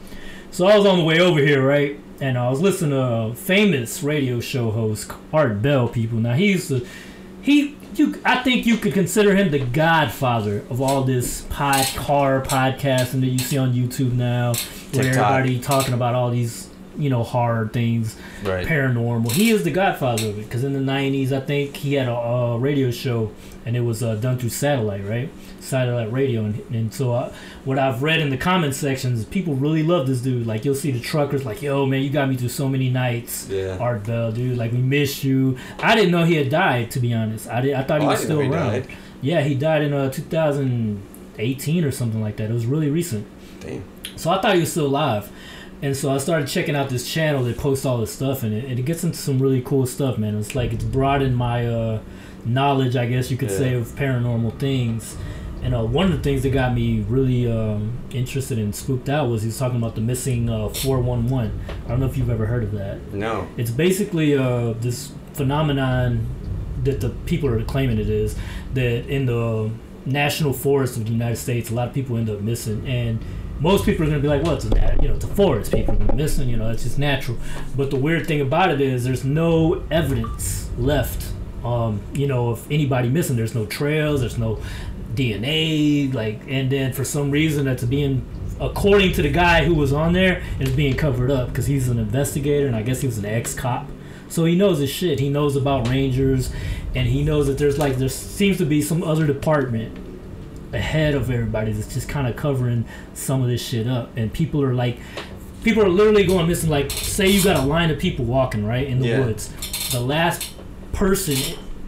so 0.50 0.66
I 0.66 0.76
was 0.76 0.86
on 0.86 0.98
the 0.98 1.04
way 1.04 1.20
over 1.20 1.40
here, 1.40 1.66
right? 1.66 1.98
And 2.20 2.38
I 2.38 2.50
was 2.50 2.60
listening 2.60 2.90
to 2.90 3.02
a 3.02 3.34
famous 3.34 4.02
radio 4.02 4.40
show 4.40 4.70
host, 4.70 5.10
Art 5.32 5.62
Bell. 5.62 5.88
People, 5.88 6.18
now 6.18 6.34
he 6.34 6.52
used 6.52 6.68
to, 6.68 6.86
he, 7.40 7.76
you, 7.98 8.20
I 8.24 8.42
think 8.42 8.66
you 8.66 8.76
could 8.76 8.92
consider 8.94 9.34
him 9.34 9.50
the 9.50 9.58
godfather 9.58 10.58
of 10.70 10.80
all 10.80 11.02
this 11.04 11.42
pod 11.50 11.86
car 11.96 12.40
podcasting 12.42 13.20
that 13.20 13.26
you 13.28 13.38
see 13.38 13.58
on 13.58 13.72
YouTube 13.72 14.12
now, 14.12 14.52
where 14.92 15.04
TikTok. 15.04 15.06
everybody 15.32 15.58
talking 15.60 15.94
about 15.94 16.14
all 16.14 16.30
these, 16.30 16.68
you 16.96 17.10
know, 17.10 17.22
horror 17.22 17.68
things 17.72 18.16
Right. 18.42 18.66
paranormal. 18.66 19.32
He 19.32 19.50
is 19.50 19.64
the 19.64 19.70
godfather 19.70 20.28
of 20.28 20.38
it 20.38 20.42
because 20.44 20.64
in 20.64 20.72
the 20.72 20.92
'90s, 20.92 21.32
I 21.32 21.40
think 21.40 21.76
he 21.76 21.94
had 21.94 22.08
a, 22.08 22.14
a 22.14 22.58
radio 22.58 22.90
show, 22.90 23.30
and 23.64 23.76
it 23.76 23.80
was 23.80 24.02
uh, 24.02 24.14
done 24.16 24.38
through 24.38 24.48
satellite, 24.50 25.04
right? 25.06 25.30
Satellite 25.60 26.10
radio, 26.12 26.44
and, 26.44 26.58
and 26.74 26.92
so 26.92 27.12
uh, 27.14 27.32
what 27.64 27.78
I've 27.78 28.02
read 28.02 28.20
in 28.20 28.30
the 28.30 28.36
comment 28.36 28.74
sections, 28.74 29.24
people 29.24 29.54
really 29.54 29.82
love 29.82 30.06
this 30.06 30.20
dude. 30.20 30.46
Like 30.46 30.64
you'll 30.64 30.74
see 30.74 30.90
the 30.90 31.00
truckers, 31.00 31.44
like, 31.44 31.62
"Yo, 31.62 31.86
man, 31.86 32.02
you 32.02 32.10
got 32.10 32.28
me 32.28 32.36
through 32.36 32.48
so 32.48 32.68
many 32.68 32.90
nights." 32.90 33.48
Yeah. 33.48 33.78
Art 33.80 34.04
Bell, 34.04 34.32
dude, 34.32 34.56
like 34.58 34.72
we 34.72 34.78
miss 34.78 35.22
you. 35.24 35.56
I 35.78 35.94
didn't 35.94 36.10
know 36.10 36.24
he 36.24 36.34
had 36.34 36.48
died. 36.50 36.90
To 36.92 37.00
be 37.00 37.14
honest, 37.14 37.48
I 37.48 37.60
did. 37.60 37.74
I 37.74 37.82
thought 37.82 38.00
he 38.00 38.06
Oh, 38.06 38.10
I 38.10 38.12
was 38.14 38.22
still 38.22 38.40
he 38.40 38.48
around. 38.48 38.72
died. 38.72 38.88
Yeah, 39.20 39.40
he 39.42 39.54
died 39.54 39.82
in 39.82 39.92
uh, 39.92 40.10
2018 40.10 41.84
or 41.84 41.90
something 41.90 42.20
like 42.20 42.36
that. 42.36 42.50
It 42.50 42.52
was 42.52 42.66
really 42.66 42.90
recent. 42.90 43.26
Damn. 43.60 43.84
So 44.16 44.30
I 44.30 44.40
thought 44.40 44.54
he 44.54 44.60
was 44.60 44.70
still 44.70 44.86
alive. 44.86 45.30
And 45.80 45.96
so 45.96 46.12
I 46.12 46.18
started 46.18 46.46
checking 46.46 46.76
out 46.76 46.88
this 46.90 47.12
channel 47.12 47.42
that 47.44 47.58
posts 47.58 47.84
all 47.84 47.98
this 47.98 48.12
stuff 48.12 48.44
in 48.44 48.52
it, 48.52 48.64
and 48.66 48.78
it 48.78 48.82
gets 48.84 49.02
into 49.02 49.18
some 49.18 49.40
really 49.40 49.60
cool 49.60 49.84
stuff, 49.86 50.16
man. 50.16 50.36
It's 50.38 50.54
like 50.54 50.72
it's 50.72 50.84
broadened 50.84 51.36
my 51.36 51.66
uh, 51.66 52.00
knowledge, 52.44 52.96
I 52.96 53.06
guess 53.06 53.30
you 53.30 53.36
could 53.36 53.50
say, 53.50 53.74
of 53.74 53.86
paranormal 53.88 54.58
things. 54.58 55.16
And 55.62 55.74
uh, 55.76 55.84
one 55.84 56.06
of 56.06 56.12
the 56.12 56.18
things 56.18 56.42
that 56.42 56.50
got 56.50 56.74
me 56.74 57.02
really 57.02 57.50
um, 57.50 57.96
interested 58.10 58.58
and 58.58 58.74
spooked 58.74 59.08
out 59.08 59.28
was 59.28 59.42
he 59.42 59.46
was 59.46 59.58
talking 59.58 59.76
about 59.76 59.94
the 59.94 60.00
missing 60.00 60.50
uh, 60.50 60.68
411. 60.68 61.60
I 61.84 61.88
don't 61.88 62.00
know 62.00 62.06
if 62.06 62.16
you've 62.16 62.30
ever 62.30 62.46
heard 62.46 62.64
of 62.64 62.72
that. 62.72 63.12
No. 63.12 63.46
It's 63.56 63.70
basically 63.70 64.36
uh, 64.36 64.72
this 64.80 65.12
phenomenon 65.34 66.26
that 66.82 67.00
the 67.00 67.10
people 67.26 67.48
are 67.48 67.62
claiming 67.64 67.98
it 67.98 68.08
is 68.08 68.36
that 68.74 69.06
in 69.06 69.26
the 69.26 69.70
national 70.04 70.52
forest 70.52 70.96
of 70.96 71.04
the 71.04 71.12
United 71.12 71.36
States, 71.36 71.70
a 71.70 71.74
lot 71.74 71.88
of 71.88 71.94
people 71.94 72.16
end 72.16 72.28
up 72.28 72.40
missing, 72.40 72.86
and 72.86 73.24
most 73.60 73.84
people 73.84 74.04
are 74.04 74.08
going 74.08 74.20
to 74.20 74.22
be 74.22 74.28
like, 74.28 74.42
"Well, 74.42 74.54
it's 74.54 74.64
a 74.64 74.98
you 75.00 75.08
know, 75.08 75.14
it's 75.14 75.24
a 75.24 75.28
forest. 75.28 75.72
People 75.72 75.94
are 75.94 75.96
going 75.96 76.08
to 76.08 76.12
be 76.14 76.22
missing. 76.22 76.48
You 76.48 76.56
know, 76.56 76.70
it's 76.70 76.82
just 76.82 76.98
natural." 76.98 77.38
But 77.76 77.90
the 77.90 77.96
weird 77.96 78.26
thing 78.26 78.40
about 78.40 78.70
it 78.70 78.80
is, 78.80 79.04
there's 79.04 79.24
no 79.24 79.84
evidence 79.90 80.70
left. 80.76 81.31
Um, 81.64 82.00
you 82.12 82.26
know, 82.26 82.52
if 82.52 82.68
anybody 82.70 83.08
missing, 83.08 83.36
there's 83.36 83.54
no 83.54 83.66
trails. 83.66 84.20
There's 84.20 84.38
no 84.38 84.58
DNA. 85.14 86.12
Like, 86.12 86.40
and 86.48 86.70
then 86.70 86.92
for 86.92 87.04
some 87.04 87.30
reason, 87.30 87.64
that's 87.64 87.84
being 87.84 88.24
according 88.60 89.12
to 89.12 89.22
the 89.22 89.30
guy 89.30 89.64
who 89.64 89.74
was 89.74 89.92
on 89.92 90.12
there, 90.12 90.42
it's 90.60 90.70
being 90.70 90.96
covered 90.96 91.30
up 91.30 91.48
because 91.48 91.66
he's 91.66 91.88
an 91.88 91.98
investigator 91.98 92.66
and 92.66 92.76
I 92.76 92.82
guess 92.82 93.00
he 93.00 93.06
was 93.06 93.18
an 93.18 93.24
ex 93.24 93.54
cop. 93.54 93.88
So 94.28 94.44
he 94.44 94.56
knows 94.56 94.78
his 94.78 94.90
shit. 94.90 95.20
He 95.20 95.28
knows 95.28 95.56
about 95.56 95.88
rangers, 95.88 96.50
and 96.94 97.06
he 97.06 97.22
knows 97.22 97.48
that 97.48 97.58
there's 97.58 97.76
like 97.78 97.96
there 97.96 98.08
seems 98.08 98.56
to 98.58 98.64
be 98.64 98.80
some 98.80 99.02
other 99.02 99.26
department 99.26 99.98
ahead 100.72 101.14
of 101.14 101.30
everybody 101.30 101.70
that's 101.72 101.92
just 101.92 102.08
kind 102.08 102.26
of 102.26 102.34
covering 102.34 102.86
some 103.12 103.42
of 103.42 103.48
this 103.48 103.60
shit 103.62 103.86
up. 103.86 104.10
And 104.16 104.32
people 104.32 104.62
are 104.62 104.72
like, 104.72 104.98
people 105.64 105.82
are 105.82 105.88
literally 105.90 106.24
going 106.24 106.48
missing. 106.48 106.70
Like, 106.70 106.90
say 106.90 107.28
you 107.28 107.44
got 107.44 107.56
a 107.62 107.66
line 107.66 107.90
of 107.90 107.98
people 107.98 108.24
walking 108.24 108.64
right 108.64 108.86
in 108.86 109.00
the 109.00 109.08
Yeah. 109.08 109.20
woods, 109.20 109.50
the 109.92 110.00
last 110.00 110.51
person 110.92 111.36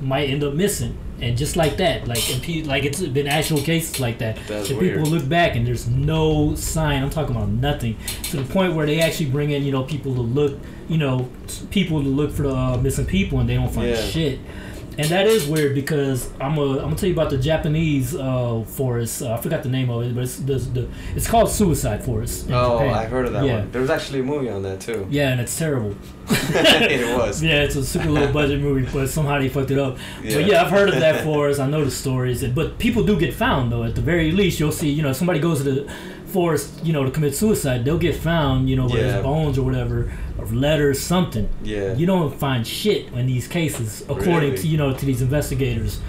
might 0.01 0.29
end 0.31 0.43
up 0.45 0.55
missing. 0.55 0.99
And 1.21 1.39
just 1.39 1.55
like 1.57 1.77
that, 1.77 2.09
like 2.09 2.19
pe- 2.43 2.63
like 2.65 2.85
it's 2.85 3.01
been 3.01 3.29
actual 3.29 3.59
cases 3.61 4.01
like 4.01 4.19
that. 4.19 4.37
That's 4.49 4.69
and 4.71 4.79
weird. 4.81 4.97
people 4.99 5.11
look 5.11 5.29
back 5.29 5.55
and 5.55 5.65
there's 5.67 5.87
no 5.89 6.55
sign. 6.57 7.03
I'm 7.03 7.09
talking 7.09 7.35
about 7.37 7.49
nothing 7.51 7.97
to 8.25 8.39
the 8.39 8.53
point 8.53 8.75
where 8.75 8.85
they 8.85 9.01
actually 9.01 9.31
bring 9.31 9.53
in 9.53 9.63
you 9.63 9.71
know 9.71 9.85
people 9.85 10.13
to 10.17 10.21
look, 10.21 10.59
you 10.89 10.99
know, 10.99 11.31
people 11.71 12.03
to 12.03 12.09
look 12.09 12.33
for 12.33 12.43
the 12.43 12.55
uh, 12.55 12.77
missing 12.79 13.07
people 13.07 13.39
and 13.39 13.49
they 13.49 13.55
don't 13.55 13.73
find 13.73 13.91
Yeah. 13.91 14.03
shit. 14.03 14.41
And 14.99 15.09
that 15.09 15.27
is 15.27 15.47
weird 15.47 15.75
because 15.75 16.31
I'm 16.41 16.57
a, 16.59 16.73
I'm 16.73 16.77
gonna 16.77 16.97
tell 16.97 17.09
you 17.09 17.15
about 17.15 17.31
the 17.31 17.39
Japanese 17.39 18.15
uh, 18.15 18.65
forest. 18.67 19.23
Uh, 19.23 19.35
I 19.35 19.41
forgot 19.41 19.63
the 19.63 19.69
name 19.69 19.91
of 19.91 20.03
it, 20.03 20.15
but 20.15 20.25
it's 20.25 20.37
the, 20.37 20.55
the 20.55 20.89
it's 21.17 21.27
called 21.27 21.51
Suicide 21.51 22.05
Forest. 22.05 22.47
Oh, 22.51 22.79
Japan. 22.79 22.95
I've 22.95 23.11
heard 23.11 23.27
of 23.27 23.33
that 23.33 23.45
yeah. 23.45 23.59
one. 23.61 23.71
There 23.73 23.81
was 23.81 23.91
actually 23.91 24.21
a 24.21 24.25
movie 24.25 24.49
on 24.49 24.63
that 24.63 24.81
too. 24.81 25.07
Yeah, 25.11 25.31
and 25.31 25.41
it's 25.41 25.57
terrible. 25.59 25.97
it 26.29 27.19
was. 27.19 27.43
Yeah, 27.43 27.63
it's 27.63 27.77
a 27.77 27.85
super 27.85 28.11
low 28.11 28.33
budget 28.33 28.61
movie, 28.61 28.89
but 28.93 29.09
somehow 29.09 29.39
they 29.39 29.49
fucked 29.49 29.71
it 29.71 29.79
up. 29.79 29.99
Yeah. 30.23 30.37
But 30.37 30.47
yeah, 30.47 30.63
I've 30.63 30.71
heard 30.71 30.89
of 30.89 31.01
that 31.01 31.25
forest. 31.25 31.61
I 31.61 31.67
know 31.69 31.85
the 31.85 31.91
stories, 31.91 32.45
but 32.45 32.79
people 32.79 33.05
do 33.05 33.19
get 33.19 33.35
found 33.35 33.73
though. 33.73 33.85
At 33.85 33.95
the 33.95 34.01
very 34.03 34.33
least, 34.33 34.61
you'll 34.61 34.73
see. 34.73 34.91
You 34.91 35.03
know, 35.03 35.11
if 35.11 35.17
somebody 35.17 35.41
goes 35.41 35.63
to 35.63 35.71
the 35.71 35.93
forest, 36.27 36.85
you 36.85 36.93
know, 36.93 37.05
to 37.05 37.11
commit 37.11 37.35
suicide, 37.35 37.85
they'll 37.85 37.99
get 37.99 38.17
found. 38.17 38.69
You 38.69 38.77
know, 38.77 38.85
with 38.85 38.95
Yeah. 38.95 39.17
it's 39.17 39.23
bones 39.23 39.59
or 39.59 39.63
whatever, 39.63 40.13
or 40.39 40.47
letters, 40.47 40.99
something. 41.01 41.49
Yeah. 41.63 41.95
You 41.95 42.07
don't 42.07 42.35
find 42.35 42.67
shit 42.67 43.07
in 43.13 43.27
these 43.27 43.47
cases, 43.47 44.03
according 44.03 44.51
Really? 44.51 44.57
to 44.59 44.67
you 44.67 44.77
know 44.77 44.93
to 44.93 45.07
these 45.07 45.23
investigators. 45.23 46.01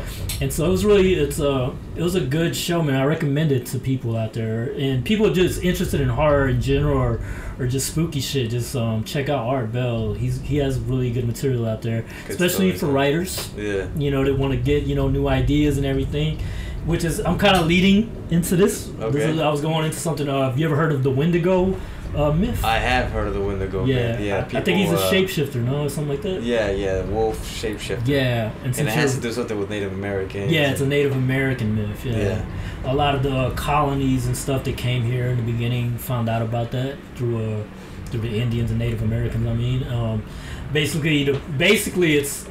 And 0.41 0.51
so 0.51 0.65
it 0.65 0.69
was 0.69 0.83
really 0.83 1.13
it's 1.13 1.39
a 1.39 1.73
it 1.95 2.01
was 2.01 2.15
a 2.15 2.21
good 2.21 2.55
show, 2.55 2.81
man. 2.81 2.95
I 2.95 3.05
recommend 3.05 3.51
it 3.51 3.65
to 3.67 3.79
people 3.79 4.17
out 4.17 4.33
there, 4.33 4.73
and 4.77 5.05
people 5.05 5.29
just 5.31 5.63
interested 5.63 6.01
in 6.01 6.09
horror 6.09 6.47
in 6.49 6.61
general 6.61 6.97
or 6.97 7.19
or 7.59 7.67
just 7.67 7.87
spooky 7.91 8.19
shit. 8.19 8.49
Just 8.49 8.75
um, 8.75 9.03
check 9.03 9.29
out 9.29 9.45
Art 9.47 9.71
Bell. 9.71 10.13
He's 10.13 10.41
he 10.41 10.57
has 10.57 10.79
really 10.79 11.11
good 11.11 11.25
material 11.25 11.65
out 11.67 11.81
there, 11.83 12.01
Good 12.01 12.31
especially 12.31 12.69
stories, 12.75 12.79
for 12.79 12.87
writers. 12.87 13.49
Yeah. 13.55 13.87
You 13.97 14.11
know, 14.11 14.23
that 14.25 14.37
want 14.37 14.53
to 14.53 14.57
get 14.59 14.83
you 14.83 14.95
know 14.95 15.07
new 15.07 15.27
ideas 15.27 15.77
and 15.77 15.85
everything. 15.85 16.39
Which 16.85 17.03
is 17.03 17.19
I'm 17.19 17.39
kind 17.39 17.55
of 17.57 17.65
leading 17.65 18.11
into 18.29 18.55
this. 18.55 18.85
This 18.85 19.03
Okay. 19.05 19.31
is- 19.31 19.39
I 19.39 19.49
was 19.49 19.61
going 19.61 19.85
into 19.85 19.97
something. 19.97 20.27
Uh, 20.29 20.49
have 20.49 20.59
you 20.59 20.65
ever 20.67 20.75
heard 20.75 20.91
of 20.91 21.01
the 21.01 21.09
Wendigo 21.09 21.75
uh, 22.15 22.31
myth? 22.31 22.63
I 22.63 22.77
have 22.77 23.11
heard 23.11 23.27
of 23.27 23.33
the 23.33 23.41
Wendigo. 23.41 23.85
yeah, 23.85 23.95
man. 23.95 24.23
Yeah. 24.23 24.49
I, 24.53 24.57
I 24.57 24.61
think 24.61 24.77
he's 24.79 24.91
a 24.91 24.97
uh, 24.97 25.11
shapeshifter, 25.11 25.55
no, 25.63 25.83
or 25.85 25.89
something 25.89 26.09
like 26.09 26.21
that. 26.23 26.41
Yeah, 26.41 26.69
yeah, 26.71 27.03
wolf 27.03 27.37
shapeshifter. 27.61 28.07
Yeah, 28.07 28.51
and 28.63 28.77
And 28.77 28.87
it 28.87 28.93
has 28.93 29.15
to 29.15 29.21
do 29.21 29.31
something 29.31 29.59
with 29.59 29.69
Native 29.69 29.93
Americans. 29.93 30.51
yeah, 30.51 30.71
it's 30.71 30.81
a 30.81 30.87
Native 30.87 31.13
American 31.15 31.75
myth. 31.75 32.05
Yeah. 32.05 32.17
Yeah. 32.17 32.45
a 32.85 32.93
lot 32.95 33.15
of 33.15 33.23
the 33.23 33.51
colonies 33.55 34.27
and 34.27 34.37
stuff 34.37 34.63
that 34.65 34.77
came 34.77 35.03
here 35.03 35.27
in 35.27 35.37
the 35.37 35.51
beginning 35.51 35.97
found 35.97 36.29
out 36.29 36.41
about 36.41 36.71
that 36.71 36.97
through 37.15 37.37
uh, 37.43 37.63
through 38.07 38.21
the 38.21 38.39
Indians 38.39 38.69
and 38.69 38.79
Native 38.79 39.01
Americans. 39.01 39.47
I 39.47 39.53
mean, 39.53 39.83
um, 39.87 40.23
basically, 40.71 41.23
the 41.23 41.33
basically 41.57 42.15
it's 42.15 42.47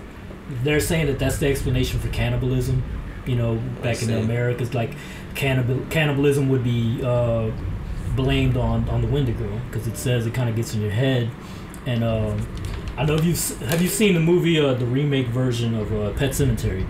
they're 0.63 0.81
saying 0.81 1.07
that 1.07 1.19
that's 1.19 1.39
the 1.39 1.47
explanation 1.49 2.01
for 2.01 2.09
cannibalism. 2.09 2.83
You 3.27 3.37
know, 3.37 3.57
back 3.83 4.03
in 4.03 4.09
the. 4.09 4.19
Americas, 4.21 4.75
like 4.75 4.91
cannibal 5.35 5.81
cannibalism 5.89 6.49
would 6.51 6.63
be 6.65 7.01
uh, 7.03 7.51
blamed 8.17 8.57
on 8.57 8.89
on 8.89 9.03
the 9.03 9.09
Wendigo 9.09 9.61
because 9.67 9.87
it 9.87 9.97
says 9.97 10.27
it 10.27 10.35
kind 10.35 10.49
of 10.49 10.57
gets 10.57 10.75
in 10.75 10.81
your 10.81 10.91
head. 10.91 11.31
And 11.87 12.03
um, 12.03 12.47
I 12.97 13.05
know 13.05 13.15
if 13.15 13.25
you've 13.25 13.61
have 13.69 13.83
you 13.83 13.89
seen 13.89 14.15
the 14.15 14.21
movie, 14.21 14.59
uh, 14.59 14.75
the 14.75 14.87
remake 14.87 15.27
version 15.29 15.75
of 15.75 15.93
uh, 15.93 16.13
Pet 16.13 16.31
Sematary. 16.31 16.87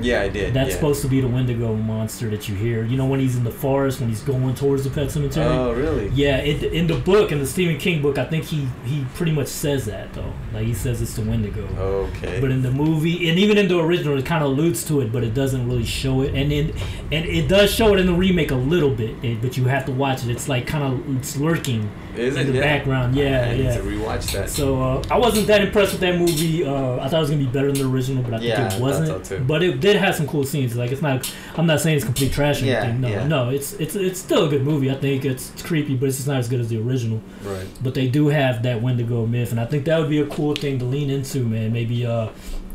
Yeah, 0.00 0.22
I 0.22 0.28
did. 0.28 0.54
That's 0.54 0.70
yeah. 0.70 0.74
supposed 0.76 1.02
to 1.02 1.08
be 1.08 1.20
the 1.20 1.28
Wendigo 1.28 1.74
monster 1.74 2.28
that 2.30 2.48
you 2.48 2.54
hear. 2.54 2.84
You 2.84 2.96
know 2.96 3.06
when 3.06 3.20
he's 3.20 3.36
in 3.36 3.44
the 3.44 3.50
forest 3.50 4.00
when 4.00 4.08
he's 4.08 4.22
going 4.22 4.54
towards 4.54 4.84
the 4.84 4.90
pet 4.90 5.10
cemetery. 5.10 5.46
Oh, 5.46 5.72
really? 5.72 6.08
Yeah, 6.08 6.38
it, 6.38 6.62
in 6.62 6.86
the 6.86 6.96
book, 6.96 7.32
in 7.32 7.38
the 7.38 7.46
Stephen 7.46 7.78
King 7.78 8.02
book, 8.02 8.18
I 8.18 8.24
think 8.24 8.44
he 8.44 8.68
he 8.84 9.04
pretty 9.14 9.32
much 9.32 9.48
says 9.48 9.86
that 9.86 10.12
though. 10.12 10.32
Like 10.52 10.66
he 10.66 10.74
says 10.74 11.00
it's 11.02 11.14
the 11.14 11.22
Wendigo. 11.22 11.66
Okay. 11.78 12.40
But 12.40 12.50
in 12.50 12.62
the 12.62 12.70
movie, 12.70 13.28
and 13.28 13.38
even 13.38 13.58
in 13.58 13.68
the 13.68 13.78
original, 13.78 14.18
it 14.18 14.26
kind 14.26 14.44
of 14.44 14.50
alludes 14.50 14.84
to 14.88 15.00
it, 15.00 15.12
but 15.12 15.24
it 15.24 15.34
doesn't 15.34 15.68
really 15.68 15.84
show 15.84 16.22
it. 16.22 16.34
And 16.34 16.52
in, 16.52 16.74
and 17.12 17.24
it 17.26 17.48
does 17.48 17.72
show 17.72 17.94
it 17.94 18.00
in 18.00 18.06
the 18.06 18.14
remake 18.14 18.50
a 18.50 18.56
little 18.56 18.90
bit, 18.90 19.40
but 19.40 19.56
you 19.56 19.64
have 19.64 19.84
to 19.86 19.92
watch 19.92 20.24
it. 20.24 20.30
It's 20.30 20.48
like 20.48 20.66
kind 20.66 20.84
of 20.84 21.16
it's 21.16 21.36
lurking 21.36 21.90
Is 22.18 22.36
in 22.36 22.42
it? 22.42 22.52
the 22.52 22.58
yeah. 22.58 22.60
background. 22.78 23.14
Yeah, 23.16 23.42
I 23.50 23.56
need 23.56 23.64
yeah. 23.64 23.76
to 23.76 23.82
rewatch 23.82 24.32
that. 24.32 24.50
So 24.50 24.82
uh, 24.82 25.02
I 25.10 25.18
wasn't 25.18 25.46
that 25.48 25.62
impressed 25.62 25.92
with 25.92 26.00
that 26.00 26.18
movie. 26.18 26.64
Uh, 26.64 26.96
I 26.96 27.08
thought 27.08 27.18
it 27.18 27.20
was 27.20 27.30
gonna 27.30 27.44
be 27.44 27.50
better 27.50 27.70
than 27.72 27.80
the 27.82 27.88
original, 27.94 28.22
but 28.22 28.34
I 28.34 28.38
Yeah, 28.38 28.68
think 28.68 28.80
it 28.80 28.82
wasn't. 28.82 29.26
so, 29.26 29.36
too. 29.38 29.44
But 29.44 29.62
it 29.62 29.80
did 29.80 29.96
have 29.96 30.14
some 30.14 30.26
cool 30.26 30.44
scenes. 30.44 30.76
Like 30.76 30.92
it's 30.92 31.02
not. 31.02 31.30
I'm 31.56 31.66
not 31.66 31.80
saying 31.80 31.96
it's 31.96 32.04
complete 32.04 32.32
trash 32.32 32.62
or 32.62 32.66
Yeah, 32.66 32.82
anything. 32.82 33.00
No, 33.02 33.08
yeah. 33.08 33.26
no. 33.26 33.50
It's 33.50 33.72
it's 33.74 33.94
it's 33.96 34.18
still 34.20 34.46
a 34.46 34.48
good 34.48 34.62
movie. 34.64 34.90
I 34.90 34.94
think 34.94 35.24
it's, 35.24 35.50
it's 35.52 35.62
creepy, 35.62 35.96
but 35.96 36.06
it's 36.08 36.16
just 36.16 36.28
not 36.28 36.38
as 36.38 36.48
good 36.48 36.60
as 36.60 36.68
the 36.68 36.78
original. 36.80 37.20
right. 37.44 37.66
But 37.82 37.94
they 37.94 38.08
do 38.08 38.28
have 38.28 38.62
that 38.64 38.82
Wendigo 38.82 39.26
myth, 39.26 39.50
and 39.50 39.60
I 39.60 39.66
think 39.66 39.84
that 39.86 39.98
would 39.98 40.10
be 40.10 40.20
a 40.20 40.26
cool 40.26 40.54
thing 40.54 40.78
to 40.78 40.84
lean 40.84 41.10
into, 41.10 41.40
man. 41.44 41.72
Maybe 41.72 42.04
uh, 42.06 42.28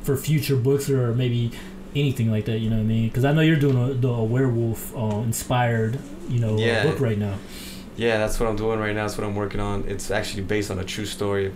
for 0.03 0.17
future 0.17 0.55
books 0.55 0.89
or 0.89 1.13
maybe 1.13 1.51
anything 1.95 2.31
like 2.31 2.45
that. 2.45 2.59
You 2.59 2.69
know 2.69 2.77
what 2.77 2.83
I 2.83 2.85
mean? 2.85 3.07
Because 3.09 3.25
I 3.25 3.33
know 3.33 3.41
you're 3.41 3.57
doing 3.59 3.77
a, 3.77 3.93
the 3.93 4.07
a 4.09 4.23
werewolf 4.23 4.95
uh, 4.95 5.17
inspired, 5.25 5.99
you 6.29 6.39
know, 6.39 6.57
Yeah. 6.57 6.83
book 6.83 6.99
right 7.01 7.17
now. 7.17 7.35
Yeah, 7.97 8.17
that's 8.17 8.39
what 8.39 8.49
I'm 8.49 8.55
doing 8.55 8.79
right 8.79 8.95
now. 8.95 9.03
That's 9.05 9.17
what 9.17 9.27
I'm 9.27 9.35
working 9.35 9.59
on. 9.59 9.83
It's 9.87 10.09
actually 10.11 10.43
based 10.43 10.71
on 10.71 10.79
a 10.79 10.83
true 10.83 11.05
story 11.05 11.47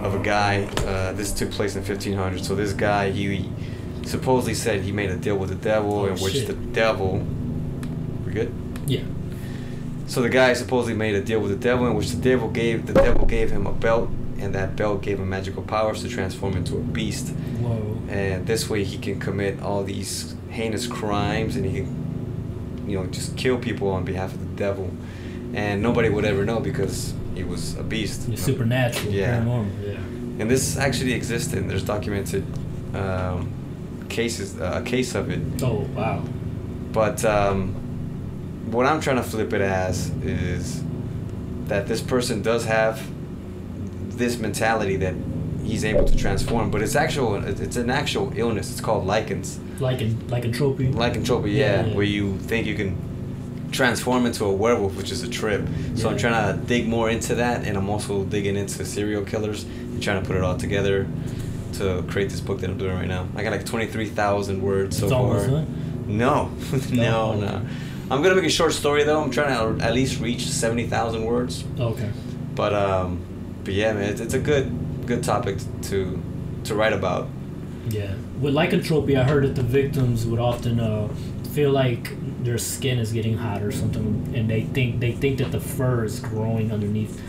of 0.00 0.14
a 0.14 0.18
guy. 0.22 0.64
Uh, 0.78 1.12
this 1.12 1.32
took 1.32 1.50
place 1.50 1.76
in 1.76 1.82
1500. 1.84 2.44
So 2.44 2.54
this 2.54 2.72
guy, 2.72 3.10
he 3.10 3.50
supposedly 4.04 4.54
said 4.54 4.80
he 4.82 4.90
made 4.92 5.10
a 5.10 5.16
deal 5.16 5.36
with 5.36 5.50
the 5.50 5.54
devil, 5.54 6.00
Oh, 6.00 6.06
in 6.06 6.18
which 6.18 6.32
shit. 6.32 6.46
the 6.48 6.54
devil. 6.54 7.18
We 8.26 8.32
good? 8.32 8.52
Yeah. 8.86 9.02
So 10.06 10.22
the 10.22 10.28
guy 10.28 10.54
supposedly 10.54 10.94
made 10.96 11.14
a 11.14 11.20
deal 11.22 11.40
with 11.40 11.50
the 11.50 11.56
devil, 11.56 11.86
in 11.86 11.94
which 11.94 12.10
the 12.10 12.20
devil 12.20 12.48
gave 12.48 12.86
the 12.86 12.94
devil 12.94 13.24
gave 13.26 13.50
him 13.50 13.66
a 13.66 13.72
belt, 13.72 14.08
and 14.38 14.54
that 14.54 14.74
belt 14.76 15.02
gave 15.02 15.20
him 15.20 15.28
magical 15.28 15.62
powers 15.62 16.02
to 16.02 16.08
transform 16.08 16.54
into 16.56 16.76
a 16.76 16.80
beast. 16.80 17.28
Whoa. 17.28 18.02
And 18.08 18.46
this 18.46 18.68
way, 18.68 18.82
he 18.84 18.98
can 18.98 19.20
commit 19.20 19.62
all 19.62 19.84
these 19.84 20.34
heinous 20.50 20.86
crimes, 20.86 21.54
and 21.54 21.64
he 21.64 21.80
can, 21.82 22.84
you 22.88 22.98
know, 22.98 23.06
just 23.06 23.36
kill 23.36 23.58
people 23.58 23.88
on 23.90 24.04
behalf 24.04 24.34
of 24.34 24.40
the 24.40 24.56
devil, 24.56 24.90
and 25.54 25.82
nobody 25.82 26.08
would 26.08 26.24
ever 26.24 26.44
know 26.44 26.60
because 26.60 27.14
he 27.34 27.44
was 27.44 27.76
a 27.78 27.82
beast. 27.82 28.28
It's 28.28 28.42
supernatural, 28.42 29.12
Yeah. 29.12 29.40
paranormal. 29.40 29.70
Yeah. 29.84 29.92
And 30.40 30.50
this 30.50 30.76
actually 30.76 31.12
existed. 31.12 31.58
and 31.58 31.70
There's 31.70 31.84
documented 31.84 32.44
um, 32.94 33.50
cases, 34.08 34.58
uh, 34.60 34.80
a 34.82 34.82
case 34.82 35.14
of 35.14 35.30
it. 35.30 35.40
Oh 35.62 35.86
wow. 35.94 36.22
But 36.92 37.24
um, 37.24 37.74
what 38.70 38.86
I'm 38.86 39.00
trying 39.00 39.16
to 39.16 39.22
flip 39.22 39.52
it 39.52 39.60
as 39.60 40.10
is 40.22 40.82
that 41.68 41.86
this 41.86 42.00
person 42.02 42.42
does 42.42 42.64
have 42.66 43.00
this 44.18 44.38
mentality 44.38 44.96
that 44.96 45.14
he's 45.64 45.84
able 45.84 46.04
to 46.04 46.16
transform, 46.16 46.70
but 46.70 46.82
it's 46.82 46.96
actual. 46.96 47.36
It's 47.44 47.76
an 47.76 47.88
actual 47.90 48.32
illness. 48.36 48.70
It's 48.70 48.80
called 48.80 49.06
lichens, 49.06 49.58
Lycan 49.78 50.30
lycanthropy. 50.30 50.88
lycanthropy. 50.92 51.50
Yeah, 51.52 51.58
Yeah, 51.82 51.86
yeah. 51.86 51.94
where 51.96 52.04
you 52.04 52.36
think 52.38 52.66
you 52.66 52.74
can 52.74 52.96
transform 53.72 54.26
into 54.26 54.44
a 54.44 54.52
werewolf, 54.52 54.96
which 54.96 55.10
is 55.10 55.22
a 55.22 55.28
trip. 55.28 55.66
So 55.96 56.08
I'm 56.10 56.16
trying 56.18 56.54
to 56.58 56.64
dig 56.66 56.86
more 56.86 57.10
into 57.10 57.34
that, 57.36 57.64
and 57.66 57.76
I'm 57.76 57.88
also 57.88 58.24
digging 58.24 58.56
into 58.56 58.84
serial 58.84 59.24
killers 59.24 59.64
and 59.64 60.02
trying 60.02 60.20
to 60.22 60.26
put 60.26 60.36
it 60.36 60.42
all 60.42 60.56
together 60.56 61.06
to 61.74 62.04
create 62.08 62.30
this 62.30 62.40
book 62.40 62.60
that 62.60 62.70
I'm 62.70 62.78
doing 62.78 62.94
right 62.94 63.08
now. 63.08 63.26
I 63.34 63.42
got 63.42 63.52
like 63.52 63.64
23,000 63.64 64.60
words 64.62 64.98
so 64.98 65.06
it's 65.06 65.12
far. 65.14 65.48
No, 66.06 66.50
no, 66.92 67.32
No. 67.34 67.34
no. 67.40 67.62
I'm 68.10 68.22
gonna 68.22 68.34
make 68.34 68.44
a 68.44 68.50
short 68.50 68.72
story 68.74 69.04
though. 69.04 69.22
I'm 69.22 69.30
trying 69.30 69.78
to 69.78 69.82
at 69.82 69.94
least 69.94 70.20
reach 70.20 70.46
seventy 70.46 70.86
thousand 70.86 71.24
words. 71.24 71.64
Okay. 71.80 72.10
But 72.54 72.74
um, 72.74 73.20
but 73.64 73.72
yeah, 73.72 73.94
man, 73.94 74.02
it's, 74.10 74.20
it's 74.20 74.34
a 74.34 74.38
good 74.38 74.70
good 75.06 75.24
topic 75.24 75.58
to 75.84 76.22
to 76.64 76.74
write 76.74 76.92
about. 76.92 77.28
Yeah. 77.88 78.12
With 78.38 78.52
lycanthropy, 78.52 79.16
I 79.16 79.22
heard 79.22 79.44
that 79.44 79.54
the 79.54 79.62
victims 79.62 80.26
would 80.26 80.40
often 80.40 80.78
uh, 80.78 81.08
feel 81.52 81.70
like 81.70 82.10
their 82.44 82.58
skin 82.58 82.98
is 82.98 83.12
getting 83.12 83.36
hot 83.36 83.62
or 83.62 83.70
something, 83.72 84.32
and 84.34 84.48
they 84.48 84.62
think 84.62 85.00
they 85.00 85.12
think 85.12 85.38
that 85.38 85.52
the 85.52 85.60
fur 85.60 86.04
is 86.04 86.20
growing 86.20 86.72
underneath, 86.72 87.20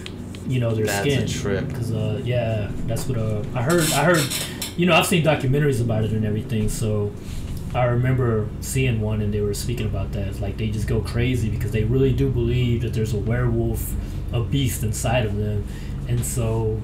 you 0.47 0.59
know, 0.59 0.73
their 0.73 0.85
That's 0.85 1.01
skin. 1.01 1.23
a 1.23 1.27
trip. 1.27 1.69
Cause 1.73 1.91
uh, 1.91 2.21
yeah, 2.23 2.71
that's 2.87 3.07
what 3.07 3.17
uh, 3.17 3.43
I 3.53 3.61
heard. 3.61 3.83
I 3.91 4.03
heard, 4.03 4.23
you 4.77 4.85
know, 4.85 4.93
I've 4.93 5.05
seen 5.05 5.23
documentaries 5.23 5.81
about 5.81 6.03
it 6.03 6.11
and 6.11 6.25
everything. 6.25 6.69
So 6.69 7.11
I 7.75 7.85
remember 7.85 8.47
seeing 8.61 9.01
one, 9.01 9.21
and 9.21 9.33
they 9.33 9.41
were 9.41 9.53
speaking 9.53 9.85
about 9.85 10.11
that. 10.13 10.27
It's 10.27 10.39
like 10.41 10.57
they 10.57 10.69
just 10.69 10.87
go 10.87 11.01
crazy 11.01 11.49
because 11.49 11.71
they 11.71 11.83
really 11.83 12.13
do 12.13 12.29
believe 12.29 12.81
that 12.83 12.93
there's 12.93 13.13
a 13.13 13.19
werewolf, 13.19 13.93
a 14.31 14.41
beast 14.41 14.83
inside 14.83 15.25
of 15.25 15.35
them, 15.37 15.65
and 16.07 16.23
so 16.25 16.81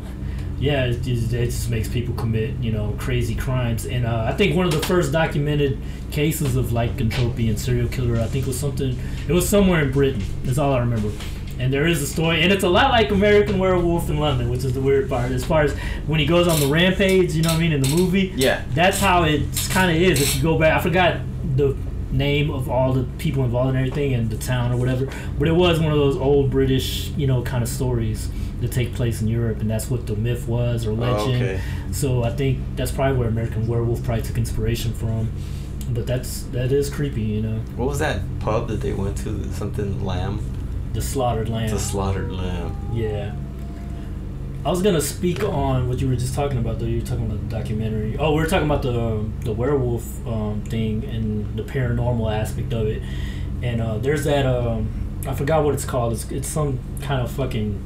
yeah, 0.59 0.85
it 0.85 1.01
just, 1.01 1.31
it 1.33 1.45
just 1.45 1.69
makes 1.69 1.87
people 1.87 2.13
commit, 2.15 2.55
you 2.61 2.71
know, 2.71 2.93
crazy 2.97 3.35
crimes. 3.35 3.85
And 3.85 4.05
uh, 4.05 4.25
I 4.27 4.33
think 4.33 4.55
one 4.55 4.65
of 4.65 4.71
the 4.71 4.81
first 4.85 5.11
documented 5.11 5.79
cases 6.11 6.55
of 6.55 6.71
like 6.73 6.91
lycanthropy 6.91 7.49
and 7.49 7.57
serial 7.59 7.87
killer, 7.87 8.19
I 8.19 8.27
think 8.27 8.45
was 8.45 8.59
something, 8.59 8.97
it 9.27 9.31
was 9.33 9.47
somewhere 9.47 9.81
in 9.81 9.91
Britain. 9.91 10.21
That's 10.43 10.57
all 10.57 10.73
I 10.73 10.79
remember. 10.79 11.11
And 11.59 11.73
there 11.73 11.87
is 11.87 12.01
a 12.01 12.07
story, 12.07 12.41
and 12.41 12.53
it's 12.53 12.63
a 12.63 12.69
lot 12.69 12.89
like 12.91 13.11
American 13.11 13.59
Werewolf 13.59 14.09
in 14.09 14.17
London, 14.17 14.49
which 14.49 14.63
is 14.63 14.73
the 14.73 14.79
weird 14.79 15.09
part. 15.09 15.31
As 15.31 15.43
far 15.43 15.63
as 15.63 15.73
when 16.07 16.17
he 16.19 16.25
goes 16.25 16.47
on 16.47 16.59
the 16.61 16.67
rampage, 16.67 17.33
you 17.33 17.41
know 17.41 17.49
what 17.49 17.57
I 17.57 17.59
mean, 17.59 17.73
in 17.73 17.81
the 17.81 17.89
movie, 17.89 18.31
Yeah. 18.35 18.63
that's 18.73 18.99
how 18.99 19.23
it 19.23 19.41
kind 19.69 19.91
of 19.91 20.01
is. 20.01 20.21
If 20.21 20.37
you 20.37 20.41
go 20.41 20.57
back, 20.57 20.77
I 20.79 20.81
forgot 20.81 21.17
the 21.57 21.75
name 22.11 22.49
of 22.49 22.69
all 22.69 22.93
the 22.93 23.03
people 23.17 23.43
involved 23.43 23.69
and 23.69 23.77
everything, 23.77 24.13
and 24.13 24.29
the 24.29 24.37
town 24.37 24.71
or 24.71 24.77
whatever, 24.77 25.07
but 25.37 25.47
it 25.49 25.51
was 25.51 25.81
one 25.81 25.91
of 25.91 25.97
those 25.97 26.15
old 26.15 26.49
British, 26.49 27.09
you 27.09 27.27
know, 27.27 27.41
kind 27.43 27.61
of 27.61 27.67
stories 27.69 28.29
that 28.61 28.71
take 28.71 28.93
place 28.93 29.21
in 29.21 29.27
Europe, 29.27 29.59
and 29.61 29.69
that's 29.69 29.89
what 29.89 30.05
the 30.07 30.15
myth 30.15 30.47
was 30.47 30.85
or 30.85 30.91
Oh, 30.91 30.93
legend. 30.95 31.35
okay. 31.43 31.61
So 31.91 32.23
I 32.23 32.31
think 32.31 32.59
that's 32.75 32.91
probably 32.91 33.17
where 33.17 33.27
American 33.29 33.67
Werewolf 33.67 34.03
probably 34.03 34.23
took 34.23 34.37
inspiration 34.37 34.93
from. 34.93 35.29
But 35.91 36.05
that's 36.05 36.43
that 36.51 36.71
is 36.71 36.89
creepy, 36.89 37.21
you 37.21 37.41
know. 37.41 37.59
What 37.75 37.87
was 37.87 37.99
that 37.99 38.21
pub 38.39 38.67
that 38.67 38.81
they 38.81 38.93
went 38.93 39.17
to? 39.19 39.51
Something 39.53 40.05
lamb. 40.05 40.39
The 40.93 41.01
slaughtered 41.01 41.49
lamb. 41.49 41.69
The 41.69 41.79
slaughtered 41.79 42.31
lamb. 42.31 42.75
Yeah. 42.93 43.33
I 44.65 44.69
was 44.71 44.81
gonna 44.81 44.99
speak 45.01 45.41
on 45.43 45.87
what 45.87 46.01
you 46.01 46.09
were 46.09 46.15
just 46.17 46.35
talking 46.35 46.57
about 46.57 46.79
though. 46.79 46.85
You 46.85 46.99
were 46.99 47.05
talking 47.05 47.25
about 47.25 47.39
the 47.49 47.55
documentary. 47.55 48.17
Oh, 48.19 48.33
we 48.33 48.41
were 48.41 48.47
talking 48.47 48.65
about 48.69 48.81
the 48.81 49.25
the 49.45 49.53
werewolf 49.53 50.03
um, 50.27 50.61
thing 50.65 51.05
and 51.05 51.57
the 51.57 51.63
paranormal 51.63 52.31
aspect 52.31 52.73
of 52.73 52.85
it. 52.87 53.01
And 53.63 53.81
uh, 53.81 53.97
there's 53.99 54.25
that 54.25 54.45
um, 54.45 54.89
I 55.25 55.33
forgot 55.33 55.63
what 55.63 55.73
it's 55.73 55.85
called. 55.85 56.13
It's 56.13 56.29
it's 56.29 56.47
some 56.47 56.77
kind 57.01 57.21
of 57.21 57.31
fucking 57.31 57.83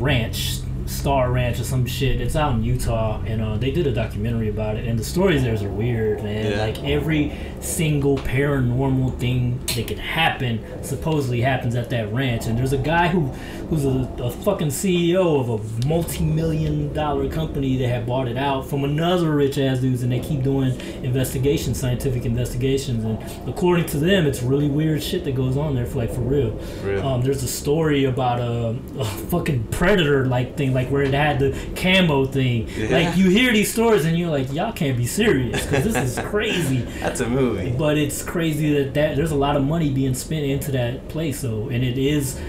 ranch, 0.00 0.60
Star 0.90 1.30
Ranch 1.30 1.60
or 1.60 1.64
some 1.64 1.86
shit. 1.86 2.20
It's 2.20 2.36
out 2.36 2.54
in 2.54 2.64
Utah, 2.64 3.22
and 3.24 3.40
uh, 3.40 3.56
they 3.56 3.70
did 3.70 3.86
a 3.86 3.92
documentary 3.92 4.48
about 4.48 4.76
it. 4.76 4.86
And 4.86 4.98
the 4.98 5.04
stories 5.04 5.42
there 5.42 5.54
are 5.54 5.68
weird, 5.70 6.22
man. 6.22 6.52
Yeah. 6.52 6.64
Like 6.64 6.82
every 6.84 7.36
single 7.60 8.18
paranormal 8.18 9.18
thing 9.18 9.58
that 9.76 9.86
could 9.86 9.98
happen 9.98 10.64
supposedly 10.82 11.40
happens 11.40 11.74
at 11.74 11.90
that 11.90 12.12
ranch. 12.12 12.46
And 12.46 12.58
there's 12.58 12.72
a 12.72 12.78
guy 12.78 13.08
who 13.08 13.26
who's 13.68 13.84
a, 13.84 14.10
a 14.18 14.30
fucking 14.30 14.68
CEO 14.68 15.40
of 15.40 15.48
a 15.48 15.86
multi-million 15.86 16.92
dollar 16.92 17.28
company 17.28 17.76
that 17.76 17.88
had 17.88 18.06
bought 18.06 18.26
it 18.26 18.36
out 18.36 18.68
from 18.68 18.84
another 18.84 19.30
rich 19.34 19.58
ass 19.58 19.78
dudes, 19.78 20.02
and 20.02 20.10
they 20.10 20.20
keep 20.20 20.42
doing 20.42 20.78
investigations, 21.04 21.78
scientific 21.78 22.24
investigations. 22.24 23.04
And 23.04 23.48
according 23.48 23.86
to 23.86 23.98
them, 23.98 24.26
it's 24.26 24.42
really 24.42 24.68
weird 24.68 25.02
shit 25.02 25.24
that 25.24 25.34
goes 25.36 25.56
on 25.56 25.74
there, 25.74 25.86
for 25.86 25.98
like 25.98 26.12
for 26.12 26.22
real. 26.22 26.50
Real. 26.82 27.06
Um, 27.06 27.22
there's 27.22 27.42
a 27.42 27.48
story 27.48 28.04
about 28.04 28.40
a, 28.40 28.76
a 28.98 29.04
fucking 29.04 29.68
predator 29.68 30.26
like 30.26 30.56
thing, 30.56 30.74
like 30.74 30.79
where 30.88 31.02
it 31.02 31.12
had 31.12 31.38
the 31.40 31.50
camo 31.76 32.26
thing. 32.26 32.68
Yeah. 32.76 32.88
Like 33.08 33.16
you 33.16 33.28
hear 33.28 33.52
these 33.52 33.72
stories 33.72 34.04
and 34.04 34.16
you're 34.16 34.30
like, 34.30 34.52
y'all 34.52 34.72
can't 34.72 34.96
be 34.96 35.06
serious 35.06 35.66
because 35.66 35.84
this 35.92 35.96
is 36.16 36.24
crazy. 36.26 36.82
That's 37.00 37.20
a 37.20 37.28
movie. 37.28 37.70
But 37.76 37.98
it's 37.98 38.22
crazy 38.22 38.72
that, 38.74 38.94
that 38.94 39.16
there's 39.16 39.32
a 39.32 39.36
lot 39.36 39.56
of 39.56 39.64
money 39.64 39.90
being 39.90 40.14
spent 40.14 40.44
into 40.46 40.70
that 40.72 41.08
place, 41.08 41.42
though, 41.42 41.68
and 41.68 41.82
it 41.82 41.98
is 41.98 42.40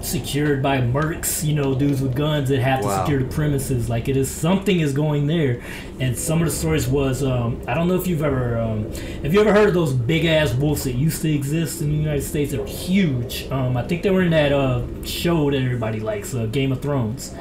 secured 0.00 0.60
by 0.60 0.78
mercs, 0.78 1.44
you 1.44 1.54
know, 1.54 1.76
dudes 1.76 2.02
with 2.02 2.12
guns 2.16 2.48
that 2.48 2.58
have 2.60 2.80
to 2.80 2.86
Wow. 2.86 3.04
secure 3.04 3.20
the 3.22 3.32
premises. 3.32 3.88
Like 3.88 4.08
it 4.08 4.16
is 4.16 4.28
something 4.28 4.80
is 4.80 4.92
going 4.92 5.28
there, 5.28 5.62
and 6.00 6.18
some 6.18 6.42
of 6.42 6.48
the 6.48 6.52
stories 6.52 6.88
was 6.88 7.22
um, 7.22 7.62
I 7.68 7.74
don't 7.74 7.86
know 7.86 7.94
if 7.94 8.08
you've 8.08 8.22
ever 8.24 8.58
um, 8.58 8.90
have 9.22 9.32
you 9.32 9.40
ever 9.40 9.52
heard 9.52 9.68
of 9.68 9.74
those 9.74 9.92
big 9.92 10.24
ass 10.24 10.54
wolves 10.54 10.82
that 10.84 10.94
used 10.94 11.22
to 11.22 11.32
exist 11.32 11.82
in 11.82 11.90
the 11.90 11.96
United 11.96 12.22
States? 12.22 12.50
They're 12.50 12.66
huge. 12.66 13.46
Um, 13.52 13.76
I 13.76 13.86
think 13.86 14.02
they 14.02 14.10
were 14.10 14.22
in 14.22 14.30
that 14.30 14.50
uh, 14.50 14.82
show 15.04 15.52
that 15.52 15.62
everybody 15.62 16.00
likes, 16.00 16.34
uh, 16.34 16.46
Game 16.46 16.72
of 16.72 16.82
Thrones. 16.82 17.32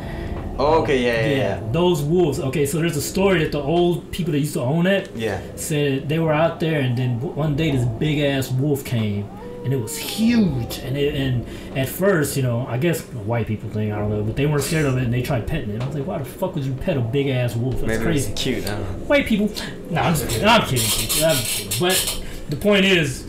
Oh, 0.62 0.82
okay, 0.84 1.00
yeah, 1.04 1.26
yeah, 1.26 1.38
yeah. 1.60 1.72
those 1.72 2.02
wolves. 2.02 2.40
Okay, 2.40 2.66
so 2.66 2.78
there's 2.80 2.98
a 2.98 3.02
story 3.02 3.40
that 3.44 3.52
the 3.52 3.62
old 3.62 4.12
people 4.12 4.32
that 4.34 4.40
used 4.40 4.54
to 4.54 4.62
own 4.62 4.86
it 4.86 5.10
Yeah. 5.16 5.40
said 5.56 6.08
they 6.08 6.20
were 6.20 6.34
out 6.34 6.60
there, 6.60 6.80
and 6.82 6.98
then 6.98 7.20
one 7.20 7.56
day 7.56 7.72
this 7.72 7.86
big 7.86 8.20
ass 8.20 8.52
wolf 8.52 8.86
came, 8.86 9.26
and 9.64 9.74
it 9.74 9.78
was 9.78 9.98
huge. 9.98 10.78
And 10.80 10.98
it, 10.98 11.16
and 11.16 11.46
at 11.76 11.90
first, 11.90 12.38
you 12.38 12.44
know, 12.44 12.66
I 12.70 12.78
guess 12.78 13.02
white 13.02 13.48
people 13.48 13.70
thing, 13.70 13.92
I 13.92 13.98
don't 14.00 14.10
know, 14.12 14.22
but 14.24 14.36
they 14.36 14.46
weren't 14.46 14.64
scared 14.64 14.86
of 14.86 14.98
it, 14.98 15.04
and 15.04 15.14
they 15.14 15.22
tried 15.24 15.48
petting 15.48 15.72
it. 15.72 15.82
I 15.82 15.86
was 15.88 15.96
like, 15.96 16.06
why 16.06 16.20
the 16.20 16.26
fuck 16.26 16.54
would 16.56 16.64
you 16.64 16.74
pet 16.74 16.96
a 16.98 17.02
big 17.02 17.28
ass 17.28 17.56
wolf? 17.56 17.76
That's 17.76 17.88
Maybe 17.88 18.04
crazy. 18.04 18.32
it's 18.32 18.42
cute. 18.42 18.64
White 19.08 19.26
people. 19.26 19.50
No, 19.90 20.02
I'm 20.02 20.14
just 20.14 20.30
kidding. 20.30 20.48
I'm 20.48 20.62
kidding. 20.68 21.24
I'm 21.26 21.38
kidding. 21.38 21.80
But 21.80 22.24
the 22.50 22.56
point 22.56 22.86
is, 22.86 23.26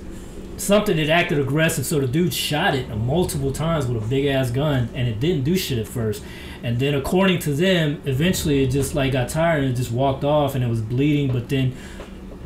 something 0.59 0.97
that 0.97 1.09
acted 1.09 1.41
aggressive. 1.41 1.85
So 1.85 1.99
the 1.99 2.07
dude 2.07 2.33
shot 2.33 2.75
it 2.77 2.89
multiple 2.97 3.51
times 3.53 3.87
with 3.87 4.01
a 4.03 4.07
big 4.07 4.27
ass 4.27 4.51
gun, 4.51 4.91
and 4.95 5.09
it 5.09 5.19
didn't 5.19 5.43
do 5.45 5.57
shit 5.57 5.79
at 5.79 5.89
first. 5.89 6.23
And 6.65 6.79
then, 6.79 6.95
according 6.95 7.41
to 7.41 7.53
them, 7.55 8.01
eventually 8.05 8.63
it 8.63 8.69
just 8.71 8.95
like 8.95 9.13
got 9.13 9.29
tired 9.29 9.65
and 9.65 9.73
it 9.73 9.77
just 9.77 9.91
walked 9.93 10.25
off, 10.25 10.55
and 10.55 10.63
it 10.63 10.69
was 10.69 10.81
bleeding. 10.81 11.33
But 11.33 11.49
then 11.49 11.75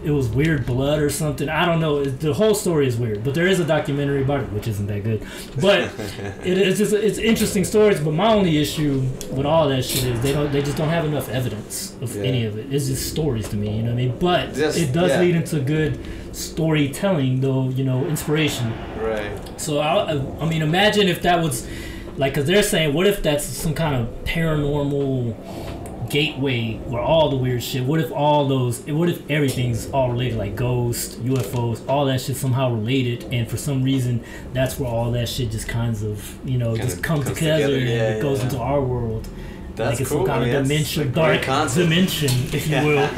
it 0.05 0.11
was 0.11 0.29
weird 0.29 0.65
blood 0.67 1.01
or 1.01 1.11
something. 1.11 1.49
I 1.49 1.65
don't 1.67 1.81
know. 1.81 2.05
The 2.05 2.33
whole 2.33 2.55
story 2.55 2.87
is 2.87 2.97
weird, 2.97 3.25
but 3.25 3.35
there 3.35 3.47
is 3.47 3.61
a 3.61 3.65
documentary 3.65 4.23
about 4.23 4.41
it, 4.43 4.53
which 4.53 4.69
isn't 4.69 4.87
that 4.87 5.03
good. 5.05 5.27
But 5.61 5.81
it 6.45 6.59
is 6.59 6.79
just 6.79 6.93
it's 6.93 7.19
interesting 7.19 7.65
stories. 7.65 8.01
But 8.01 8.13
my 8.13 8.33
only 8.33 8.57
issue 8.59 9.01
with 9.33 9.45
all 9.47 9.69
that 9.69 9.85
shit 9.85 10.05
is 10.05 10.21
they 10.23 10.33
don't 10.33 10.51
they 10.53 10.63
just 10.63 10.77
don't 10.79 10.89
have 10.91 11.05
enough 11.05 11.29
evidence 11.29 11.95
of 12.01 12.15
Yeah. 12.17 12.23
any 12.23 12.45
of 12.47 12.57
it. 12.57 12.73
It's 12.73 12.87
just 12.87 13.11
stories 13.11 13.49
to 13.51 13.57
me. 13.57 13.77
You 13.77 13.83
know 13.83 13.89
what 13.95 14.01
I 14.01 14.07
mean? 14.07 14.19
But 14.19 14.55
Just- 14.55 14.79
it 14.79 14.93
does 14.93 15.11
yeah. 15.11 15.21
lead 15.21 15.35
into 15.35 15.61
good 15.61 15.99
storytelling, 16.33 17.41
though. 17.41 17.69
You 17.71 17.85
know, 17.85 18.07
inspiration. 18.07 18.73
Right. 18.99 19.31
So 19.61 19.81
I, 19.81 20.13
I 20.41 20.49
mean, 20.49 20.63
imagine 20.63 21.09
if 21.09 21.23
that 21.23 21.43
was 21.43 21.67
like, 22.17 22.33
because 22.35 22.47
they're 22.47 22.63
saying, 22.63 22.95
what 22.95 23.07
if 23.07 23.23
that's 23.23 23.45
some 23.45 23.75
kind 23.75 23.95
of 23.95 24.25
paranormal 24.25 26.11
gateway 26.11 26.75
where 26.87 27.03
all 27.03 27.31
the 27.31 27.37
weird 27.37 27.63
shit? 27.63 27.85
What 27.85 28.01
if 28.01 28.13
all 28.13 28.47
those? 28.49 28.81
What 28.87 29.09
if 29.09 29.29
everything's 29.31 29.91
all 29.91 30.11
related, 30.11 30.39
like 30.39 30.57
ghosts, 30.57 31.17
UFOs, 31.17 31.87
all 31.89 32.05
that 32.07 32.21
shit 32.21 32.37
somehow 32.37 32.73
related, 32.73 33.25
and 33.33 33.49
for 33.49 33.57
some 33.57 33.83
reason 33.83 34.25
that's 34.53 34.79
where 34.79 34.89
all 34.89 35.11
that 35.13 35.29
shit 35.29 35.51
just 35.51 35.69
kinds 35.69 36.03
of, 36.03 36.39
you 36.49 36.59
know, 36.59 36.73
Kinda 36.77 36.85
just 36.85 37.03
comes 37.03 37.25
comes 37.25 37.39
together, 37.39 37.67
together, 37.67 37.79
and 37.79 37.89
yeah, 37.89 38.19
it 38.19 38.23
goes 38.23 38.39
yeah. 38.39 38.45
into 38.45 38.59
our 38.59 38.81
world. 38.81 39.29
That's 39.75 39.93
like 39.93 40.01
it's 40.01 40.09
cool. 40.09 40.19
some 40.21 40.27
kind 40.27 40.45
I 40.45 40.47
mean, 40.47 40.57
of 40.57 40.63
dimension, 40.63 41.13
dark 41.13 41.43
concept. 41.43 41.89
dimension, 41.89 42.31
if 42.53 42.67
you 42.67 42.77
will. 42.77 43.09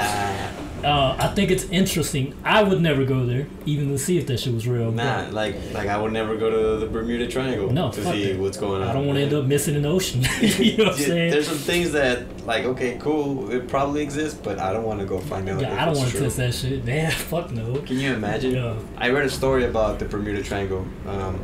Uh, 0.85 1.16
I 1.18 1.29
think 1.29 1.51
it's 1.51 1.64
interesting. 1.64 2.35
I 2.45 2.62
would 2.62 2.81
never 2.81 3.05
go 3.05 3.26
there, 3.26 3.47
even 3.66 3.89
to 3.91 3.99
see 3.99 4.16
if 4.18 4.26
that 4.29 4.39
shit 4.39 4.55
was 4.55 4.66
real. 4.68 4.93
Nah, 4.93 5.24
but 5.24 5.33
like 5.35 5.57
like 5.72 5.89
I 5.89 6.01
would 6.01 6.12
never 6.12 6.37
go 6.37 6.51
to 6.51 6.79
the 6.79 6.87
Bermuda 6.87 7.26
Triangle 7.26 7.70
No, 7.72 7.91
to 7.91 8.05
see 8.05 8.33
that. 8.33 8.39
what's 8.41 8.57
going 8.57 8.83
on. 8.83 8.89
I 8.89 8.93
don't 8.93 9.07
want 9.07 9.18
to 9.18 9.24
end 9.24 9.35
up 9.35 9.45
missing 9.45 9.74
in 9.74 9.83
the 9.83 9.89
ocean. 9.89 10.22
you 10.41 10.76
know 10.76 10.85
what 10.85 10.93
I'm 10.95 10.99
saying? 10.99 11.31
There's 11.33 11.49
some 11.49 11.59
things 11.59 11.93
that 11.93 12.47
like 12.47 12.64
okay, 12.64 12.97
cool, 13.01 13.51
it 13.51 13.66
probably 13.68 14.03
exists, 14.03 14.39
but 14.43 14.59
I 14.59 14.72
don't 14.72 14.85
want 14.85 15.01
to 15.01 15.07
go 15.07 15.18
find 15.18 15.49
out. 15.49 15.61
Yeah, 15.61 15.83
I 15.83 15.87
don't 15.87 15.97
want 15.97 16.11
to 16.12 16.18
test 16.20 16.37
that 16.37 16.55
shit. 16.55 16.85
Man, 16.87 17.11
fuck 17.11 17.51
no. 17.51 17.74
Can 17.83 17.99
you 17.99 18.12
imagine? 18.14 18.53
Yeah. 18.55 18.76
I 18.97 19.11
read 19.11 19.24
a 19.24 19.31
story 19.31 19.64
about 19.64 19.99
the 19.99 20.05
Bermuda 20.05 20.43
Triangle. 20.43 20.87
Um, 21.07 21.41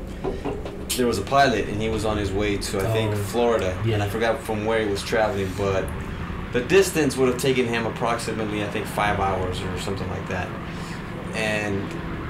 there 0.96 1.06
was 1.08 1.18
a 1.18 1.22
pilot, 1.22 1.68
and 1.68 1.82
he 1.82 1.88
was 1.88 2.04
on 2.04 2.16
his 2.16 2.30
way 2.30 2.56
to 2.56 2.78
I 2.78 2.92
think 2.92 3.12
Oh, 3.12 3.16
Florida, 3.16 3.76
yeah. 3.84 3.94
and 3.94 4.02
I 4.02 4.08
forgot 4.08 4.40
from 4.40 4.64
where 4.64 4.80
he 4.80 4.88
was 4.88 5.02
traveling, 5.02 5.50
but 5.58 5.84
the 6.54 6.60
distance 6.62 7.16
would 7.16 7.28
have 7.28 7.36
taken 7.38 7.66
him 7.66 7.84
approximately 7.84 8.62
I 8.62 8.68
think 8.68 8.86
five 8.86 9.20
hours 9.20 9.60
or 9.60 9.78
something 9.80 10.08
like 10.08 10.26
that. 10.28 10.48
And 11.34 11.82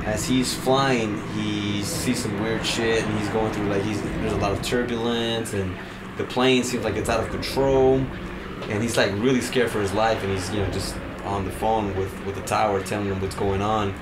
as 0.05 0.25
he's 0.27 0.53
flying, 0.55 1.22
he 1.35 1.83
sees 1.83 2.22
some 2.22 2.41
weird 2.43 2.64
shit, 2.64 3.05
and 3.05 3.18
he's 3.18 3.29
going 3.29 3.53
through 3.53 3.68
like 3.68 3.83
he's 3.83 4.03
there's 4.03 4.33
a 4.33 4.37
lot 4.37 4.53
of 4.53 4.62
turbulence, 4.62 5.53
and 5.53 5.77
the 6.16 6.25
plane 6.25 6.64
seems 6.64 6.85
like 6.85 6.97
it's 6.97 7.09
out 7.11 7.20
of 7.22 7.31
control, 7.31 7.97
and 8.70 8.83
he's 8.83 8.97
like 8.97 9.12
really 9.18 9.41
scared 9.43 9.70
for 9.70 9.81
his 9.81 9.93
life, 9.93 10.22
and 10.25 10.33
he's 10.33 10.51
you 10.51 10.61
know 10.61 10.70
just 10.70 10.97
on 11.25 11.45
the 11.45 11.51
phone 11.53 11.95
with 11.97 12.12
with 12.25 12.35
the 12.35 12.43
tower 12.43 12.83
telling 12.83 13.07
him 13.09 13.20
what's 13.20 13.35
going 13.37 13.61
on, 13.62 13.95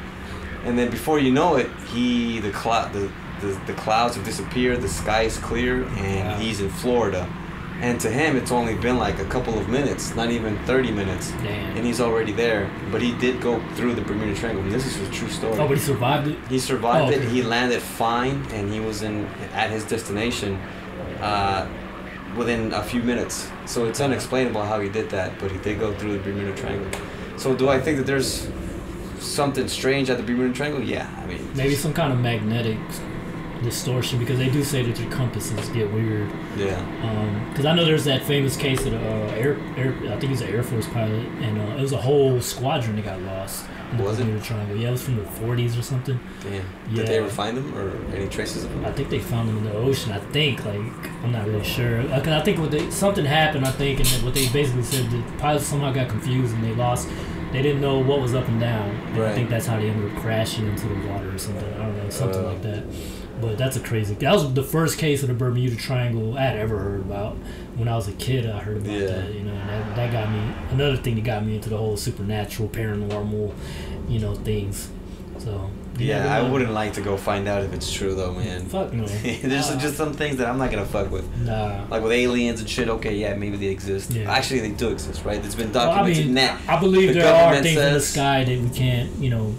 and 0.65 0.79
then 0.79 0.89
before 0.91 1.19
you 1.19 1.33
know 1.33 1.57
it, 1.57 1.69
he 1.93 2.39
the 2.41 2.51
cloud 2.53 2.93
the, 2.93 3.11
the 3.41 3.61
the 3.67 3.75
clouds 3.75 4.15
have 4.17 4.25
disappeared, 4.25 4.81
the 4.83 4.89
sky 4.89 5.23
is 5.23 5.37
clear, 5.39 5.83
and 5.83 6.29
Wow. 6.29 6.39
he's 6.39 6.61
in 6.61 6.71
Florida. 6.71 7.29
And 7.83 7.99
to 8.01 8.09
him, 8.09 8.37
it's 8.37 8.53
only 8.53 8.77
been 8.77 8.97
like 8.97 9.19
a 9.19 9.25
couple 9.25 9.59
of 9.59 9.69
minutes, 9.69 10.15
not 10.15 10.31
even 10.31 10.57
30 10.67 10.93
minutes 10.93 11.33
Damn. 11.43 11.77
and 11.77 11.85
he's 11.85 12.01
already 12.01 12.31
there. 12.31 12.71
But 12.93 13.03
he 13.03 13.13
did 13.19 13.41
go 13.41 13.61
through 13.75 13.95
the 13.97 14.03
Bermuda 14.03 14.35
Triangle. 14.37 14.63
And 14.63 14.71
this 14.73 14.87
is 14.87 14.97
a 15.09 15.11
true 15.11 15.29
story. 15.29 15.59
Oh, 15.59 15.67
but 15.67 15.77
he 15.77 15.83
survived 15.83 16.29
it. 16.29 16.39
he 16.49 16.61
survived 16.61 17.13
Oh, 17.13 17.17
it. 17.19 17.29
He 17.29 17.43
landed 17.43 17.83
fine, 17.83 18.47
and 18.53 18.73
he 18.73 18.79
was 18.79 19.03
in 19.03 19.27
at 19.53 19.71
his 19.71 19.85
destination 19.85 20.61
uh, 21.21 21.67
within 22.37 22.73
a 22.73 22.85
few 22.85 23.03
minutes. 23.03 23.51
So 23.67 23.85
it's 23.87 24.01
unexplainable 24.01 24.63
how 24.65 24.79
he 24.81 24.89
did 24.89 25.11
that, 25.11 25.37
but 25.41 25.51
he 25.51 25.59
did 25.59 25.81
go 25.81 25.93
through 25.95 26.13
the 26.13 26.21
Bermuda 26.21 26.55
Triangle. 26.55 26.89
So 27.37 27.53
do 27.55 27.69
I 27.69 27.81
think 27.81 27.99
that 27.99 28.07
there's 28.07 28.49
something 29.19 29.67
strange 29.67 30.09
at 30.09 30.19
the 30.19 30.23
Bermuda 30.23 30.55
Triangle? 30.55 30.83
Yeah, 30.83 31.11
I 31.21 31.27
mean, 31.27 31.45
Maybe 31.57 31.75
some 31.75 31.93
kind 31.93 32.13
of 32.13 32.21
magnetic 32.21 32.79
distortion 33.63 34.19
because 34.19 34.39
they 34.39 34.49
do 34.51 34.63
say 34.63 34.83
that 34.83 34.99
your 34.99 35.11
compasses 35.11 35.69
get 35.71 35.91
weird. 35.93 36.29
yeah, 36.57 36.81
Because 37.51 37.65
I 37.67 37.75
know 37.75 37.85
there's 37.85 38.05
that 38.05 38.23
famous 38.25 38.57
case 38.57 38.85
of 38.87 38.95
uh, 38.95 38.97
air, 39.37 39.57
air, 39.77 39.95
I 40.13 40.19
think 40.19 40.31
he's 40.31 40.41
an 40.41 40.49
Air 40.49 40.63
Force 40.63 40.87
pilot, 40.89 41.27
and 41.41 41.59
uh, 41.59 41.77
it 41.77 41.81
was 41.83 41.93
a 41.93 41.97
whole 42.01 42.41
squadron 42.41 42.97
that 42.97 43.05
got 43.05 43.21
lost. 43.23 43.67
Was 43.99 44.19
it? 44.21 44.43
Triangle. 44.43 44.75
Yeah, 44.77 44.89
it 44.89 44.93
was 44.93 45.03
from 45.03 45.17
the 45.17 45.23
40s 45.23 45.79
or 45.79 45.83
something. 45.83 46.19
damn. 46.43 46.65
Did 46.95 47.07
they 47.07 47.19
ever 47.19 47.29
find 47.29 47.59
them 47.59 47.77
or 47.77 47.91
any 48.15 48.27
traces 48.27 48.65
of 48.65 48.71
them? 48.71 48.87
I 48.87 48.93
think 48.93 49.11
they 49.11 49.19
found 49.19 49.51
them 49.51 49.59
in 49.59 49.65
the 49.65 49.73
ocean. 49.75 50.13
I 50.13 50.19
think, 50.19 50.65
like, 50.65 50.77
I'm 51.23 51.31
not 51.31 51.47
really 51.47 51.63
sure. 51.63 52.01
Because 52.03 52.29
I 52.29 52.41
think 52.43 52.59
what 52.59 52.71
they 52.71 52.91
something 52.91 53.25
happened. 53.27 53.67
I 53.67 53.71
think, 53.71 54.01
and 54.01 54.09
what 54.25 54.33
they 54.33 54.49
basically 54.49 54.83
said, 54.83 55.11
the 55.11 55.23
pilots 55.37 55.67
somehow 55.67 55.93
got 55.93 56.09
confused 56.09 56.55
and 56.55 56.65
they 56.65 56.75
lost. 56.75 57.07
They 57.53 57.61
didn't 57.61 57.83
know 57.83 57.99
what 57.99 58.23
was 58.23 58.35
up 58.35 58.49
and 58.49 58.59
down. 58.59 58.89
And 59.13 59.23
I 59.25 59.35
think 59.35 59.51
that's 59.51 59.67
how 59.67 59.77
they 59.79 59.91
ended 59.91 60.11
up 60.11 60.23
crashing 60.23 60.67
into 60.69 60.89
the 60.89 60.95
water 61.09 61.35
or 61.35 61.37
something. 61.37 61.75
I 61.75 61.79
don't 61.85 61.97
know, 61.99 62.09
something 62.09 62.41
Uh. 62.43 62.49
like 62.49 62.63
that. 62.63 62.85
But 63.43 63.59
that's 63.59 63.77
a 63.77 63.81
crazy. 63.81 64.15
That 64.15 64.33
was 64.33 64.55
the 64.55 64.63
first 64.63 64.97
case 64.99 65.23
of 65.23 65.29
the 65.29 65.35
Bermuda 65.35 65.77
Triangle 65.77 66.39
I 66.39 66.43
had 66.43 66.57
ever 66.57 66.79
heard 66.79 67.01
about. 67.01 67.37
When 67.77 67.89
I 67.89 67.97
was 67.97 68.07
a 68.09 68.13
kid, 68.13 68.49
I 68.49 68.59
heard 68.61 68.77
about 68.79 68.93
Yeah. 68.93 69.07
that. 69.07 69.35
You 69.35 69.41
know, 69.43 69.53
and 69.53 69.69
that, 69.69 69.97
that 69.97 70.13
got 70.13 70.31
me. 70.33 70.41
Another 70.71 70.97
thing 70.97 71.17
that 71.17 71.25
got 71.25 71.45
me 71.45 71.57
into 71.57 71.69
the 71.69 71.77
whole 71.77 71.97
supernatural, 71.97 72.69
paranormal, 72.69 73.53
you 74.09 74.21
know, 74.21 74.35
things. 74.37 74.89
So 75.39 75.69
you 75.99 76.07
Yeah, 76.07 76.33
I 76.33 76.49
wouldn't 76.49 76.71
like 76.73 76.93
to 76.93 77.01
go 77.01 77.17
find 77.17 77.49
out 77.49 77.65
if 77.65 77.73
it's 77.73 77.93
true 77.93 78.15
though, 78.15 78.33
man. 78.33 78.67
Fuck 78.67 78.93
no. 78.93 79.07
There's 79.23 79.71
Nah. 79.71 79.81
just 79.81 79.97
some 79.97 80.13
things 80.13 80.37
that 80.37 80.47
I'm 80.47 80.59
not 80.59 80.71
gonna 80.71 80.85
fuck 80.87 81.11
with. 81.11 81.27
Nah. 81.39 81.85
Like 81.91 82.03
with 82.05 82.13
aliens 82.13 82.61
and 82.61 82.69
shit, 82.71 82.89
okay, 82.89 83.17
yeah, 83.17 83.35
maybe 83.35 83.57
they 83.57 83.67
exist. 83.67 84.13
Yeah. 84.13 84.31
Actually, 84.31 84.61
they 84.61 84.71
do 84.71 84.91
exist, 84.91 85.25
right? 85.25 85.45
It's 85.45 85.57
been 85.57 85.73
Well, 85.73 85.91
I 85.91 85.97
documented 85.97 86.27
mean, 86.27 86.35
now. 86.35 86.59
I 86.69 86.79
believe 86.79 87.09
The 87.09 87.21
there 87.21 87.35
are 87.35 87.61
things 87.61 87.77
in 87.81 87.93
the 87.95 88.01
sky 88.01 88.45
that 88.45 88.61
we 88.61 88.69
can't, 88.69 89.11
you 89.19 89.31
know, 89.31 89.53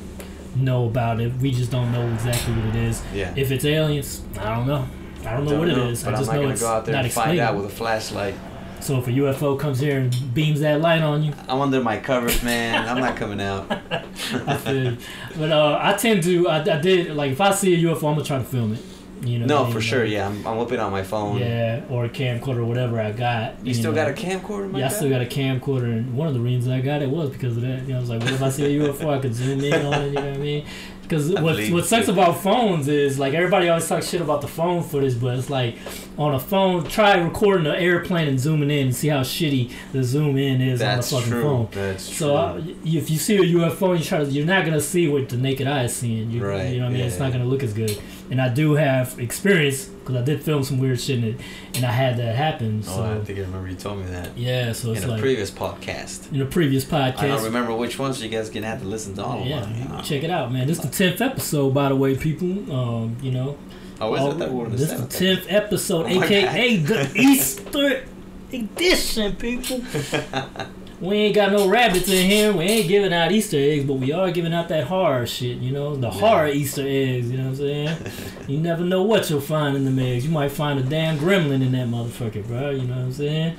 know 0.56 0.86
about 0.86 1.20
it. 1.20 1.34
We 1.36 1.52
just 1.52 1.72
don't 1.72 1.92
know 1.92 2.08
exactly 2.14 2.54
what 2.54 2.66
it 2.68 2.76
is. 2.76 3.04
Yeah. 3.14 3.34
If 3.36 3.52
it's 3.52 3.66
aliens, 3.66 4.22
I 4.40 4.56
don't 4.56 4.68
know. 4.68 4.88
I 5.26 5.34
don't 5.36 5.46
know 5.46 5.52
Don't 5.52 5.60
what 5.60 5.68
know, 5.70 5.88
it 5.88 5.92
is. 5.92 6.04
But 6.04 6.16
I 6.16 6.18
I'm 6.18 6.26
not 6.26 6.34
know 6.36 6.42
gonna 6.42 6.54
it's 6.54 6.62
go 6.62 6.68
out 6.68 6.86
there 6.86 6.96
not 6.96 7.06
and 7.06 7.14
find 7.14 7.40
out 7.40 7.56
with 7.56 7.66
a 7.66 7.70
flashlight. 7.70 8.36
So 8.82 8.98
if 9.00 9.08
a 9.08 9.12
UFO 9.12 9.58
comes 9.58 9.80
here 9.80 9.98
and 9.98 10.34
beams 10.34 10.60
that 10.60 10.82
light 10.82 11.02
on 11.02 11.24
you, 11.24 11.34
I'm 11.48 11.62
under 11.62 11.82
my 11.82 11.98
covers, 11.98 12.44
man. 12.44 12.86
I'm 12.88 13.00
not 13.00 13.16
coming 13.16 13.40
out. 13.40 13.66
I 13.72 14.58
feel. 14.58 14.98
But 15.38 15.52
uh, 15.54 15.80
I 15.82 15.94
tend 15.94 16.24
to, 16.24 16.50
I, 16.50 16.58
I 16.60 16.82
did, 16.82 17.16
like, 17.16 17.32
if 17.32 17.40
I 17.40 17.52
see 17.52 17.74
a 17.74 17.78
UFO, 17.90 18.12
I'm 18.12 18.18
to 18.18 18.26
try 18.26 18.40
to 18.40 18.44
film 18.44 18.74
it. 18.74 18.82
You 19.24 19.40
know 19.40 19.46
I 19.46 19.48
No, 19.48 19.64
mean? 19.66 19.74
for 19.74 19.82
sure. 19.82 20.04
Like, 20.04 20.12
Yeah, 20.12 20.28
I'm, 20.28 20.46
I'm 20.46 20.58
whipping 20.58 20.80
out 20.80 20.92
my 20.92 21.04
phone. 21.04 21.40
Yeah, 21.40 21.82
or 21.90 22.06
a 22.06 22.10
camcorder 22.10 22.58
or 22.58 22.66
whatever 22.66 23.00
I 23.00 23.12
got. 23.12 23.66
You 23.66 23.74
still 23.74 23.92
know. 23.92 23.96
got 23.96 24.10
a 24.10 24.14
camcorder, 24.14 24.70
my 24.72 24.80
Yeah, 24.80 24.86
I 24.86 24.90
still 24.90 25.10
got 25.10 25.22
a 25.22 25.26
camcorder, 25.26 25.86
and 25.92 26.14
one 26.16 26.28
of 26.28 26.34
the 26.34 26.40
reasons 26.40 26.68
I 26.74 26.82
got 26.82 27.02
it 27.02 27.10
was 27.10 27.30
because 27.30 27.56
of 27.58 27.64
that. 27.64 27.84
You 27.84 27.90
know, 27.90 27.98
I 27.98 28.00
was 28.02 28.10
like, 28.10 28.22
what 28.22 28.32
if 28.32 28.42
I 28.42 28.50
see 28.50 28.66
a 28.78 28.88
UFO? 28.88 29.10
I 29.10 29.20
could 29.20 29.34
zoom 29.34 29.62
in 29.64 29.86
on 29.86 29.94
it. 30.02 30.06
You 30.08 30.12
know 30.14 30.22
what 30.26 30.34
I 30.34 30.38
mean? 30.38 30.66
Because 31.04 31.30
what 31.32 31.60
what 31.70 31.86
sucks 31.86 32.08
you. 32.08 32.14
about 32.14 32.38
phones 32.42 32.88
is 32.88 33.20
like 33.20 33.34
everybody 33.34 33.68
always 33.68 33.88
talks 33.88 34.08
shit 34.10 34.22
about 34.22 34.40
the 34.40 34.48
phone 34.48 34.82
footage, 34.82 35.20
but 35.20 35.38
it's 35.38 35.50
like 35.50 35.76
on 36.18 36.34
a 36.34 36.40
phone, 36.40 36.86
try 36.86 37.16
recording 37.18 37.68
an 37.68 37.76
airplane 37.76 38.28
and 38.30 38.40
zooming 38.40 38.72
in 38.72 38.88
and 38.88 38.96
see 38.96 39.10
how 39.10 39.20
shitty 39.20 39.70
the 39.92 40.02
zoom 40.02 40.38
in 40.38 40.62
is 40.62 40.80
That's 40.80 41.12
on 41.12 41.20
the 41.20 41.26
fucking 41.28 41.34
true. 41.34 41.44
phone. 41.44 41.68
That's 41.72 42.08
true. 42.08 42.16
So 42.16 42.36
uh, 42.38 42.62
if 42.86 43.10
you 43.12 43.18
see 43.18 43.36
a 43.36 43.42
UFO, 43.42 43.98
you 43.98 44.04
try 44.04 44.20
to, 44.24 44.26
you're 44.32 44.46
not 44.46 44.64
gonna 44.66 44.80
see 44.80 45.10
what 45.10 45.28
the 45.28 45.36
naked 45.38 45.68
eye 45.68 45.84
is 45.84 45.94
seeing. 45.96 46.32
You, 46.32 46.46
Right, 46.48 46.70
you 46.74 46.80
know 46.80 46.86
what 46.86 46.92
I 46.92 46.94
mean? 46.98 47.02
It's 47.06 47.20
not 47.20 47.34
gonna 47.34 47.46
look 47.46 47.64
as 47.64 47.74
good. 47.74 48.02
And 48.32 48.42
I 48.42 48.50
do 48.50 48.74
have 48.76 49.20
experience 49.20 49.86
because 49.86 50.16
I 50.16 50.22
did 50.24 50.42
film 50.42 50.64
some 50.64 50.80
weird 50.80 51.00
shit 51.00 51.20
and, 51.20 51.28
it, 51.28 51.42
and 51.76 51.86
I 51.86 51.92
had 51.92 52.18
that 52.18 52.36
happen. 52.36 52.82
oh, 52.88 52.96
So 52.96 53.04
I 53.04 53.20
think 53.24 53.38
I 53.38 53.42
remember 53.44 53.70
you 53.70 53.76
told 53.76 54.00
me 54.00 54.06
that 54.06 54.36
yeah, 54.38 54.72
so 54.72 54.92
it's 54.94 55.04
in 55.04 55.10
a 55.10 55.12
like 55.14 55.22
previous 55.22 55.52
podcast. 55.52 56.32
in 56.34 56.42
a 56.42 56.46
previous 56.46 56.84
podcast. 56.86 57.20
I 57.20 57.28
don't 57.28 57.44
remember 57.44 57.76
which 57.76 58.00
one, 58.00 58.14
so 58.14 58.24
you 58.24 58.30
guys 58.30 58.50
gonna 58.50 58.66
have 58.68 58.82
to 58.82 58.88
listen 58.88 59.14
to 59.16 59.24
all 59.24 59.42
of 59.42 59.48
them. 59.48 59.76
yeah, 59.78 60.02
check 60.02 60.24
it 60.24 60.30
out, 60.32 60.52
man. 60.52 60.68
This 60.68 60.80
is 60.80 60.90
the 60.90 60.96
tenth 61.10 61.22
episode, 61.22 61.74
by 61.74 61.90
the 61.90 61.96
way, 61.96 62.16
people. 62.16 62.74
Um, 62.74 63.18
you 63.22 63.32
know, 63.32 63.58
Oh, 64.02 64.16
is 64.16 64.22
all-? 64.22 64.32
That 64.34 64.52
we're 64.52 64.66
on 64.66 64.72
the 64.72 64.78
this 64.78 64.92
is 64.92 65.02
the 65.02 65.08
tenth 65.08 65.46
episode, 65.50 66.06
Oh 66.08 66.24
aka 66.24 66.78
the 66.78 67.12
Easter 67.16 68.04
edition, 68.52 69.36
people. 69.36 69.82
We 71.04 71.18
ain't 71.18 71.36
got 71.36 71.52
no 71.52 71.68
rabbits 71.68 72.08
in 72.08 72.30
here. 72.30 72.54
We 72.54 72.64
ain't 72.64 72.88
giving 72.88 73.12
out 73.12 73.30
Easter 73.34 73.58
eggs, 73.58 73.84
but 73.84 73.96
we 73.96 74.14
are 74.14 74.32
giving 74.32 74.54
out 74.54 74.70
that 74.70 74.86
horror 74.86 75.28
shit. 75.28 75.58
You 75.58 75.74
know, 75.74 75.98
the 75.98 76.10
horror 76.10 76.48
Easter 76.48 76.86
eggs. 76.88 77.30
You 77.30 77.40
know 77.40 77.44
what 77.44 77.50
I'm 77.50 77.56
saying? 77.58 77.98
you 78.48 78.58
never 78.58 78.86
know 78.86 79.04
what 79.04 79.30
you'll 79.30 79.42
find 79.42 79.76
in 79.76 79.94
the 79.94 80.02
eggs. 80.02 80.26
You 80.26 80.32
might 80.32 80.54
find 80.54 80.80
a 80.80 80.84
damn 80.84 81.18
gremlin 81.18 81.62
in 81.62 81.74
that 81.74 81.90
motherfucker, 81.90 82.48
bro. 82.48 82.70
You 82.70 82.84
know 82.84 82.96
what 82.96 83.02
I'm 83.02 83.12
saying? 83.12 83.58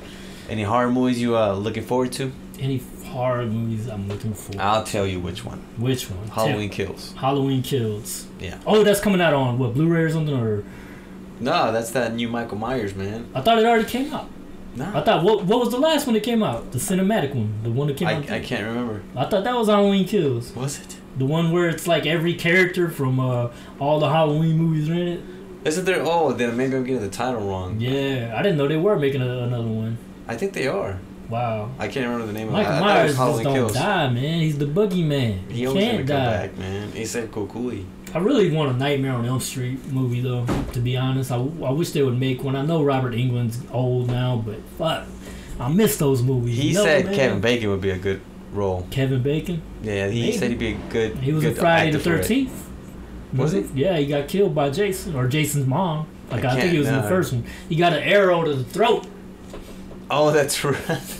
Any 0.49 0.62
horror 0.62 0.90
movies 0.90 1.20
you 1.20 1.36
uh 1.36 1.53
looking 1.53 1.82
forward 1.82 2.12
to? 2.12 2.32
Any 2.59 2.82
horror 3.09 3.45
movies 3.45 3.88
I'm 3.88 4.09
looking 4.09 4.32
for? 4.32 4.59
I'll 4.59 4.84
tell 4.84 5.07
you 5.07 5.20
which 5.20 5.45
one. 5.45 5.59
Which 5.76 6.11
one? 6.11 6.28
Halloween 6.28 6.70
Kills. 6.70 7.12
Halloween 7.12 7.62
Kills. 7.62 8.26
Yeah. 8.40 8.59
Oh, 8.66 8.82
that's 8.84 9.01
coming 9.01 9.20
out 9.20 9.34
on 9.34 9.59
what 9.59 9.74
Blu-ray 9.74 10.05
or 10.05 10.11
something, 10.11 10.34
or 10.34 10.64
No, 11.40 11.72
that's 11.72 11.90
that 11.90 12.14
new 12.14 12.28
Michael 12.30 12.57
Myers, 12.57 12.95
man. 12.95 13.28
I 13.34 13.42
thought 13.42 13.59
it 13.59 13.66
already 13.66 13.84
came 13.84 14.14
out. 14.14 14.30
I 14.81 15.01
thought 15.03 15.22
what 15.22 15.45
what 15.45 15.61
was 15.61 15.70
the 15.70 15.79
last 15.79 16.07
one 16.07 16.14
that 16.14 16.22
came 16.25 16.43
out? 16.43 16.72
The 16.72 16.79
cinematic 16.79 17.35
one, 17.35 17.55
the 17.62 17.70
one 17.70 17.87
that 17.89 17.97
came 17.97 18.09
I, 18.09 18.14
out. 18.14 18.31
I 18.31 18.41
can't 18.41 18.66
remember. 18.66 19.03
I 19.16 19.25
thought 19.27 19.45
that 19.45 19.55
was 19.57 19.68
Halloween 19.68 20.05
Kills. 20.07 20.53
Was 20.57 20.81
it? 20.81 20.97
The 21.16 21.25
one 21.25 21.53
where 21.53 21.68
it's 21.68 21.87
like 21.87 22.07
every 22.07 22.35
character 22.35 22.91
from 22.91 23.20
uh, 23.20 23.51
all 23.79 24.01
the 24.01 24.09
Halloween 24.09 24.57
movies 24.59 24.89
are 24.91 24.95
in 24.95 25.09
it. 25.09 25.20
Isn't 25.64 25.85
there? 25.85 26.03
Oh, 26.05 26.33
then 26.33 26.57
maybe 26.57 26.77
I'm 26.77 26.85
getting 26.85 27.01
the 27.03 27.09
title 27.09 27.41
wrong. 27.49 27.79
Yeah, 27.81 28.35
I 28.37 28.43
didn't 28.43 28.59
know 28.59 28.66
they 28.68 28.77
were 28.77 28.99
making 28.99 29.22
a, 29.22 29.39
another 29.45 29.68
one. 29.68 29.97
I 30.27 30.37
think 30.37 30.53
they 30.55 30.66
are. 30.66 30.99
Wow. 31.31 31.70
I 31.79 31.89
can't 31.89 32.05
remember 32.07 32.27
the 32.27 32.33
name 32.35 32.53
Michael 32.53 32.72
of 32.72 32.79
it. 32.81 32.83
I 32.83 32.83
thought 32.83 32.95
Myers 32.97 33.16
just 33.16 33.43
don't 33.45 33.55
Kills. 33.55 33.72
die, 33.72 34.11
man. 34.11 34.41
He's 34.41 34.59
the 34.59 34.66
boogeyman. 34.66 35.51
He 35.51 35.61
He 35.61 35.66
always 35.66 35.85
gonna 35.85 35.97
can't 35.99 36.09
come 36.09 36.16
die. 36.16 36.47
back, 36.49 36.59
man. 36.59 36.93
He 36.93 37.07
said 37.07 37.31
Kokui. 37.31 37.87
I 38.14 38.18
really 38.18 38.50
want 38.52 38.70
a 38.70 38.78
Nightmare 38.78 39.12
on 39.12 39.26
Elm 39.26 39.40
Street 39.40 39.84
movie, 39.90 40.20
though. 40.20 40.46
To 40.72 40.78
be 40.80 40.96
honest, 40.96 41.32
I, 41.32 41.36
I 41.36 41.72
wish 41.72 41.90
they 41.90 42.02
would 42.02 42.18
make 42.18 42.44
one. 42.44 42.54
I 42.54 42.64
know 42.64 42.82
Robert 42.84 43.12
Englund's 43.12 43.58
old 43.72 44.06
now, 44.06 44.36
but 44.36 44.60
fuck, 44.78 45.04
I 45.58 45.68
miss 45.68 45.96
those 45.96 46.22
movies. 46.22 46.56
He 46.56 46.68
You 46.68 46.74
know, 46.74 46.84
said 46.84 47.06
man. 47.06 47.14
Kevin 47.14 47.40
Bacon 47.40 47.70
would 47.70 47.80
be 47.80 47.90
a 47.90 47.98
good 47.98 48.20
role. 48.52 48.86
Kevin 48.92 49.20
Bacon. 49.20 49.60
Yeah, 49.82 50.08
he 50.08 50.22
Maybe. 50.22 50.38
said 50.38 50.50
he'd 50.50 50.58
be 50.60 50.74
a 50.74 50.78
good. 50.90 51.16
He 51.18 51.32
was 51.32 51.42
good 51.42 51.54
in 51.54 51.58
Friday 51.58 51.90
the. 51.90 51.98
Thirteenth. 51.98 52.70
Was 53.32 53.50
he? 53.50 53.62
Yeah, 53.74 53.96
he 53.98 54.06
got 54.06 54.28
killed 54.28 54.54
by 54.54 54.70
Jason 54.70 55.16
or 55.16 55.26
Jason's 55.26 55.66
mom. 55.66 56.06
Like 56.30 56.44
I 56.44 56.52
I, 56.52 56.60
think 56.60 56.72
he 56.72 56.78
was 56.78 56.86
in 56.86 56.94
the 56.94 57.02
first 57.02 57.32
one. 57.32 57.44
He 57.68 57.74
got 57.74 57.92
an 57.92 58.02
arrow 58.04 58.44
to 58.44 58.54
the 58.54 58.64
throat. 58.64 59.06
Oh, 60.08 60.30
that's 60.30 60.62
right. 60.64 60.74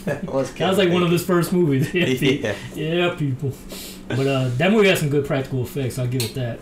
that 0.05 0.25
was, 0.33 0.53
That 0.55 0.69
was 0.69 0.79
like 0.79 0.91
one 0.91 1.03
of 1.03 1.11
his 1.11 1.25
first 1.25 1.53
movies. 1.53 1.93
yeah. 2.23 2.55
yeah, 2.75 3.15
people. 3.17 3.53
But 4.07 4.27
uh, 4.29 4.49
that 4.59 4.71
movie 4.71 4.89
had 4.89 4.99
some 4.99 5.09
good 5.09 5.27
practical 5.27 5.63
effects. 5.65 5.99
I'll 5.99 6.07
give 6.07 6.23
it 6.23 6.35
that. 6.35 6.61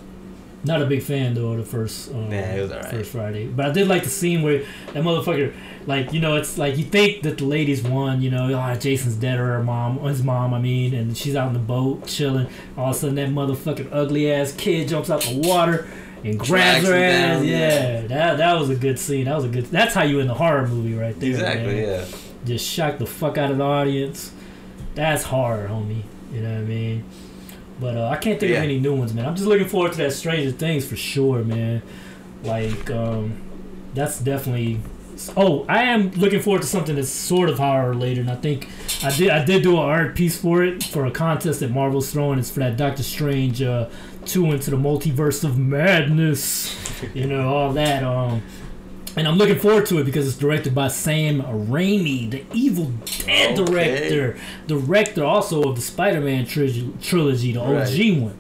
Not 0.64 0.80
a 0.80 0.86
big 0.86 1.02
fan 1.02 1.34
though 1.34 1.52
of 1.52 1.58
the 1.58 1.64
first 1.64 2.12
um, 2.12 2.30
Yeah, 2.30 2.54
it 2.54 2.62
was 2.62 2.70
alright. 2.70 2.90
first 2.90 3.10
Friday, 3.10 3.46
but 3.48 3.66
I 3.66 3.70
did 3.72 3.88
like 3.88 4.04
the 4.04 4.10
scene 4.10 4.42
where 4.42 4.58
that 4.92 5.02
motherfucker, 5.02 5.52
like 5.86 6.12
you 6.12 6.20
know, 6.20 6.36
it's 6.36 6.56
like 6.56 6.78
you 6.78 6.84
think 6.84 7.22
that 7.22 7.38
the 7.38 7.44
ladies 7.44 7.82
won, 7.82 8.22
you 8.22 8.30
know, 8.30 8.44
oh, 8.52 8.74
Jason's 8.78 9.16
dead 9.16 9.40
or 9.40 9.46
her 9.46 9.62
mom, 9.64 9.98
his 10.04 10.22
mom, 10.22 10.54
I 10.54 10.60
mean, 10.60 10.94
and 10.94 11.16
she's 11.16 11.34
out 11.34 11.48
in 11.48 11.52
the 11.54 11.58
boat 11.58 12.06
chilling. 12.06 12.46
All 12.76 12.90
of 12.90 12.96
a 12.96 12.98
sudden, 12.98 13.16
that 13.16 13.30
motherfucking 13.30 13.88
ugly 13.90 14.30
ass 14.30 14.52
kid 14.52 14.86
jumps 14.88 15.10
out 15.10 15.22
the 15.22 15.36
water 15.48 15.88
and 16.22 16.38
grabs 16.38 16.84
Drags 16.84 16.86
her 16.86 16.94
ass. 16.94 17.38
down, 17.38 17.44
yeah, 17.46 17.58
yeah. 18.02 18.06
that 18.06 18.36
that 18.38 18.52
was 18.60 18.70
a 18.70 18.76
good 18.76 19.00
scene. 19.00 19.24
That 19.24 19.34
was 19.34 19.44
a 19.44 19.48
good. 19.48 19.64
That's 19.66 19.94
how 19.94 20.04
you 20.04 20.20
in 20.20 20.28
the 20.28 20.34
horror 20.34 20.68
movie 20.68 20.94
right 20.94 21.18
there. 21.18 21.30
Exactly. 21.30 21.74
man. 21.74 21.88
Yeah. 22.08 22.16
Just 22.44 22.64
shock 22.68 22.98
the 22.98 23.06
fuck 23.06 23.36
out 23.36 23.50
of 23.50 23.58
the 23.58 23.64
audience. 23.64 24.32
That's 24.94 25.24
horror, 25.24 25.66
homie. 25.68 26.02
You 26.32 26.40
know 26.42 26.52
what 26.52 26.58
I 26.58 26.64
mean? 26.64 27.04
But 27.80 27.96
uh, 27.96 28.06
I 28.08 28.16
can't 28.16 28.38
think 28.38 28.52
Yeah. 28.52 28.58
of 28.58 28.64
any 28.64 28.78
new 28.78 28.94
ones, 28.94 29.12
man. 29.14 29.26
I'm 29.26 29.34
just 29.34 29.48
looking 29.48 29.68
forward 29.68 29.92
to 29.92 29.98
that 29.98 30.12
Stranger 30.12 30.50
Things 30.52 30.86
for 30.86 30.96
sure, 30.96 31.42
man. 31.42 31.82
Like, 32.44 32.90
um, 32.90 33.36
that's 33.94 34.20
definitely. 34.20 34.80
Oh, 35.36 35.64
I 35.68 35.82
am 35.84 36.10
looking 36.12 36.40
forward 36.40 36.62
to 36.62 36.68
something 36.68 36.96
that's 36.96 37.08
sort 37.08 37.48
of 37.48 37.58
horror 37.58 37.90
related. 37.90 38.20
And 38.20 38.30
I 38.30 38.34
think 38.36 38.68
I 39.04 39.10
did. 39.10 39.30
I 39.30 39.44
did 39.44 39.62
do 39.62 39.72
an 39.72 39.78
art 39.84 40.14
piece 40.16 40.36
for 40.40 40.62
it 40.64 40.82
for 40.84 41.06
a 41.06 41.10
contest 41.10 41.60
that 41.60 41.70
Marvel's 41.70 42.10
throwing. 42.12 42.38
It's 42.38 42.50
for 42.50 42.60
that 42.60 42.76
Doctor 42.76 43.02
Strange 43.02 43.62
uh, 43.62 43.88
two 44.24 44.46
into 44.46 44.70
the 44.70 44.76
multiverse 44.76 45.44
of 45.44 45.58
madness. 45.58 46.76
you 47.14 47.26
know 47.26 47.48
all 47.54 47.72
that. 47.74 48.02
Um, 48.02 48.42
and 49.16 49.28
I'm 49.28 49.36
looking 49.36 49.58
forward 49.58 49.86
to 49.86 49.98
it 49.98 50.04
because 50.04 50.26
it's 50.26 50.36
directed 50.36 50.74
by 50.74 50.88
Sam 50.88 51.42
Raimi, 51.42 52.30
the 52.30 52.44
Evil 52.54 52.92
Dead 53.26 53.58
Okay. 53.58 53.64
director, 53.72 54.36
director 54.66 55.24
also 55.24 55.62
of 55.64 55.76
the 55.76 55.82
Spider-Man 55.82 56.46
trilogy, 56.46 56.90
trilogy 57.02 57.52
the 57.52 57.60
OG 57.60 57.72
Right. 57.72 58.20
one. 58.22 58.34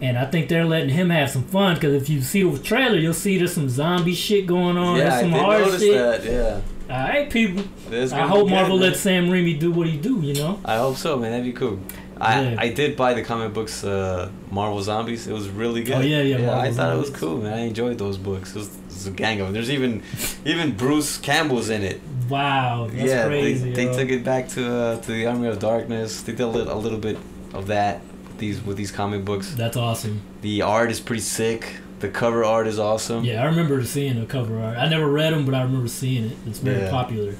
And 0.00 0.16
I 0.16 0.26
think 0.26 0.48
they're 0.48 0.64
letting 0.64 0.90
him 0.90 1.10
have 1.10 1.28
some 1.30 1.42
fun 1.42 1.74
because 1.74 1.92
if 1.94 2.08
you 2.08 2.22
see 2.22 2.42
the 2.48 2.58
trailer, 2.58 2.96
you'll 2.96 3.12
see 3.14 3.36
there's 3.36 3.52
some 3.52 3.68
zombie 3.68 4.14
shit 4.14 4.46
going 4.46 4.76
on. 4.76 4.96
yeah, 4.96 5.04
there's 5.04 5.14
I 5.14 5.20
some 5.22 5.30
did 5.32 5.40
hard 5.40 5.60
notice 5.64 5.82
shit. 5.82 5.94
that. 5.94 6.24
Yeah. 6.24 6.60
All 6.90 7.08
right, 7.08 7.28
people. 7.28 7.64
I 7.92 8.26
hope 8.26 8.48
Marvel 8.48 8.78
good, 8.78 8.90
lets 8.90 9.00
Sam 9.00 9.28
Raimi 9.28 9.58
do 9.58 9.70
what 9.72 9.86
he 9.88 9.96
do. 9.98 10.20
You 10.22 10.34
know. 10.34 10.60
I 10.64 10.76
hope 10.78 10.96
so, 10.96 11.16
man. 11.18 11.32
That'd 11.32 11.44
be 11.46 11.52
cool. 11.52 11.78
I, 12.20 12.42
Yeah. 12.42 12.54
I 12.58 12.68
did 12.70 12.96
buy 12.96 13.12
the 13.14 13.22
comic 13.22 13.52
books, 13.52 13.84
uh, 13.84 14.30
Marvel 14.50 14.80
Zombies. 14.82 15.26
It 15.26 15.32
was 15.34 15.48
really 15.48 15.82
good. 15.84 15.96
Oh, 15.96 16.00
yeah, 16.00 16.22
yeah, 16.22 16.36
I 16.36 16.40
Marvel 16.46 16.72
thought 16.74 16.94
it 16.94 16.98
was 16.98 17.10
cool, 17.10 17.38
man. 17.42 17.52
I 17.54 17.60
enjoyed 17.66 17.98
those 17.98 18.16
books. 18.16 18.54
It 18.56 18.58
was, 18.60 18.70
it 18.98 19.04
was 19.04 19.14
a 19.14 19.16
gang 19.16 19.40
of 19.40 19.46
them. 19.46 19.54
There's 19.54 19.70
even 19.70 20.02
even 20.44 20.76
Bruce 20.76 21.18
Campbell's 21.18 21.70
in 21.70 21.82
it. 21.82 22.00
Wow, 22.28 22.88
that's 22.90 23.08
yeah, 23.08 23.26
crazy. 23.26 23.72
they, 23.72 23.86
they 23.86 23.96
took 23.96 24.10
it 24.10 24.24
back 24.24 24.48
to 24.50 24.74
uh, 24.74 25.00
to 25.00 25.12
the 25.12 25.26
Army 25.26 25.48
of 25.48 25.58
Darkness. 25.58 26.22
They 26.22 26.32
did 26.32 26.42
a 26.42 26.46
little, 26.46 26.72
a 26.72 26.76
little 26.78 26.98
bit 26.98 27.16
of 27.54 27.68
that 27.68 28.00
with 28.26 28.38
these 28.38 28.60
with 28.64 28.76
these 28.76 28.90
comic 28.90 29.24
books. 29.24 29.54
That's 29.54 29.76
awesome. 29.76 30.22
The 30.42 30.62
art 30.62 30.90
is 30.90 31.00
pretty 31.00 31.22
sick. 31.22 31.76
The 32.00 32.08
cover 32.08 32.44
art 32.44 32.66
is 32.66 32.78
awesome. 32.78 33.24
Yeah, 33.24 33.42
I 33.42 33.46
remember 33.46 33.84
seeing 33.84 34.20
the 34.20 34.26
cover 34.26 34.58
art. 34.60 34.76
I 34.78 34.88
never 34.88 35.08
read 35.10 35.32
them, 35.32 35.44
but 35.44 35.54
I 35.54 35.62
remember 35.62 35.88
seeing 35.88 36.26
it. 36.26 36.36
It's 36.46 36.58
very 36.58 36.82
Yeah. 36.82 36.90
popular. 36.90 37.34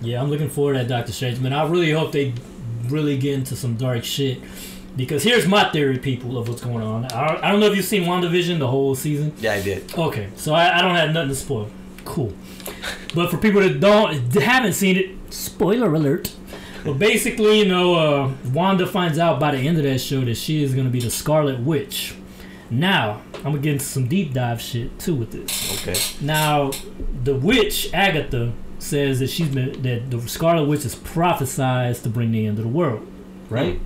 Yeah, 0.00 0.20
I'm 0.22 0.28
looking 0.30 0.50
forward 0.50 0.74
to 0.74 0.84
Doctor 0.84 1.12
Strange. 1.12 1.40
Man, 1.40 1.52
I 1.52 1.66
really 1.66 1.92
hope 1.92 2.12
they 2.12 2.34
really 2.88 3.16
get 3.16 3.34
into 3.34 3.56
some 3.56 3.76
dark 3.76 4.04
shit. 4.04 4.38
Because 4.96 5.22
here's 5.22 5.46
my 5.46 5.70
theory, 5.70 5.98
people, 5.98 6.38
of 6.38 6.48
what's 6.48 6.62
going 6.62 6.82
on. 6.82 7.04
I, 7.06 7.50
don't 7.50 7.60
know 7.60 7.66
if 7.66 7.76
you've 7.76 7.84
seen 7.84 8.04
WandaVision, 8.04 8.58
the 8.58 8.68
whole 8.68 8.94
season. 8.94 9.34
Yeah, 9.38 9.52
I 9.52 9.62
did. 9.62 9.96
Okay, 9.96 10.28
so 10.36 10.54
I, 10.54 10.78
I 10.78 10.82
don't 10.82 10.94
have 10.94 11.12
nothing 11.12 11.28
to 11.28 11.34
spoil. 11.34 11.70
Cool. 12.04 12.32
But 13.14 13.30
for 13.30 13.36
people 13.36 13.60
that 13.60 13.80
don't 13.80 14.32
haven't 14.34 14.72
seen 14.72 14.96
it, 14.96 15.10
spoiler 15.30 15.92
alert. 15.92 16.34
But 16.84 16.94
basically, 16.98 17.58
you 17.58 17.66
know, 17.66 17.94
uh, 17.94 18.32
Wanda 18.52 18.86
finds 18.86 19.18
out 19.18 19.40
by 19.40 19.50
the 19.50 19.58
end 19.58 19.76
of 19.76 19.84
that 19.84 19.98
show 19.98 20.20
that 20.20 20.36
she 20.36 20.62
is 20.62 20.72
gonna 20.72 20.88
be 20.88 21.00
the 21.00 21.10
Scarlet 21.10 21.60
Witch. 21.60 22.14
Now, 22.70 23.22
I'm 23.36 23.42
gonna 23.52 23.58
get 23.58 23.72
into 23.74 23.84
some 23.84 24.06
deep 24.06 24.32
dive 24.32 24.60
shit 24.60 24.98
too 24.98 25.14
with 25.14 25.32
this. 25.32 25.82
Okay. 25.82 26.24
Now, 26.24 26.70
the 27.24 27.34
witch 27.34 27.92
Agatha 27.92 28.52
says 28.78 29.18
that 29.20 29.30
she's 29.30 29.48
been 29.48 29.82
that 29.82 30.10
the 30.10 30.20
Scarlet 30.28 30.66
Witch 30.66 30.84
is 30.84 30.94
prophesized 30.94 32.02
to 32.04 32.08
bring 32.08 32.32
the 32.32 32.46
end 32.46 32.58
of 32.58 32.64
the 32.64 32.70
world, 32.70 33.06
right? 33.50 33.80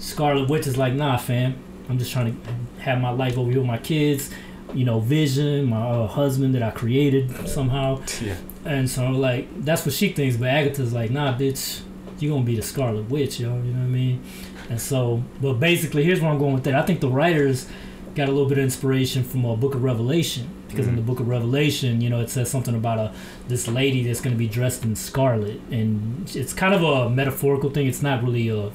Scarlet 0.00 0.48
Witch 0.48 0.66
is 0.66 0.76
like, 0.76 0.94
nah, 0.94 1.16
fam. 1.16 1.56
I'm 1.88 1.98
just 1.98 2.10
trying 2.12 2.34
to 2.40 2.82
have 2.82 3.00
my 3.00 3.10
life 3.10 3.36
over 3.36 3.50
here 3.50 3.60
with 3.60 3.66
my 3.68 3.78
kids, 3.78 4.30
you 4.74 4.84
know, 4.84 5.00
Vision, 5.00 5.66
my 5.66 5.80
uh, 5.90 6.06
husband 6.06 6.54
that 6.54 6.62
I 6.62 6.70
created 6.70 7.48
somehow, 7.48 8.00
Yeah. 8.22 8.36
and 8.64 8.88
so 8.88 9.10
like 9.10 9.48
that's 9.64 9.84
what 9.84 9.94
she 9.94 10.08
thinks. 10.10 10.36
But 10.36 10.48
Agatha's 10.48 10.92
like, 10.92 11.10
nah, 11.10 11.36
bitch, 11.36 11.80
you're 12.20 12.32
gonna 12.32 12.44
be 12.44 12.56
the 12.56 12.62
Scarlet 12.62 13.08
Witch, 13.10 13.40
yo. 13.40 13.48
You 13.48 13.72
know 13.72 13.78
what 13.80 13.84
I 13.84 13.88
mean? 13.88 14.22
And 14.68 14.80
so, 14.80 15.22
but 15.40 15.54
basically, 15.54 16.04
here's 16.04 16.20
where 16.20 16.30
I'm 16.30 16.38
going 16.38 16.54
with 16.54 16.64
that. 16.64 16.74
I 16.76 16.82
think 16.82 17.00
the 17.00 17.08
writers 17.08 17.66
got 18.14 18.28
a 18.28 18.32
little 18.32 18.48
bit 18.48 18.58
of 18.58 18.64
inspiration 18.64 19.24
from 19.24 19.44
a 19.44 19.56
Book 19.56 19.74
of 19.74 19.82
Revelation 19.82 20.48
because 20.68 20.86
in 20.86 20.92
Mhm. 20.92 20.96
the 20.96 21.02
Book 21.02 21.18
of 21.20 21.26
Revelation, 21.28 22.00
you 22.00 22.08
know, 22.08 22.20
it 22.20 22.30
says 22.30 22.48
something 22.48 22.74
about 22.76 22.98
a 22.98 23.12
this 23.48 23.66
lady 23.66 24.04
that's 24.04 24.20
going 24.20 24.34
to 24.34 24.38
be 24.38 24.46
dressed 24.46 24.84
in 24.84 24.94
scarlet, 24.94 25.60
and 25.72 26.30
it's 26.36 26.52
kind 26.52 26.72
of 26.74 26.84
a 26.84 27.10
metaphorical 27.10 27.70
thing. 27.70 27.88
It's 27.88 28.02
not 28.02 28.22
really 28.22 28.48
a. 28.48 28.70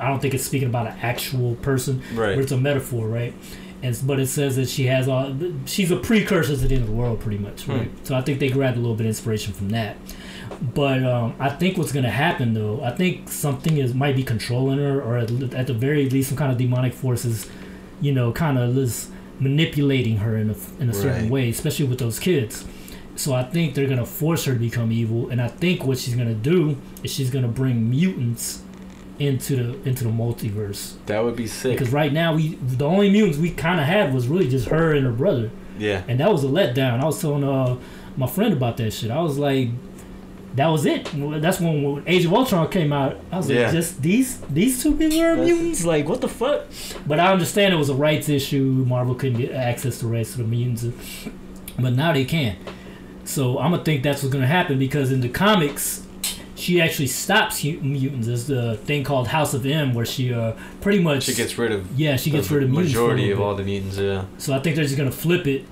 I 0.00 0.08
don't 0.08 0.20
think 0.20 0.34
it's 0.34 0.44
speaking 0.44 0.68
about 0.68 0.86
an 0.86 0.96
actual 1.02 1.54
person, 1.56 2.02
Right. 2.14 2.34
but 2.34 2.42
it's 2.42 2.52
a 2.52 2.56
metaphor, 2.58 3.06
right? 3.08 3.34
And 3.82 3.98
but 4.06 4.18
it 4.18 4.28
says 4.28 4.56
that 4.56 4.68
she 4.68 4.86
has 4.86 5.08
all. 5.08 5.34
She's 5.66 5.90
a 5.90 5.96
precursor 5.96 6.56
to 6.56 6.66
the 6.68 6.74
end 6.74 6.82
of 6.84 6.88
the 6.90 6.94
world, 6.94 7.20
pretty 7.20 7.38
much, 7.38 7.68
right? 7.68 7.90
So 8.04 8.14
I 8.14 8.22
think 8.22 8.38
they 8.40 8.48
grabbed 8.48 8.76
a 8.76 8.80
little 8.80 8.96
bit 8.96 9.04
of 9.04 9.08
inspiration 9.08 9.52
from 9.52 9.70
that. 9.70 9.96
But 10.74 11.02
um, 11.04 11.34
I 11.38 11.48
think 11.50 11.76
what's 11.76 11.92
going 11.92 12.04
to 12.04 12.10
happen, 12.10 12.54
though, 12.54 12.80
I 12.82 12.92
think 12.92 13.28
something 13.28 13.76
is 13.76 13.92
might 13.92 14.16
be 14.16 14.22
controlling 14.22 14.78
her, 14.78 15.02
or 15.02 15.18
at, 15.18 15.30
at 15.54 15.66
the 15.66 15.74
very 15.74 16.08
least, 16.08 16.28
some 16.30 16.38
kind 16.38 16.50
of 16.52 16.56
demonic 16.58 16.92
forces, 16.94 17.50
you 18.00 18.12
know, 18.12 18.32
kind 18.32 18.56
of 18.58 18.76
is 18.78 19.10
manipulating 19.40 20.18
her 20.18 20.36
in 20.36 20.50
a 20.50 20.54
in 20.82 20.88
a 20.88 20.94
certain 20.94 21.22
Right. 21.24 21.30
way, 21.30 21.48
especially 21.50 21.86
with 21.86 21.98
those 21.98 22.18
kids. 22.18 22.64
So 23.16 23.32
I 23.34 23.42
think 23.44 23.74
they're 23.74 23.88
gonna 23.88 24.06
force 24.06 24.44
her 24.46 24.54
to 24.54 24.58
become 24.58 24.90
evil, 24.92 25.28
and 25.28 25.40
I 25.42 25.48
think 25.48 25.84
what 25.84 25.98
she's 25.98 26.14
gonna 26.14 26.34
do 26.34 26.76
is 27.02 27.12
she's 27.12 27.30
gonna 27.30 27.48
bring 27.48 27.90
mutants 27.90 28.62
into 29.18 29.56
the 29.56 29.88
into 29.88 30.04
the 30.04 30.10
multiverse. 30.10 30.94
That 31.06 31.22
would 31.24 31.36
be 31.36 31.46
sick. 31.46 31.72
Because 31.78 31.92
right 31.92 32.12
now 32.12 32.34
we 32.34 32.54
the 32.56 32.84
only 32.86 33.10
mutants 33.10 33.38
we 33.38 33.50
kind 33.50 33.80
of 33.80 33.86
had 33.86 34.12
was 34.14 34.26
really 34.28 34.48
just 34.48 34.68
her 34.68 34.92
and 34.92 35.06
her 35.06 35.12
brother, 35.12 35.50
Yeah. 35.78 36.02
and 36.08 36.18
that 36.20 36.30
was 36.32 36.44
a 36.44 36.48
letdown. 36.48 37.00
I 37.00 37.04
was 37.04 37.20
telling 37.20 37.44
uh, 37.44 37.76
my 38.16 38.26
friend 38.26 38.52
about 38.52 38.76
that 38.78 38.92
shit. 38.92 39.10
I 39.10 39.20
was 39.22 39.38
like, 39.38 39.68
that 40.56 40.66
was 40.68 40.84
it. 40.86 41.08
That's 41.40 41.58
when, 41.60 41.82
when 41.82 42.02
Age 42.06 42.24
of 42.24 42.32
Ultron 42.32 42.68
came 42.70 42.92
out. 42.92 43.18
I 43.32 43.36
was 43.38 43.48
like, 43.50 43.70
just 43.72 44.02
these 44.02 44.40
these 44.42 44.82
two 44.82 44.96
people 44.96 45.20
are 45.20 45.36
That's- 45.36 45.46
mutants. 45.48 45.84
Like 45.84 46.08
what 46.08 46.20
the 46.20 46.28
fuck? 46.28 46.64
But 47.06 47.18
I 47.20 47.30
understand 47.32 47.72
it 47.72 47.76
was 47.76 47.88
a 47.90 47.94
rights 47.94 48.28
issue. 48.28 48.62
Marvel 48.86 49.14
couldn't 49.14 49.38
get 49.38 49.52
access 49.52 50.00
to 50.00 50.06
rights 50.08 50.32
to 50.32 50.38
the 50.38 50.44
mutants, 50.44 50.86
but 51.78 51.92
now 51.92 52.12
they 52.12 52.24
can. 52.24 52.56
So 53.24 53.58
I'm 53.58 53.70
gonna 53.70 53.84
think 53.84 54.02
that's 54.02 54.22
what's 54.22 54.32
gonna 54.32 54.46
happen 54.46 54.78
because 54.78 55.12
in 55.12 55.20
the 55.20 55.28
comics. 55.28 56.00
She 56.56 56.80
actually 56.80 57.08
stops 57.08 57.64
mutants. 57.64 58.26
There's 58.28 58.46
the 58.46 58.76
thing 58.84 59.02
called 59.02 59.28
House 59.28 59.54
of 59.54 59.66
M, 59.66 59.92
where 59.92 60.06
she 60.06 60.32
uh 60.32 60.52
pretty 60.80 61.00
much 61.00 61.24
She 61.24 61.34
gets 61.34 61.58
rid 61.58 61.72
of 61.72 61.98
yeah 61.98 62.16
she 62.16 62.30
gets 62.30 62.50
rid 62.50 62.62
of 62.62 62.70
mutants 62.70 62.92
majority 62.92 63.30
of 63.30 63.40
all 63.40 63.54
the 63.54 63.64
mutants. 63.64 63.98
Yeah. 63.98 64.24
So 64.38 64.54
I 64.54 64.60
think 64.60 64.76
they're 64.76 64.84
just 64.84 64.96
gonna 64.96 65.10
flip 65.10 65.46
it, 65.48 65.64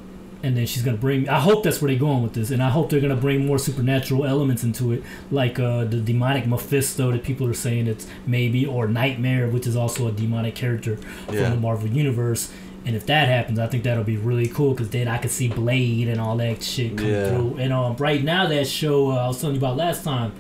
and 0.43 0.57
then 0.57 0.67
she's 0.67 0.83
gonna 0.83 0.97
bring. 0.97 1.29
I 1.29 1.39
hope 1.39 1.63
that's 1.63 1.81
where 1.81 1.89
they're 1.91 2.01
going 2.01 2.23
with 2.25 2.33
this, 2.35 2.51
and 2.51 2.61
I 2.61 2.71
hope 2.71 2.91
they're 2.91 3.01
gonna 3.01 3.15
bring 3.15 3.47
more 3.47 3.59
supernatural 3.59 4.25
elements 4.25 4.65
into 4.65 4.91
it, 4.93 5.05
like 5.31 5.61
uh, 5.61 5.85
the 5.85 5.99
demonic 5.99 6.47
Mephisto 6.49 7.13
that 7.13 7.23
people 7.23 7.47
are 7.47 7.55
saying 7.55 7.87
it's 7.87 8.09
maybe, 8.27 8.67
or 8.67 8.89
Nightmare, 8.89 9.47
which 9.49 9.69
is 9.69 9.77
also 9.77 10.09
a 10.09 10.13
demonic 10.13 10.57
character 10.57 10.97
from 11.27 11.37
Yeah. 11.37 11.51
the 11.51 11.57
Marvel 11.57 11.89
universe. 11.89 12.51
And 12.85 12.97
if 12.97 13.07
that 13.07 13.29
happens, 13.29 13.61
I 13.61 13.69
think 13.69 13.85
that'll 13.85 14.03
be 14.03 14.17
really 14.17 14.49
cool 14.49 14.73
because 14.73 14.91
then 14.91 15.07
I 15.07 15.19
could 15.19 15.31
see 15.31 15.47
Blade 15.47 16.09
and 16.09 16.21
all 16.21 16.37
that 16.39 16.65
shit 16.65 16.97
come 16.99 17.07
Yeah. 17.07 17.29
through. 17.29 17.59
And 17.61 17.73
um, 17.73 17.95
right 18.01 18.25
now, 18.25 18.49
that 18.49 18.67
show 18.67 19.13
uh, 19.13 19.19
I 19.25 19.29
was 19.29 19.41
telling 19.41 19.55
you 19.55 19.61
about 19.61 19.77
last 19.77 20.03
time, 20.03 20.33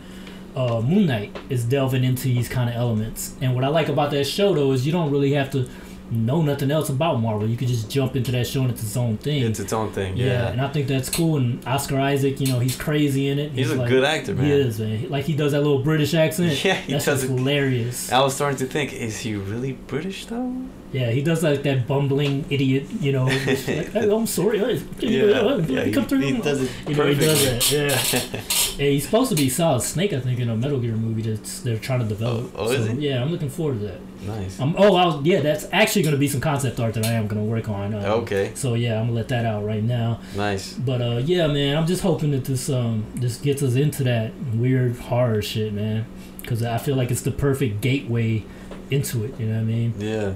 uh, 0.57 0.80
Moon 0.80 1.07
Knight 1.07 1.36
is 1.48 1.64
delving 1.64 2.05
into 2.05 2.24
these 2.24 2.48
kind 2.48 2.68
of 2.68 2.76
elements. 2.76 3.34
And 3.40 3.55
what 3.55 3.64
I 3.64 3.68
like 3.68 3.88
about 3.88 4.11
that 4.12 4.24
show 4.24 4.55
though 4.55 4.72
is 4.72 4.84
you 4.86 4.92
don't 4.92 5.11
really 5.11 5.32
have 5.32 5.50
to 5.53 5.68
know 6.11 6.42
nothing 6.42 6.70
else 6.70 6.90
about 6.90 7.22
Marvel. 7.22 7.48
You 7.48 7.57
can 7.57 7.68
just 7.68 7.90
jump 7.90 8.14
into 8.16 8.30
that 8.32 8.46
show 8.46 8.61
and 8.61 8.70
it's 8.70 8.82
its 8.82 8.96
own 8.98 9.16
thing. 9.16 9.44
It's 9.44 9.61
its 9.61 9.72
own 9.72 9.92
thing. 9.92 10.14
yeah. 10.18 10.26
Yeah. 10.26 10.48
and 10.48 10.61
I 10.61 10.68
think 10.68 10.86
that's 10.86 11.09
cool. 11.09 11.38
And 11.38 11.66
Oscar 11.66 11.98
Isaac, 11.98 12.38
you 12.38 12.48
know, 12.48 12.59
he's 12.59 12.76
crazy 12.76 13.28
in 13.28 13.38
it. 13.38 13.53
He's 13.53 13.70
a 13.70 13.76
like- 13.76 13.88
good 13.88 14.05
actor, 14.05 14.34
man. 14.34 14.44
He 14.44 14.53
is, 14.53 14.78
man. 14.78 15.09
Like 15.09 15.24
he 15.24 15.34
does 15.34 15.53
that 15.53 15.62
little 15.62 15.82
British 15.82 16.12
accent. 16.12 16.62
Yeah, 16.64 16.74
he 16.74 16.92
That's 16.92 17.07
does 17.07 17.22
just 17.22 17.32
hilarious. 17.32 18.12
I 18.12 18.20
was 18.20 18.34
starting 18.34 18.59
to 18.59 18.66
think, 18.66 18.92
is 18.92 19.20
he 19.20 19.34
really 19.36 19.72
British 19.72 20.26
though? 20.26 20.55
Yeah, 20.93 21.11
he 21.11 21.22
does 21.22 21.43
like 21.43 21.62
that 21.62 21.86
bumbling 21.86 22.45
idiot, 22.51 22.86
you 23.01 23.12
know. 23.12 23.24
like, 23.47 23.95
I'm 23.97 24.26
sorry. 24.26 24.59
Hey, 24.59 24.82
Yeah, 24.99 25.22
uh, 25.40 25.57
yeah, 25.66 25.84
come 25.90 26.03
he- 26.03 26.09
through? 26.09 26.18
he 26.20 26.32
does 26.40 26.61
it 26.62 26.70
You 26.86 26.95
know, 26.95 27.07
he 27.07 27.14
does 27.14 27.45
that. 27.45 27.72
Yeah. 27.72 28.40
yeah, 28.84 28.90
he's 28.93 29.05
supposed 29.05 29.30
to 29.30 29.36
be 29.36 29.49
Solid 29.49 29.80
Snake, 29.82 30.12
I 30.12 30.20
think, 30.20 30.38
in 30.38 30.51
a 30.51 30.57
Metal 30.57 30.78
Gear 30.78 30.93
movie 30.95 31.22
that 31.22 31.45
they're 31.64 31.78
trying 31.78 32.01
to 32.01 32.05
develop. 32.07 32.53
Oh, 32.55 32.66
oh, 32.66 32.70
is 32.72 32.86
So, 32.86 32.93
he? 32.93 33.09
Yeah, 33.09 33.22
I'm 33.22 33.30
looking 33.30 33.49
forward 33.49 33.80
to 33.80 33.86
that. 33.86 34.01
Nice. 34.26 34.61
Um, 34.61 34.74
oh, 34.78 34.95
I 34.97 35.07
was, 35.07 35.24
yeah, 35.24 35.40
that's 35.40 35.66
actually 35.72 36.03
going 36.03 36.14
to 36.14 36.18
be 36.18 36.28
some 36.28 36.40
concept 36.43 36.78
art 36.78 36.95
that 36.95 37.07
I 37.07 37.12
am 37.12 37.26
going 37.26 37.43
to 37.43 37.51
work 37.51 37.68
on. 37.68 37.95
Um, 37.95 38.05
Okay. 38.05 38.53
So 38.55 38.74
yeah, 38.74 39.01
I'm 39.01 39.07
gonna 39.07 39.16
let 39.16 39.28
that 39.28 39.45
out 39.47 39.64
right 39.64 39.82
now. 39.82 40.20
Nice. 40.36 40.74
But 40.74 41.01
uh, 41.03 41.22
yeah, 41.24 41.47
man, 41.49 41.76
I'm 41.76 41.86
just 41.86 42.03
hoping 42.03 42.30
that 42.32 42.45
this 42.45 42.68
um 42.70 43.05
this 43.16 43.38
gets 43.38 43.62
us 43.62 43.74
into 43.74 44.05
that 44.05 44.32
weird 44.55 44.97
horror 44.99 45.43
shit, 45.43 45.72
man. 45.72 46.05
Because 46.40 46.62
I 46.62 46.78
feel 46.78 46.95
like 46.95 47.11
it's 47.11 47.22
the 47.22 47.30
perfect 47.32 47.80
gateway 47.80 48.45
into 48.90 49.24
it. 49.24 49.40
You 49.40 49.47
know 49.47 49.55
what 49.55 49.61
I 49.61 49.64
mean? 49.64 49.95
Yeah. 49.99 50.34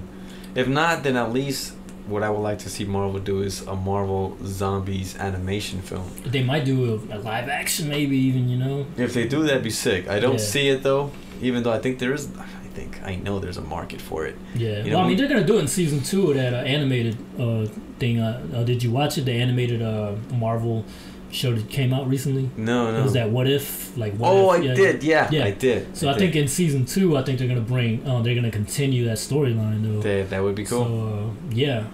If 0.57 0.67
not, 0.67 1.03
then 1.03 1.15
at 1.15 1.31
least 1.31 1.73
what 2.07 2.23
I 2.23 2.29
would 2.29 2.41
like 2.49 2.59
to 2.65 2.69
see 2.69 2.83
Marvel 2.85 3.19
do 3.19 3.41
is 3.41 3.61
a 3.67 3.75
Marvel 3.75 4.37
zombies 4.43 5.15
animation 5.17 5.81
film. 5.81 6.09
They 6.25 6.41
might 6.43 6.65
do 6.65 6.77
a, 7.11 7.17
a 7.17 7.19
live 7.19 7.47
action, 7.61 7.87
maybe 7.89 8.17
even 8.17 8.49
you 8.49 8.57
know. 8.57 8.85
If 8.97 9.13
they 9.13 9.27
do, 9.27 9.43
that'd 9.43 9.61
be 9.63 9.69
sick. 9.69 10.07
I 10.09 10.19
don't 10.19 10.39
Yeah. 10.39 10.51
see 10.53 10.67
it 10.69 10.83
though, 10.83 11.11
even 11.41 11.63
though 11.63 11.71
I 11.71 11.79
think 11.79 11.99
there 11.99 12.13
is. 12.13 12.29
I 12.37 12.45
think 12.77 13.01
I 13.03 13.15
know 13.15 13.39
there's 13.39 13.57
a 13.57 13.67
market 13.77 14.01
for 14.01 14.25
it. 14.25 14.35
Yeah. 14.55 14.83
You 14.83 14.91
know, 14.91 14.97
well, 14.97 15.05
I 15.05 15.07
mean, 15.09 15.17
they're 15.17 15.27
gonna 15.27 15.43
do 15.45 15.57
it 15.57 15.61
in 15.61 15.67
season 15.67 15.99
two 16.01 16.29
of 16.31 16.35
that 16.37 16.53
uh, 16.53 16.57
animated 16.77 17.17
uh, 17.39 17.65
thing. 17.99 18.19
Uh, 18.19 18.41
uh, 18.55 18.63
did 18.63 18.81
you 18.83 18.91
watch 18.91 19.17
it? 19.17 19.25
The 19.25 19.33
animated 19.33 19.81
uh, 19.81 20.13
Marvel 20.31 20.85
show 21.31 21.53
that 21.53 21.69
came 21.69 21.93
out 21.93 22.07
recently. 22.07 22.49
No, 22.57 22.91
no. 22.91 22.99
It 22.99 23.03
was 23.03 23.13
that 23.13 23.29
What 23.29 23.47
If? 23.47 23.95
Like 23.97 24.13
what 24.15 24.31
oh, 24.31 24.53
if? 24.53 24.61
I 24.61 24.63
Yeah, 24.63 24.73
did. 24.73 25.03
Yeah, 25.03 25.29
Yeah. 25.31 25.45
I 25.45 25.51
did. 25.51 25.95
So 25.97 26.07
I, 26.09 26.13
did. 26.13 26.19
think 26.19 26.35
in 26.35 26.47
season 26.47 26.85
two, 26.85 27.17
I 27.17 27.23
think 27.23 27.39
they're 27.39 27.47
gonna 27.47 27.61
bring. 27.61 28.05
Uh, 28.07 28.21
they're 28.21 28.35
gonna 28.35 28.51
continue 28.51 29.05
that 29.05 29.17
storyline 29.17 29.83
though. 29.83 30.01
that 30.01 30.29
that 30.29 30.43
would 30.43 30.55
be 30.55 30.65
cool. 30.65 30.85
So 30.85 31.29
uh, 31.29 31.53
yeah, 31.55 31.85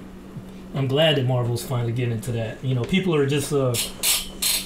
I'm 0.76 0.88
glad 0.88 1.16
that 1.18 1.26
Marvel's 1.26 1.64
finally 1.64 1.92
getting 1.94 2.14
into 2.14 2.32
that. 2.34 2.64
You 2.64 2.76
know, 2.76 2.84
people 2.84 3.16
are 3.16 3.26
just 3.26 3.52
uh, 3.54 3.74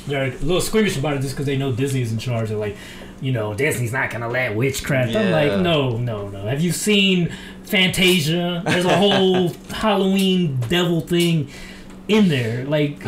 they're 0.08 0.26
a 0.26 0.32
little 0.38 0.62
squeamish 0.62 0.98
about 0.98 1.16
it 1.18 1.22
just 1.22 1.34
because 1.36 1.46
they 1.46 1.58
know 1.58 1.72
Disney's 1.72 2.12
in 2.12 2.18
charge. 2.18 2.50
They're 2.50 2.58
like, 2.58 2.78
you 3.22 3.32
know, 3.32 3.54
Disney's 3.54 3.94
not 3.94 4.10
gonna 4.10 4.30
let 4.30 4.56
witchcraft. 4.56 5.16
I'm 5.16 5.28
Yeah. 5.30 5.32
like, 5.54 5.62
no, 5.62 5.98
no, 5.98 6.28
no. 6.30 6.46
Have 6.48 6.62
you 6.62 6.72
seen 6.72 7.34
Fantasia? 7.64 8.64
There's 8.66 8.86
a 8.86 8.96
whole 8.98 9.50
Halloween 9.72 10.60
devil 10.70 11.02
thing 11.02 11.50
in 12.08 12.30
there. 12.30 12.66
Like 12.66 13.00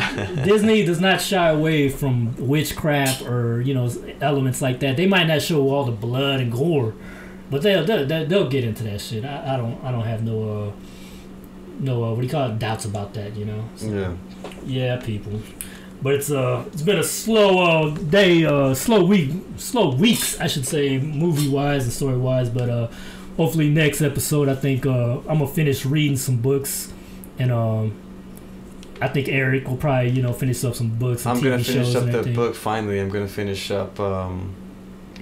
Disney 0.44 0.84
does 0.84 1.00
not 1.00 1.20
shy 1.20 1.48
away 1.48 1.88
from 1.88 2.34
witchcraft 2.36 3.22
or 3.22 3.60
you 3.60 3.74
know 3.74 3.90
elements 4.20 4.60
like 4.62 4.80
that. 4.80 4.96
They 4.96 5.06
might 5.06 5.26
not 5.26 5.42
show 5.42 5.68
all 5.70 5.84
the 5.84 5.92
blood 5.92 6.40
and 6.40 6.52
gore, 6.52 6.94
but 7.50 7.62
they'll 7.62 7.84
they'll, 7.84 8.06
they'll, 8.06 8.48
get 8.48 8.64
into 8.64 8.84
that 8.84 9.00
shit. 9.00 9.24
I, 9.24 9.54
I 9.54 9.56
don't 9.56 9.82
I 9.84 9.90
don't 9.90 10.04
have 10.04 10.22
no 10.22 10.66
uh 10.68 10.72
no 11.78 12.04
uh, 12.04 12.10
what 12.10 12.20
do 12.20 12.26
you 12.26 12.30
call 12.30 12.50
it 12.50 12.58
doubts 12.58 12.84
about 12.84 13.14
that. 13.14 13.36
You 13.36 13.46
know. 13.46 13.64
So, 13.76 13.86
yeah. 13.86 14.14
yeah, 14.64 14.96
people. 14.96 15.40
But 16.02 16.14
it's 16.14 16.30
uh 16.30 16.64
it's 16.72 16.82
been 16.82 16.98
a 16.98 17.04
slow 17.04 17.58
uh 17.58 17.90
day, 17.94 18.44
uh 18.44 18.74
slow 18.74 19.04
week 19.04 19.32
slow 19.56 19.94
weeks 19.94 20.40
I 20.40 20.46
should 20.46 20.66
say, 20.66 20.98
movie 20.98 21.48
wise 21.48 21.84
and 21.84 21.92
story 21.92 22.16
wise, 22.16 22.48
but 22.48 22.68
uh 22.68 22.88
hopefully 23.36 23.70
next 23.70 24.02
episode 24.02 24.48
I 24.48 24.54
think 24.54 24.86
uh 24.86 25.18
I'm 25.20 25.38
gonna 25.38 25.46
finish 25.46 25.84
reading 25.84 26.16
some 26.16 26.38
books 26.38 26.92
and 27.38 27.52
um 27.52 27.96
I 29.00 29.08
think 29.08 29.28
Eric 29.28 29.66
will 29.66 29.76
probably, 29.76 30.10
you 30.10 30.22
know, 30.22 30.32
finish 30.32 30.62
up 30.64 30.74
some 30.74 30.90
books 30.90 31.24
and 31.24 31.36
I'm 31.36 31.42
gonna 31.42 31.62
finish 31.62 31.92
shows 31.92 31.96
up 31.96 32.24
the 32.24 32.32
book 32.32 32.54
finally. 32.54 33.00
I'm 33.00 33.08
gonna 33.08 33.28
finish 33.28 33.70
up 33.70 33.98
um, 33.98 34.54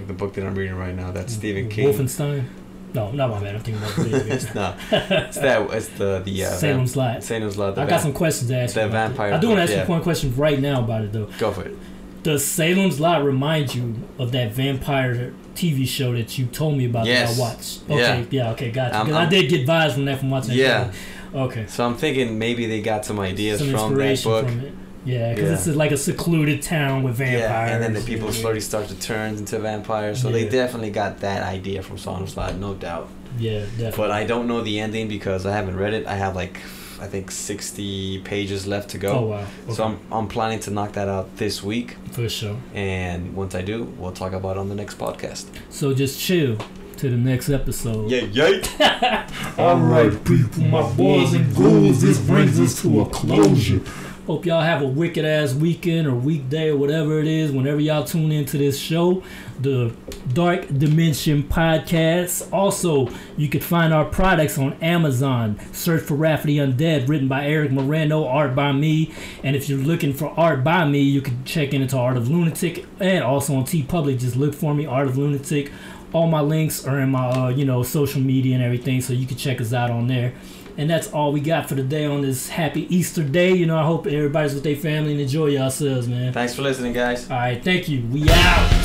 the 0.07 0.13
book 0.13 0.33
that 0.33 0.45
I'm 0.45 0.55
reading 0.55 0.75
right 0.75 0.95
now. 0.95 1.11
That's 1.11 1.33
Stephen 1.33 1.69
King. 1.69 1.89
Wolfenstein? 1.89 2.45
No, 2.93 3.11
not 3.11 3.29
my 3.29 3.39
bad. 3.39 3.55
I'm 3.55 3.61
thinking 3.61 3.83
about 3.83 3.95
video 3.95 4.19
games. 4.23 4.55
no, 4.55 4.75
it's 4.91 5.37
that. 5.37 5.71
It's 5.71 5.89
the 5.89 6.21
the 6.25 6.45
uh, 6.45 6.49
Salem's 6.49 6.95
Lot. 6.95 7.23
Salem's 7.23 7.57
Lot. 7.57 7.77
I 7.77 7.85
got 7.85 8.01
some 8.01 8.13
questions 8.13 8.49
to 8.49 8.57
ask 8.57 8.73
the 8.73 8.87
vampire 8.87 9.29
that. 9.29 9.37
I 9.37 9.39
do 9.39 9.47
want 9.47 9.59
to 9.59 9.63
ask 9.63 9.71
yeah. 9.71 9.83
you 9.83 9.89
one 9.89 10.01
question 10.01 10.35
right 10.35 10.59
now 10.59 10.83
about 10.83 11.03
it 11.03 11.13
though. 11.13 11.29
Go 11.37 11.51
for 11.51 11.63
it. 11.63 11.77
Does 12.23 12.43
Salem's 12.45 12.99
Lot 12.99 13.23
remind 13.23 13.73
you 13.73 13.95
of 14.17 14.33
that 14.33 14.51
vampire 14.51 15.33
TV 15.55 15.87
show 15.87 16.11
that 16.13 16.37
you 16.37 16.47
told 16.47 16.77
me 16.77 16.85
about 16.85 17.05
Yes. 17.05 17.37
that 17.37 17.41
I 17.41 17.47
watched? 17.47 17.83
Okay, 17.83 18.27
yeah, 18.31 18.43
yeah 18.43 18.51
okay, 18.51 18.71
gotcha. 18.71 19.05
Because 19.05 19.15
I 19.15 19.25
did 19.29 19.49
get 19.49 19.65
vibes 19.65 19.93
from 19.93 20.05
that 20.05 20.19
from 20.19 20.29
watching. 20.29 20.49
that 20.49 20.57
Yeah. 20.57 20.91
Okay. 21.33 21.65
So 21.67 21.85
I'm 21.85 21.95
thinking 21.95 22.37
maybe 22.39 22.65
they 22.65 22.81
got 22.81 23.05
some 23.05 23.19
ideas 23.19 23.59
Some 23.59 23.71
from 23.71 23.95
that 23.95 24.23
book. 24.23 24.45
from. 24.47 24.77
Yeah, 25.05 25.33
because 25.33 25.49
Yeah. 25.65 25.71
it's 25.71 25.77
like 25.77 25.91
a 25.91 25.97
secluded 25.97 26.61
town 26.61 27.03
with 27.03 27.15
vampires. 27.15 27.41
Yeah, 27.41 27.67
and 27.73 27.81
then 27.83 27.93
the 27.93 28.01
people 28.01 28.27
yeah. 28.27 28.41
slowly 28.41 28.59
start 28.59 28.87
to 28.89 28.95
turn 28.95 29.35
into 29.35 29.57
vampires. 29.59 30.21
So 30.21 30.29
they 30.29 30.47
definitely 30.49 30.89
got 30.91 31.21
that 31.21 31.41
idea 31.43 31.81
from 31.81 31.97
Salem's 31.97 32.35
Lot, 32.35 32.55
no 32.57 32.73
doubt. 32.73 33.07
Yeah, 33.39 33.59
definitely. 33.61 33.91
But 33.97 34.11
I 34.11 34.25
don't 34.25 34.47
know 34.47 34.61
the 34.61 34.79
ending 34.79 35.07
because 35.07 35.45
I 35.45 35.53
haven't 35.53 35.77
read 35.77 35.93
it. 35.93 36.05
I 36.05 36.15
have 36.15 36.35
like 36.35 36.59
I 37.01 37.07
think 37.07 37.31
60 37.31 38.19
pages 38.25 38.67
left 38.67 38.89
to 38.89 38.97
go. 38.97 39.11
oh 39.13 39.21
wow. 39.27 39.45
So 39.73 39.85
I'm 39.85 39.99
I'm 40.11 40.27
planning 40.27 40.59
to 40.61 40.69
knock 40.71 40.91
that 40.93 41.07
out 41.07 41.37
this 41.37 41.63
week, 41.63 41.95
for 42.11 42.27
sure. 42.27 42.57
and 42.73 43.33
once 43.35 43.55
I 43.55 43.61
do, 43.61 43.85
we'll 43.97 44.11
talk 44.11 44.33
about 44.33 44.57
it 44.57 44.59
on 44.59 44.67
the 44.67 44.75
next 44.75 44.97
podcast. 44.97 45.45
So 45.69 45.93
just 45.93 46.19
chill 46.19 46.57
to 46.99 47.09
the 47.09 47.17
next 47.17 47.49
episode. 47.49 48.11
Yeah, 48.11 48.23
yeah. 48.31 49.27
Alright, 49.57 50.23
people, 50.25 50.63
my 50.63 50.81
boys 50.93 51.33
and 51.33 51.55
ghouls, 51.55 52.01
this 52.01 52.19
brings 52.19 52.59
us 52.59 52.81
to 52.81 53.01
a 53.01 53.05
closure. 53.09 53.81
Hope 54.27 54.45
y'all 54.45 54.61
have 54.61 54.83
a 54.83 54.87
wicked 54.87 55.25
ass 55.25 55.55
weekend 55.55 56.07
or 56.07 56.13
weekday 56.13 56.69
or 56.69 56.77
whatever 56.77 57.19
it 57.19 57.25
is 57.25 57.51
whenever 57.51 57.79
y'all 57.79 58.03
tune 58.03 58.31
into 58.31 58.59
this 58.59 58.77
show, 58.77 59.23
the 59.59 59.91
Dark 60.33 60.67
Dimension 60.67 61.41
Podcast. 61.41 62.47
Also, 62.53 63.09
you 63.37 63.49
can 63.49 63.61
find 63.61 63.91
our 63.91 64.05
products 64.05 64.59
on 64.59 64.73
Amazon. 64.83 65.59
Search 65.71 66.03
for 66.03 66.13
Rafferty 66.13 66.57
Undead, 66.57 67.07
written 67.07 67.27
by 67.27 67.47
Eric 67.47 67.71
Moreno, 67.71 68.27
art 68.27 68.53
by 68.53 68.71
me. 68.71 69.11
And 69.41 69.55
if 69.55 69.67
you're 69.67 69.79
looking 69.79 70.13
for 70.13 70.27
art 70.37 70.63
by 70.63 70.85
me, 70.85 70.99
you 70.99 71.21
can 71.21 71.43
check 71.43 71.73
into 71.73 71.97
Art 71.97 72.15
of 72.15 72.29
Lunatic 72.29 72.85
and 72.99 73.23
also 73.23 73.55
on 73.55 73.63
TeePublic. 73.63 74.19
Just 74.19 74.35
look 74.35 74.53
for 74.53 74.75
me, 74.75 74.85
Art 74.85 75.07
of 75.07 75.17
Lunatic. 75.17 75.71
All 76.13 76.27
my 76.27 76.41
links 76.41 76.85
are 76.87 76.99
in 76.99 77.09
my, 77.09 77.29
uh, 77.29 77.49
you 77.49 77.65
know, 77.65 77.83
social 77.83 78.21
media 78.21 78.55
and 78.55 78.63
everything, 78.63 79.01
so 79.01 79.13
you 79.13 79.27
can 79.27 79.37
check 79.37 79.61
us 79.61 79.73
out 79.73 79.91
on 79.91 80.07
there. 80.07 80.33
And 80.77 80.89
that's 80.89 81.11
all 81.11 81.33
we 81.33 81.41
got 81.41 81.67
for 81.67 81.75
today 81.75 82.05
on 82.05 82.21
this 82.21 82.47
happy 82.47 82.93
Easter 82.95 83.23
day. 83.23 83.53
You 83.53 83.65
know, 83.65 83.77
I 83.77 83.83
hope 83.83 84.07
everybody's 84.07 84.53
with 84.53 84.63
their 84.63 84.77
family 84.77 85.11
and 85.11 85.19
enjoy 85.19 85.47
yourselves, 85.47 86.07
man. 86.07 86.31
Thanks 86.31 86.55
for 86.55 86.61
listening, 86.61 86.93
guys. 86.93 87.29
All 87.29 87.37
right, 87.37 87.61
thank 87.61 87.89
you. 87.89 88.05
We 88.07 88.23
out. 88.29 88.78